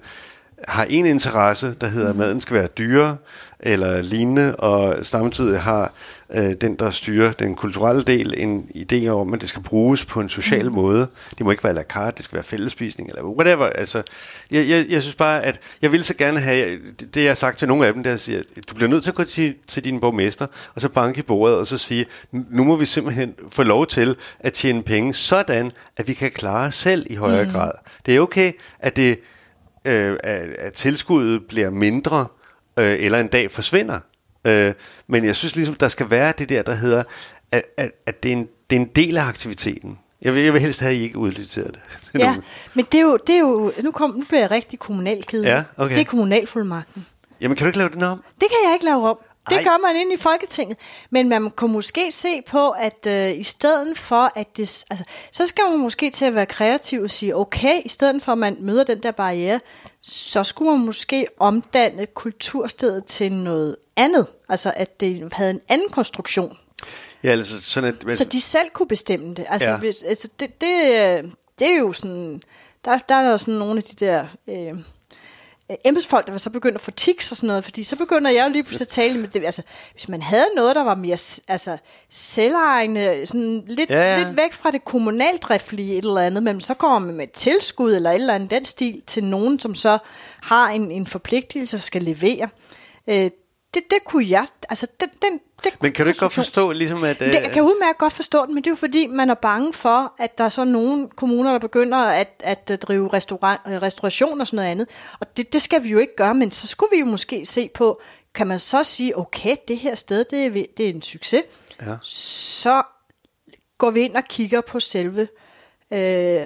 har 0.68 0.86
en 0.90 1.06
interesse, 1.06 1.76
der 1.82 1.88
hedder, 1.88 2.10
at 2.10 2.16
maden 2.16 2.42
skal 2.42 2.56
være 2.56 2.68
dyrere, 2.68 3.18
eller 3.64 4.02
lignende, 4.02 4.56
og 4.56 5.06
samtidig 5.06 5.62
har 5.62 5.94
øh, 6.34 6.54
den, 6.62 6.76
der 6.76 6.92
styrer 6.92 7.32
den 7.32 7.56
kulturelle 7.56 8.04
del, 8.04 8.34
en 8.38 8.70
idé 8.76 9.08
om, 9.08 9.34
at 9.34 9.42
det 9.42 9.50
skal 9.50 9.64
bruges 9.64 10.06
på 10.06 10.20
en 10.20 10.30
social 10.30 10.70
mm. 10.70 10.76
måde. 10.76 11.08
Det 11.38 11.46
må 11.46 11.52
ikke 11.52 11.64
være 11.64 11.74
la 11.74 11.84
carte, 11.84 12.18
det 12.18 12.26
skal 12.26 12.36
være 12.36 12.44
fællesspisning, 12.44 13.10
eller 13.10 13.24
whatever. 13.24 13.66
Altså, 13.66 14.04
jeg, 14.52 14.70
jeg, 14.70 14.86
jeg 14.90 15.02
synes 15.02 15.16
bare, 15.16 15.44
at 15.44 15.60
jeg 15.82 15.92
vil 15.92 16.04
så 16.04 16.14
gerne 16.14 16.40
have, 16.40 16.80
det, 17.00 17.22
jeg 17.22 17.30
har 17.30 17.36
sagt 17.36 17.60
til 17.60 17.68
nogle 17.68 17.88
af 17.88 17.94
dem, 17.94 18.04
der 18.04 18.18
siger, 18.18 18.40
at 18.40 18.70
du 18.70 18.76
bliver 18.76 18.90
nødt 18.90 19.04
til 19.04 19.12
at 19.12 19.16
gå 19.16 19.24
til, 19.24 19.56
til 19.68 19.84
din 19.84 20.00
borgmester, 20.00 20.48
og 20.76 20.82
så 20.82 20.90
banke 20.90 21.20
i 21.20 21.24
bordet, 21.24 21.58
og 21.58 21.68
så 21.68 21.78
sige, 21.78 22.06
nu 22.32 22.64
må 22.64 22.76
vi 22.76 22.86
simpelthen 22.86 23.36
få 23.52 23.64
lov 23.64 23.88
til 23.88 24.16
at 24.40 24.54
tjene 24.54 24.84
penge, 24.84 25.14
sådan 25.14 25.72
at 25.98 26.08
vi 26.08 26.14
kan 26.14 26.32
klare 26.32 26.68
os 26.68 26.76
selv 26.76 27.06
i 27.10 27.16
højere 27.16 27.46
mm. 27.46 27.52
grad. 27.52 27.72
Det 28.06 28.16
er 28.16 28.20
okay, 28.20 28.52
at 28.80 28.96
det 28.96 29.20
øh, 29.86 30.18
at, 30.24 30.50
at 30.50 30.74
tilskuddet 30.74 31.48
bliver 31.48 31.70
mindre, 31.70 32.28
øh, 32.80 32.96
eller 33.00 33.20
en 33.20 33.28
dag 33.28 33.52
forsvinder. 33.52 34.00
Øh, 34.48 34.74
men 35.08 35.26
jeg 35.26 35.36
synes 35.36 35.56
ligesom, 35.56 35.76
der 35.76 35.88
skal 35.88 36.10
være 36.10 36.34
det 36.38 36.50
der, 36.50 36.62
der 36.62 36.74
hedder, 36.76 37.04
at, 37.52 37.64
at, 37.78 37.92
at 38.06 38.24
det, 38.24 38.32
er 38.32 38.36
en, 38.36 38.48
det 38.70 38.76
er 38.76 38.80
en 38.80 38.90
del 38.96 39.18
af 39.18 39.24
aktiviteten. 39.24 40.00
Jeg 40.22 40.34
vil, 40.34 40.44
jeg 40.44 40.54
vil 40.54 40.62
helst 40.62 40.80
have, 40.80 40.92
at 40.92 40.98
I 40.98 41.02
ikke 41.02 41.18
udliciterer 41.18 41.68
det. 41.68 41.80
Ja, 42.20 42.26
nogen. 42.26 42.44
men 42.74 42.86
det 42.92 42.98
er 42.98 43.02
jo, 43.02 43.18
det 43.28 43.36
er 43.36 43.40
jo 43.40 43.74
nu, 43.84 43.92
kom, 43.92 44.10
nu 44.10 44.24
bliver 44.28 44.42
jeg 44.42 44.52
rigtig 44.52 44.80
kommunalkedelig. 44.80 45.48
Ja, 45.48 45.64
okay. 45.78 45.96
Det 45.96 46.02
er 46.02 46.06
kommunalfuldmagten. 46.06 47.06
Jamen, 47.42 47.58
kan 47.58 47.66
du 47.66 47.68
ikke 47.68 47.78
lave 47.78 47.90
den 47.90 48.04
om? 48.04 48.24
Det 48.42 48.50
kan 48.50 48.58
jeg 48.66 48.74
ikke 48.74 48.86
lave 48.86 49.10
om. 49.10 49.18
Det 49.50 49.58
Ej. 49.58 49.64
gør 49.64 49.78
man 49.88 49.96
ind 49.96 50.14
i 50.14 50.18
Folketinget. 50.18 50.78
Men 51.10 51.30
man 51.30 51.52
kunne 51.52 51.74
måske 51.74 52.12
se 52.12 52.42
på, 52.48 52.70
at 52.70 53.08
øh, 53.08 53.40
i 53.40 53.44
stedet 53.44 53.98
for, 53.98 54.32
at 54.36 54.58
det... 54.58 54.86
Altså, 54.90 55.06
så 55.32 55.48
skal 55.48 55.64
man 55.70 55.80
måske 55.80 56.12
til 56.12 56.26
at 56.26 56.36
være 56.36 56.46
kreativ 56.46 57.02
og 57.02 57.10
sige, 57.10 57.36
okay, 57.36 57.82
i 57.86 57.90
stedet 57.90 58.24
for, 58.24 58.32
at 58.32 58.38
man 58.38 58.58
møder 58.60 58.84
den 58.84 59.04
der 59.04 59.12
barriere, 59.12 59.60
så 60.02 60.44
skulle 60.44 60.72
man 60.72 60.86
måske 60.86 61.28
omdanne 61.40 62.06
kulturstedet 62.06 63.06
til 63.06 63.32
noget 63.32 63.76
andet. 63.96 64.28
Altså, 64.50 64.74
at 64.76 65.00
det 65.00 65.34
havde 65.34 65.52
en 65.52 65.62
anden 65.70 65.90
konstruktion. 65.90 66.58
Ja, 67.24 67.30
altså 67.30 67.62
sådan 67.62 67.96
at... 68.10 68.18
Så 68.18 68.24
de 68.24 68.42
selv 68.42 68.70
kunne 68.74 68.88
bestemme 68.88 69.34
det. 69.34 69.46
Altså, 69.50 69.72
Ja. 69.72 69.78
hvis, 69.78 70.04
altså 70.04 70.28
det, 70.40 70.62
det, 70.62 70.82
øh, 70.84 71.32
det 71.60 71.72
er 71.72 71.78
jo 71.80 71.94
sådan... 71.94 72.42
Der, 72.86 72.98
der 72.98 73.16
er 73.16 73.30
jo 73.30 73.38
sådan 73.38 73.54
nogle 73.54 73.78
af 73.78 73.84
de 73.84 74.06
der... 74.06 74.26
Øh, 74.48 74.74
embedsfolk, 75.86 76.26
der 76.26 76.32
var 76.34 76.38
så 76.38 76.50
begyndt 76.50 76.76
at 76.76 76.82
få 76.82 76.92
tics 76.92 77.32
og 77.32 77.38
sådan 77.38 77.48
noget, 77.48 77.64
fordi 77.64 77.84
så 77.84 77.98
begynder 77.98 78.32
jeg 78.32 78.46
jo 78.46 78.52
lige 78.52 78.64
pludselig 78.64 78.86
at 78.86 78.90
tale 78.90 79.20
med 79.20 79.28
det. 79.28 79.46
Altså, 79.46 79.64
hvis 79.92 80.10
man 80.10 80.22
havde 80.22 80.46
noget, 80.56 80.76
der 80.76 80.84
var 80.84 80.96
mere 80.96 81.18
altså, 81.48 81.78
selvejende, 82.10 83.26
sådan 83.26 83.64
lidt, 83.68 83.90
Ja, 83.90 84.02
ja, 84.02 84.24
lidt 84.24 84.38
væk 84.38 84.54
fra 84.54 84.72
det 84.72 84.86
kommunaldriftelige 84.86 85.98
et 85.98 86.06
eller 86.06 86.22
andet, 86.22 86.44
men 86.44 86.62
så 86.62 86.74
kommer 86.74 87.00
man 87.00 87.16
med 87.16 87.24
et 87.24 87.32
tilskud 87.32 87.94
eller 87.94 88.12
et 88.12 88.16
eller 88.16 88.34
andet 88.34 88.52
den 88.52 88.66
stil 88.66 89.02
til 89.08 89.24
nogen, 89.24 89.60
som 89.60 89.76
så 89.76 89.98
har 90.42 90.70
en, 90.70 90.92
en 90.92 91.08
forpligtelse 91.08 91.78
og 91.78 91.82
skal 91.82 92.04
levere. 92.04 92.50
Øh, 93.08 93.32
det, 93.74 93.84
det 93.90 93.98
kunne 94.06 94.30
jeg, 94.30 94.46
altså 94.70 94.88
den, 95.00 95.10
den, 95.22 95.40
det 95.64 95.82
Men 95.82 95.92
kan 95.92 96.06
du 96.06 96.10
ikke 96.10 96.20
godt 96.20 96.34
forstå, 96.34 96.72
ligesom 96.72 97.04
at... 97.04 97.20
det, 97.20 97.34
jeg 97.34 97.52
kan 97.52 97.64
udmærket 97.64 97.98
godt 97.98 98.14
forstå 98.14 98.46
det, 98.46 98.50
men 98.50 98.58
det 98.58 98.68
er 98.68 98.72
jo 98.72 98.76
fordi, 98.76 99.08
man 99.08 99.30
er 99.30 99.34
bange 99.34 99.74
for, 99.74 100.14
at 100.20 100.38
der 100.38 100.44
er 100.44 100.50
så 100.50 100.64
nogle 100.64 101.10
kommuner, 101.10 101.52
der 101.52 101.60
begynder 101.60 101.98
at, 101.98 102.28
at 102.44 102.70
øh, 102.72 102.78
drive 102.78 103.14
restaurant, 103.14 103.62
øh, 103.68 103.82
restauration 103.82 104.42
og 104.42 104.48
sådan 104.48 104.58
noget 104.58 104.70
andet. 104.70 104.88
Og 105.20 105.38
det, 105.38 105.54
det 105.54 105.62
skal 105.62 105.84
vi 105.84 105.90
jo 105.90 106.00
ikke 106.00 106.16
gøre, 106.16 106.36
men 106.36 106.52
så 106.52 106.68
skulle 106.68 106.90
vi 106.94 107.00
jo 107.00 107.06
måske 107.06 107.46
se 107.46 107.70
på, 107.74 108.02
kan 108.36 108.48
man 108.48 108.60
så 108.60 108.84
sige, 108.84 109.18
okay, 109.18 109.56
det 109.68 109.78
her 109.78 109.96
sted, 109.96 110.26
det 110.32 110.46
er, 110.46 110.66
det 110.78 110.86
er 110.86 110.90
en 110.90 111.02
succes. 111.02 111.44
Ja. 111.82 111.96
Så 112.04 112.84
går 113.78 113.92
vi 113.92 114.02
ind 114.02 114.16
og 114.16 114.24
kigger 114.24 114.62
på 114.62 114.80
selve 114.80 115.28
øh, 115.92 116.46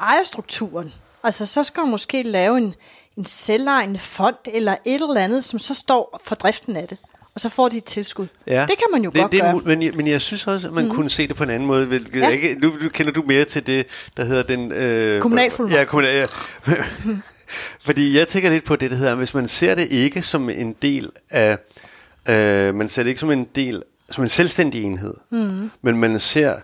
ejerstrukturen. 0.00 0.92
Altså 1.24 1.46
så 1.46 1.64
skal 1.64 1.80
man 1.80 1.90
måske 1.90 2.22
lave 2.22 2.58
en, 2.58 2.74
en 3.16 3.24
selvejende 3.24 3.98
fond 3.98 4.36
eller 4.46 4.76
et 4.84 4.94
eller 4.94 5.20
andet, 5.20 5.44
som 5.44 5.58
så 5.58 5.74
står 5.74 6.20
for 6.24 6.34
driften 6.34 6.76
af 6.76 6.88
det. 6.88 6.98
Og 7.34 7.40
så 7.40 7.48
får 7.48 7.68
de 7.68 7.76
et 7.76 7.84
tilskud. 7.84 8.26
Det 8.46 8.68
kan 8.68 8.78
man 8.92 9.04
jo 9.04 9.10
det, 9.10 9.20
godt 9.20 9.32
det 9.32 9.40
gøre. 9.40 9.60
Men, 9.64 9.82
jeg- 9.82 9.94
men 9.94 10.06
jeg 10.06 10.20
synes 10.20 10.46
også, 10.46 10.68
at 10.68 10.74
man 10.74 10.84
mm. 10.84 10.90
kunne 10.90 11.10
se 11.10 11.28
det 11.28 11.36
på 11.36 11.44
en 11.44 11.50
anden 11.50 11.66
måde. 11.66 11.86
Hvilket 11.86 12.14
Ja. 12.20 12.26
ja. 12.26 12.28
ikke, 12.28 12.56
nu, 12.62 12.72
nu 12.82 12.88
kender 12.88 13.12
du 13.12 13.22
mere 13.26 13.44
til 13.44 13.66
det, 13.66 13.86
der 14.16 14.24
hedder 14.24 14.42
den... 14.42 14.72
Øh, 14.72 15.22
Kommunalfuldmagt. 15.22 15.78
Ja, 15.80 15.84
kommunal, 15.84 16.14
ja. 16.16 16.26
Fordi 17.84 18.18
jeg 18.18 18.28
tænker 18.28 18.50
lidt 18.50 18.64
på 18.64 18.76
det, 18.76 18.90
der 18.90 18.96
hedder, 18.96 19.14
hvis 19.14 19.34
man 19.34 19.48
ser 19.48 19.74
det 19.74 19.88
ikke 19.90 20.22
som 20.22 20.50
en 20.50 20.76
del 20.82 21.10
af... 21.30 21.58
Øh, 22.28 22.74
man 22.74 22.88
ser 22.88 23.02
det 23.02 23.08
ikke 23.10 23.20
som 23.20 23.30
en 23.30 23.44
del 23.54 23.82
som 24.10 24.24
en 24.24 24.28
selvstændig 24.30 24.82
enhed, 24.82 25.14
mm. 25.30 25.70
men 25.82 26.00
man 26.00 26.20
ser 26.20 26.54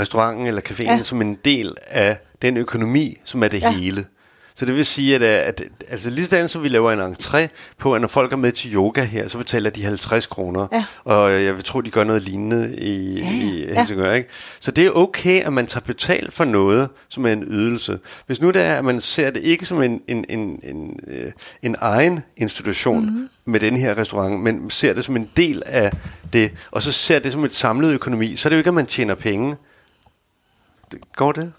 restauranten 0.00 0.46
eller 0.46 0.60
caféen 0.60 0.82
ja. 0.84 0.96
Ja. 0.96 1.02
som 1.02 1.20
en 1.20 1.38
del 1.44 1.74
af 1.86 2.18
den 2.42 2.56
økonomi, 2.56 3.16
som 3.24 3.42
er 3.42 3.48
det 3.48 3.60
ja. 3.62 3.70
Ja. 3.70 3.76
hele. 3.76 4.06
Så 4.56 4.64
det 4.64 4.74
vil 4.74 4.86
sige, 4.86 5.14
at, 5.14 5.22
at, 5.22 5.60
at 5.60 5.84
altså 5.88 6.10
lige 6.10 6.26
sådan 6.26 6.48
som 6.48 6.62
vi 6.62 6.68
laver 6.68 6.92
en 6.92 7.14
entré 7.14 7.46
på, 7.78 7.94
at 7.94 8.00
når 8.00 8.08
folk 8.08 8.32
er 8.32 8.36
med 8.36 8.52
til 8.52 8.74
yoga 8.74 9.04
her, 9.04 9.28
så 9.28 9.38
betaler 9.38 9.70
de 9.70 9.84
50 9.84 10.26
kroner. 10.26 10.66
Ja. 10.72 10.84
Og 11.04 11.32
jeg 11.44 11.54
vil 11.56 11.64
tro, 11.64 11.80
de 11.80 11.90
gør 11.90 12.04
noget 12.04 12.22
lignende 12.22 12.76
i, 12.78 13.18
Ja, 13.20 13.30
i 13.30 13.64
ja. 13.68 13.74
Helsingør. 13.78 14.12
Ikke? 14.12 14.28
Så 14.60 14.70
det 14.70 14.86
er 14.86 14.90
okay, 14.90 15.42
at 15.42 15.52
man 15.52 15.66
tager 15.66 15.84
betalt 15.84 16.32
for 16.34 16.44
noget, 16.44 16.88
som 17.08 17.26
er 17.26 17.32
en 17.32 17.44
ydelse. 17.46 17.98
Hvis 18.26 18.40
nu 18.40 18.50
det 18.50 18.62
er, 18.62 18.74
at 18.74 18.84
man 18.84 19.00
ser 19.00 19.30
det 19.30 19.42
ikke 19.42 19.66
som 19.66 19.82
en, 19.82 20.00
en, 20.08 20.24
en, 20.28 20.60
en, 20.62 21.00
øh, 21.08 21.32
en 21.62 21.76
egen 21.80 22.20
institution 22.36 23.00
Mhm. 23.04 23.12
mm-hmm. 23.12 23.28
med 23.44 23.60
den 23.60 23.76
her 23.76 23.98
restaurant, 23.98 24.40
men 24.40 24.70
ser 24.70 24.92
det 24.94 25.04
som 25.04 25.16
en 25.16 25.30
del 25.36 25.62
af 25.66 25.92
det, 26.32 26.52
og 26.70 26.82
så 26.82 26.92
ser 26.92 27.18
det 27.18 27.32
som 27.32 27.44
et 27.44 27.54
samlet 27.54 27.92
økonomi, 27.92 28.36
så 28.36 28.48
er 28.48 28.50
det 28.50 28.56
jo 28.56 28.58
ikke, 28.58 28.68
at 28.68 28.74
man 28.74 28.86
tjener 28.86 29.14
penge. 29.14 29.56
Går 31.16 31.32
det? 31.32 31.52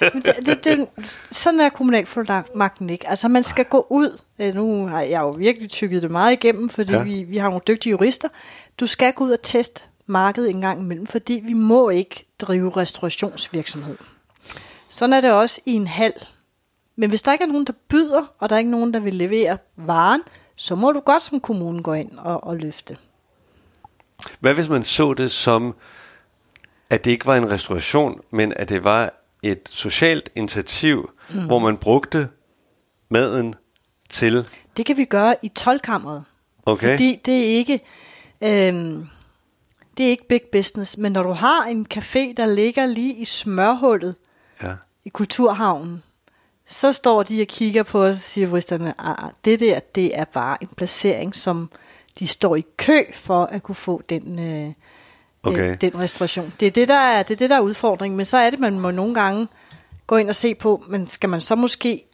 Det, 0.00 0.36
det, 0.46 0.64
det, 0.64 0.88
sådan 1.32 1.60
er 1.60 1.68
kommunalfuldmagten 1.68 2.90
ikke. 2.90 3.08
Altså 3.08 3.28
man 3.28 3.42
skal 3.42 3.64
gå 3.64 3.86
ud. 3.90 4.20
Øh, 4.38 4.54
Nu 4.54 4.86
har 4.86 5.00
jeg 5.00 5.20
jo 5.20 5.30
virkelig 5.30 5.70
tykket 5.70 6.02
det 6.02 6.10
meget 6.10 6.32
igennem, 6.32 6.68
fordi 6.68 6.92
Ja. 6.92 7.02
vi, 7.02 7.22
vi 7.22 7.36
har 7.36 7.48
nogle 7.48 7.60
dygtige 7.68 7.90
jurister. 7.90 8.28
Du 8.80 8.86
skal 8.86 9.12
gå 9.12 9.24
ud 9.24 9.30
og 9.30 9.42
teste 9.42 9.82
markedet 10.06 10.50
en 10.50 10.60
gang 10.60 10.80
imellem, 10.80 11.06
fordi 11.06 11.42
vi 11.46 11.52
må 11.52 11.88
ikke 11.90 12.26
drive 12.40 12.70
restaurationsvirksomhed. 12.76 13.96
Sådan 14.88 15.12
er 15.12 15.20
det 15.20 15.32
også 15.32 15.60
i 15.66 15.72
en 15.72 15.86
hal. 15.86 16.12
Men 16.96 17.08
hvis 17.08 17.22
der 17.22 17.32
ikke 17.32 17.42
er 17.42 17.48
nogen, 17.48 17.66
der 17.66 17.72
byder, 17.88 18.22
og 18.38 18.48
der 18.48 18.54
er 18.54 18.58
ikke 18.58 18.70
nogen, 18.70 18.94
der 18.94 19.00
vil 19.00 19.14
levere 19.14 19.58
varen, 19.76 20.20
så 20.56 20.74
må 20.74 20.92
du 20.92 21.00
godt 21.00 21.22
som 21.22 21.40
kommune 21.40 21.82
gå 21.82 21.92
ind 21.92 22.10
og, 22.18 22.44
og 22.44 22.56
løfte. 22.56 22.96
Hvad 24.40 24.54
hvis 24.54 24.68
man 24.68 24.84
så 24.84 25.14
det 25.14 25.32
som, 25.32 25.74
at 26.90 27.04
det 27.04 27.10
ikke 27.10 27.26
var 27.26 27.36
en 27.36 27.50
restauration, 27.50 28.20
men 28.30 28.52
at 28.56 28.68
det 28.68 28.84
var 28.84 29.12
et 29.42 29.60
socialt 29.68 30.30
initiativ, 30.34 31.10
mm. 31.30 31.46
hvor 31.46 31.58
man 31.58 31.76
brugte 31.76 32.28
maden 33.10 33.54
til... 34.10 34.48
Det 34.76 34.86
kan 34.86 34.96
vi 34.96 35.04
gøre 35.04 35.36
i 35.42 35.52
12-kammeret. 35.58 36.24
Okay. 36.66 36.90
Fordi 36.90 37.20
det 37.26 37.38
er 37.38 37.48
ikke... 37.56 37.80
Øhm, 38.42 39.06
det 39.96 40.06
er 40.06 40.10
ikke 40.10 40.28
big 40.28 40.40
business, 40.52 40.98
men 40.98 41.12
når 41.12 41.22
du 41.22 41.30
har 41.32 41.64
en 41.64 41.86
café, 41.94 42.34
der 42.36 42.46
ligger 42.54 42.86
lige 42.86 43.14
i 43.14 43.24
smørhullet 43.24 44.14
Ja. 44.62 44.72
i 45.04 45.08
Kulturhavnen, 45.08 46.02
så 46.68 46.92
står 46.92 47.22
de 47.22 47.42
og 47.42 47.46
kigger 47.46 47.82
på 47.82 48.04
os 48.04 48.14
og 48.14 48.18
siger 48.18 48.48
juristerne, 48.48 48.94
ah, 49.00 49.30
det 49.44 49.60
der, 49.60 49.80
det 49.94 50.18
er 50.18 50.24
bare 50.24 50.56
en 50.60 50.68
placering, 50.76 51.36
som 51.36 51.70
de 52.18 52.26
står 52.26 52.56
i 52.56 52.64
kø 52.76 53.02
for 53.14 53.44
at 53.44 53.62
kunne 53.62 53.74
få 53.74 54.02
den, 54.08 54.38
øh, 54.38 54.72
Okay. 55.46 55.76
den, 55.80 55.98
restauration. 55.98 56.52
Det 56.60 56.66
er 56.66 56.70
det, 56.70 56.88
der 56.88 56.94
er, 56.94 57.22
det 57.22 57.34
er 57.34 57.38
det, 57.38 57.50
der 57.50 57.56
er 57.56 57.60
udfordringen, 57.60 58.16
men 58.16 58.26
så 58.26 58.36
er 58.36 58.50
det, 58.50 58.58
man 58.58 58.80
må 58.80 58.90
nogle 58.90 59.14
gange 59.14 59.48
gå 60.06 60.16
ind 60.16 60.28
og 60.28 60.34
se 60.34 60.54
på, 60.54 60.84
men 60.88 61.06
skal 61.06 61.28
man 61.28 61.40
så 61.40 61.54
måske 61.54 62.04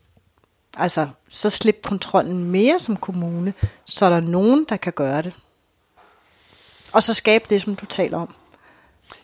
altså, 0.76 1.08
så 1.28 1.50
slippe 1.50 1.80
kontrollen 1.82 2.44
mere 2.44 2.78
som 2.78 2.96
kommune, 2.96 3.54
så 3.84 4.06
er 4.06 4.10
der 4.10 4.20
nogen, 4.20 4.66
der 4.68 4.76
kan 4.76 4.92
gøre 4.92 5.22
det. 5.22 5.32
Og 6.92 7.02
så 7.02 7.14
skabe 7.14 7.44
det, 7.50 7.60
som 7.60 7.76
du 7.76 7.86
taler 7.86 8.18
om. 8.18 8.34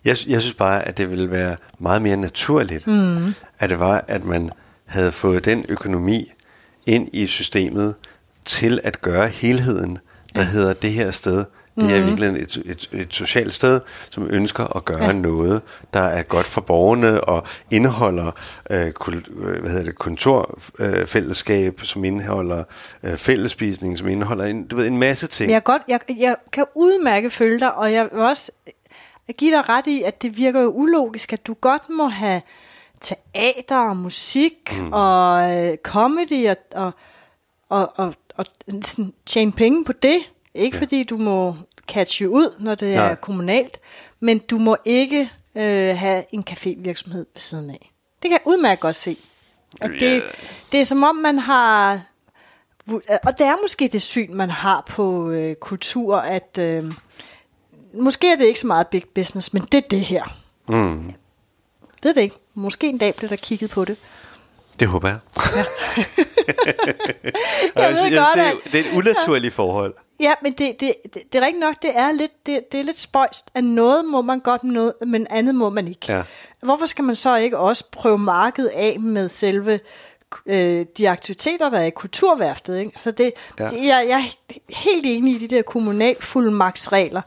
Jeg, 0.04 0.16
jeg 0.26 0.40
synes 0.40 0.54
bare, 0.54 0.82
at 0.88 0.98
det 0.98 1.10
ville 1.10 1.30
være 1.30 1.56
meget 1.78 2.02
mere 2.02 2.16
naturligt, 2.16 2.86
mm. 2.86 3.34
at 3.58 3.70
det 3.70 3.78
var, 3.78 4.04
at 4.08 4.24
man 4.24 4.50
havde 4.84 5.12
fået 5.12 5.44
den 5.44 5.64
økonomi 5.68 6.24
ind 6.86 7.08
i 7.12 7.26
systemet 7.26 7.94
til 8.44 8.80
at 8.84 9.00
gøre 9.00 9.28
helheden, 9.28 9.98
der 10.34 10.42
hedder 10.42 10.72
det 10.72 10.92
her 10.92 11.10
sted. 11.10 11.44
Det 11.80 11.96
er 11.96 12.00
i 12.00 12.04
virkeligheden 12.04 12.42
et, 12.42 12.56
et, 12.64 12.88
et 12.92 13.14
socialt 13.14 13.54
sted, 13.54 13.80
som 14.10 14.28
ønsker 14.30 14.76
at 14.76 14.84
gøre 14.84 15.04
ja. 15.04 15.12
noget, 15.12 15.62
der 15.94 16.00
er 16.00 16.22
godt 16.22 16.46
for 16.46 16.60
borgerne 16.60 17.24
og 17.24 17.46
indeholder 17.70 18.32
øh, 18.70 18.92
kul, 18.92 19.14
øh, 19.14 19.60
hvad 19.60 19.70
hedder 19.70 19.84
det, 19.84 19.98
kontorfællesskab, 19.98 21.80
øh, 21.80 21.86
som 21.86 22.04
indeholder 22.04 22.64
øh, 23.02 23.16
fællespisning, 23.16 23.98
som 23.98 24.08
indeholder 24.08 24.44
en, 24.44 24.66
du 24.66 24.76
ved, 24.76 24.86
en 24.86 24.98
masse 24.98 25.26
ting. 25.26 25.50
Jeg, 25.50 25.64
godt, 25.64 25.82
jeg, 25.88 26.00
jeg 26.18 26.36
kan 26.52 26.64
udmærke 26.74 27.30
følge 27.30 27.60
dig, 27.60 27.74
og 27.74 27.92
jeg 27.92 28.08
vil 28.12 28.20
også 28.20 28.52
give 29.38 29.56
dig 29.56 29.68
ret 29.68 29.86
i, 29.86 30.02
at 30.02 30.22
det 30.22 30.36
virker 30.36 30.60
jo 30.60 30.70
ulogisk, 30.70 31.32
at 31.32 31.46
du 31.46 31.54
godt 31.54 31.90
må 31.90 32.08
have 32.08 32.42
teater 33.00 33.78
og 33.78 33.96
musik 33.96 34.76
mm. 34.78 34.92
og 34.92 35.56
øh, 35.56 35.76
comedy 35.82 36.48
og, 36.48 36.56
og, 36.74 36.92
og, 37.68 37.92
og, 37.96 38.14
og 38.36 38.44
sådan, 38.82 39.12
tjene 39.26 39.52
penge 39.52 39.84
på 39.84 39.92
det. 39.92 40.18
Ikke 40.54 40.76
ja. 40.76 40.80
fordi 40.82 41.04
du 41.04 41.16
må 41.16 41.56
catche 41.88 42.28
ud, 42.30 42.54
når 42.60 42.74
det 42.74 42.94
Nej. 42.94 43.10
er 43.10 43.14
kommunalt, 43.14 43.78
men 44.20 44.38
du 44.38 44.58
må 44.58 44.76
ikke 44.84 45.20
øh, 45.54 45.96
have 45.96 46.24
en 46.34 46.44
cafévirksomhed 46.50 47.18
ved 47.34 47.40
siden 47.40 47.70
af. 47.70 47.92
Det 48.22 48.30
kan 48.30 48.32
jeg 48.32 48.40
udmærket 48.46 48.80
godt 48.80 48.96
se. 48.96 49.16
At 49.80 49.90
det, 49.90 50.12
Ja. 50.14 50.20
det 50.72 50.80
er 50.80 50.84
som 50.84 51.02
om, 51.02 51.16
man 51.16 51.38
har... 51.38 52.00
Og 53.24 53.38
det 53.38 53.46
er 53.46 53.56
måske 53.62 53.88
det 53.88 54.02
syn, 54.02 54.34
man 54.34 54.50
har 54.50 54.84
på 54.88 55.30
øh, 55.30 55.54
kultur, 55.54 56.16
at 56.16 56.58
øh, 56.60 56.92
måske 57.94 58.32
er 58.32 58.36
det 58.36 58.44
ikke 58.46 58.60
så 58.60 58.66
meget 58.66 58.86
big 58.88 59.04
business, 59.14 59.52
men 59.52 59.62
det 59.62 59.84
er 59.84 59.88
det 59.88 60.00
her. 60.00 60.38
Mm, 60.68 61.14
Ved 62.02 62.14
det 62.14 62.20
ikke. 62.20 62.36
Måske 62.54 62.88
en 62.88 62.98
dag 62.98 63.14
bliver 63.14 63.28
der 63.28 63.36
kigget 63.36 63.70
på 63.70 63.84
det. 63.84 63.96
Det 64.80 64.88
håber 64.88 65.08
jeg. 65.08 65.18
Jeg 67.76 67.92
ved 67.92 68.16
godt, 68.18 68.34
det, 68.34 68.42
er, 68.42 68.48
at- 68.48 68.72
det 68.72 68.80
er 68.80 68.84
et 68.84 68.96
unaturligt 68.96 69.54
forhold. 69.54 69.94
Ja, 70.20 70.32
men 70.42 70.52
det, 70.52 70.76
det, 70.80 70.92
det, 71.14 71.22
det 71.32 71.38
er 71.38 71.46
rigtigt 71.46 71.60
nok, 71.60 71.74
det 71.82 71.90
er 71.94 72.12
lidt, 72.12 72.46
det, 72.46 72.60
det 72.72 72.80
er 72.80 72.84
lidt 72.84 72.98
spøjst, 72.98 73.50
at 73.54 73.64
noget 73.64 74.04
må 74.04 74.22
man 74.22 74.40
godt, 74.40 74.64
noget, 74.64 74.92
men 75.06 75.26
andet 75.30 75.54
må 75.54 75.70
man 75.70 75.88
ikke. 75.88 76.12
Ja. 76.12 76.22
Hvorfor 76.62 76.86
skal 76.86 77.04
man 77.04 77.16
så 77.16 77.36
ikke 77.36 77.58
også 77.58 77.84
prøve 77.92 78.18
markedet 78.18 78.68
af 78.68 79.00
med 79.00 79.28
selve 79.28 79.80
øh, 80.46 80.86
de 80.98 81.08
aktiviteter, 81.10 81.68
der 81.70 81.78
er 81.78 81.84
i 81.84 81.90
kulturværftet? 81.90 82.78
Ikke? 82.78 82.92
Så 82.98 83.10
det, 83.10 83.32
Ja. 83.58 83.64
ja. 83.64 83.70
det 83.70 83.86
jeg, 83.86 84.06
jeg 84.08 84.30
er 84.50 84.54
helt 84.68 85.06
enig 85.06 85.34
i 85.42 85.46
de 85.46 85.56
der 85.56 85.62
kommunalfuldmagtsregler. 85.62 87.22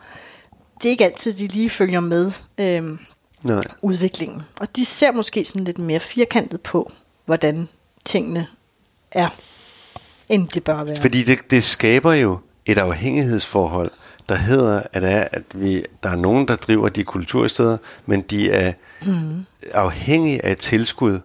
Det 0.77 0.85
er 0.85 0.91
ikke 0.91 1.05
altid, 1.05 1.33
de 1.33 1.47
lige 1.47 1.69
følger 1.69 1.99
med 1.99 2.31
øh, 2.57 2.97
Nej. 3.43 3.63
udviklingen. 3.81 4.41
Og 4.59 4.75
de 4.75 4.85
ser 4.85 5.11
måske 5.11 5.45
sådan 5.45 5.63
lidt 5.63 5.77
mere 5.77 5.99
firkantet 5.99 6.61
på, 6.61 6.91
hvordan 7.31 7.69
tingene 8.05 8.47
er, 9.11 9.29
end 10.29 10.47
det 10.47 10.63
bør 10.63 10.83
være. 10.83 11.01
Fordi 11.01 11.23
det, 11.23 11.39
det 11.49 11.63
skaber 11.63 12.13
jo 12.13 12.39
et 12.65 12.77
afhængighedsforhold, 12.77 13.91
der 14.29 14.35
hedder, 14.35 14.81
at, 14.93 15.03
er, 15.03 15.27
at 15.31 15.43
vi, 15.53 15.83
der 16.03 16.09
er 16.09 16.15
nogen, 16.15 16.47
der 16.47 16.55
driver 16.55 16.89
de 16.89 17.03
kultursteder, 17.03 17.77
men 18.05 18.21
de 18.21 18.51
er 18.51 18.73
mm. 19.05 19.45
afhængige 19.73 20.45
af 20.45 20.57
tilskud. 20.57 21.19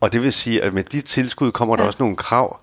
Og 0.00 0.12
det 0.12 0.22
vil 0.22 0.32
sige, 0.32 0.62
at 0.62 0.74
med 0.74 0.84
de 0.84 1.00
tilskud 1.00 1.50
kommer 1.52 1.74
ja. 1.74 1.76
der 1.76 1.82
Ja. 1.82 1.86
også 1.86 2.02
nogle 2.02 2.16
krav. 2.16 2.60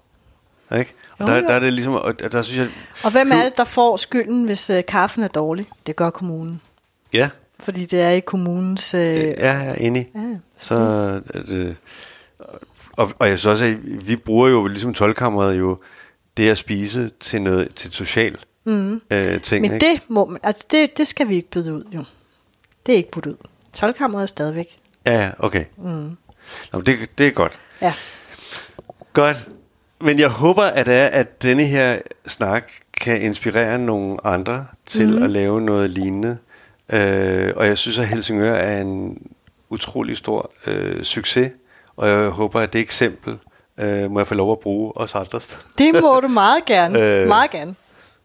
Ikke? 0.78 0.94
Og 1.20 1.28
Jo, 1.28 1.34
der, 1.34 1.40
jo. 1.42 1.48
der 1.48 1.54
er 1.54 1.60
det 1.60 1.74
ligesom, 1.74 1.94
og 1.94 2.20
der, 2.32 2.42
synes 2.42 2.60
jeg... 2.60 2.70
Og 3.04 3.12
hvem 3.12 3.32
er 3.32 3.44
det, 3.44 3.58
der 3.58 3.64
får 3.64 3.98
skylden, 3.98 4.44
hvis 4.44 4.70
øh, 4.70 4.84
kaffen 4.88 5.24
er 5.24 5.28
dårlig? 5.28 5.68
Det 5.88 5.96
gør 5.96 6.10
kommunen. 6.10 6.62
Ja, 7.14 7.30
Fordi 7.60 7.86
det 7.86 8.02
er 8.02 8.10
i 8.10 8.20
kommunens... 8.20 8.94
Øh, 8.94 9.16
er 9.38 9.64
jeg 9.64 9.76
enig. 9.80 10.10
Ja. 10.16 10.20
Så, 10.60 10.76
at, 11.34 11.50
øh, 11.50 11.76
og, 13.02 13.12
og 13.20 13.28
jeg 13.28 13.40
synes 13.40 13.52
også, 13.52 13.66
at 13.66 14.08
vi 14.08 14.16
bruger 14.16 14.50
jo 14.50 14.68
ligesom 14.68 14.94
tolkammeret 14.94 15.60
jo 15.60 15.78
det 16.38 16.50
at 16.50 16.58
spise 16.58 17.12
til 17.20 17.42
noget 17.42 17.76
til 17.76 17.88
et 17.88 17.96
social 17.96 18.38
mm. 18.66 19.02
øh, 19.12 19.42
ting. 19.42 19.62
Men 19.62 19.74
ikke? 19.74 19.86
det, 19.86 20.02
må 20.08 20.26
man, 20.26 20.40
altså 20.44 20.66
det, 20.72 20.98
det 20.98 21.08
skal 21.08 21.28
vi 21.28 21.36
ikke 21.36 21.50
byde 21.50 21.74
ud, 21.74 21.84
jo. 21.92 22.04
Det 22.86 22.94
er 22.94 22.98
ikke 22.98 23.12
budt 23.12 23.26
ud. 23.26 23.36
Tolkammeret 23.74 24.22
er 24.22 24.28
stadigvæk. 24.28 24.80
Ja, 25.06 25.32
okay. 25.40 25.66
Mm. 25.78 26.18
Nå, 26.74 26.82
det, 26.82 26.98
det 27.18 27.28
er 27.28 27.32
godt. 27.32 27.60
Ja. 27.82 27.94
Godt. 29.14 29.50
Men 30.02 30.20
jeg 30.20 30.30
håber, 30.30 30.64
at, 30.64 30.86
det 30.86 30.96
er, 30.96 31.08
at 31.08 31.44
denne 31.44 31.66
her 31.66 32.00
snak 32.28 32.72
kan 33.02 33.22
inspirere 33.22 33.80
nogle 33.80 34.18
andre 34.28 34.66
til 34.86 35.18
mm. 35.18 35.24
at 35.24 35.30
lave 35.30 35.62
noget 35.62 35.90
lignende. 35.90 36.38
Øh, 36.94 37.54
og 37.56 37.66
jeg 37.66 37.78
synes, 37.78 37.98
at 37.98 38.08
Helsingør 38.08 38.54
er 38.54 38.82
en 38.82 39.28
utrolig 39.70 40.18
stor 40.18 40.52
øh, 40.68 41.04
succes. 41.04 41.52
Og 41.96 42.08
jeg 42.08 42.30
håber, 42.30 42.60
at 42.60 42.74
det 42.74 42.82
eksempel 42.82 43.40
øh, 43.80 44.12
må 44.12 44.20
jeg 44.20 44.28
få 44.28 44.34
lov 44.36 44.52
at 44.52 44.60
bruge 44.60 44.98
os 44.98 45.16
andre. 45.16 45.40
Det 45.78 46.02
må 46.02 46.20
du 46.20 46.28
meget 46.28 46.66
gerne. 46.66 47.00
Øh. 47.22 47.28
meget 47.28 47.52
gerne. 47.52 47.76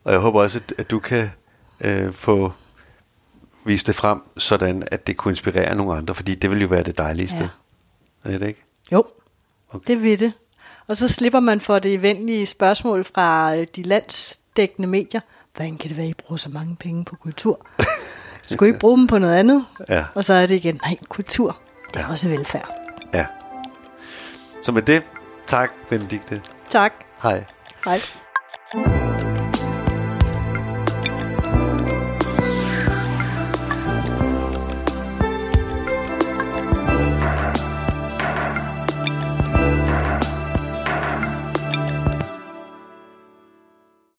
Og 0.05 0.12
jeg 0.12 0.21
håber 0.21 0.41
også, 0.41 0.59
at, 0.69 0.75
at 0.79 0.91
du 0.91 0.99
kan 0.99 1.31
øh, 1.85 2.12
få 2.12 2.53
vist 3.64 3.87
det 3.87 3.95
frem, 3.95 4.21
sådan 4.37 4.89
at 4.91 5.07
det 5.07 5.17
kunne 5.17 5.33
inspirere 5.33 5.75
nogle 5.75 5.95
andre, 5.95 6.14
fordi 6.14 6.35
det 6.35 6.51
vil 6.51 6.61
jo 6.61 6.67
være 6.69 6.83
det 6.83 6.99
dejligste. 6.99 7.51
Ja. 8.25 8.33
Er 8.33 8.39
det 8.39 8.49
ikke? 8.49 8.64
Jo, 8.93 9.05
okay. 9.71 9.85
det 9.87 10.03
vil 10.03 10.21
det. 10.21 10.33
Og 10.89 10.97
så 10.97 11.09
slipper 11.09 11.41
man 11.41 11.61
for 11.61 11.79
det 11.79 12.03
venlige 12.03 12.47
spørgsmål 12.47 13.05
fra 13.05 13.57
øh, 13.57 13.67
de 13.77 13.83
landsdækkende 13.83 14.89
medier. 14.89 15.21
Hvordan 15.55 15.77
kan 15.79 15.89
det 15.89 15.97
være, 15.97 16.07
I 16.07 16.14
bruger 16.14 16.37
så 16.37 16.49
mange 16.49 16.77
penge 16.77 17.05
på 17.05 17.17
kultur? 17.23 17.67
Skulle 18.51 18.69
I 18.69 18.71
ikke 18.71 18.81
bruge 18.81 18.99
dem 18.99 19.07
på 19.07 19.19
noget 19.19 19.35
andet? 19.37 19.67
Ja. 19.89 20.05
Og 20.14 20.25
så 20.25 20.33
er 20.35 20.47
det 20.47 20.55
igen, 20.55 20.81
nej, 20.85 20.97
kultur, 21.09 21.57
det 21.95 21.97
er 21.97 22.05
Ja. 22.05 22.11
også 22.11 22.29
velfærd. 22.29 22.86
Så 24.67 24.73
med 24.73 24.83
det, 24.83 25.03
tak 25.47 25.71
Benedikte. 25.89 26.43
Tak. 26.69 26.93
Hej. 27.23 27.45
Hej. 27.85 29.16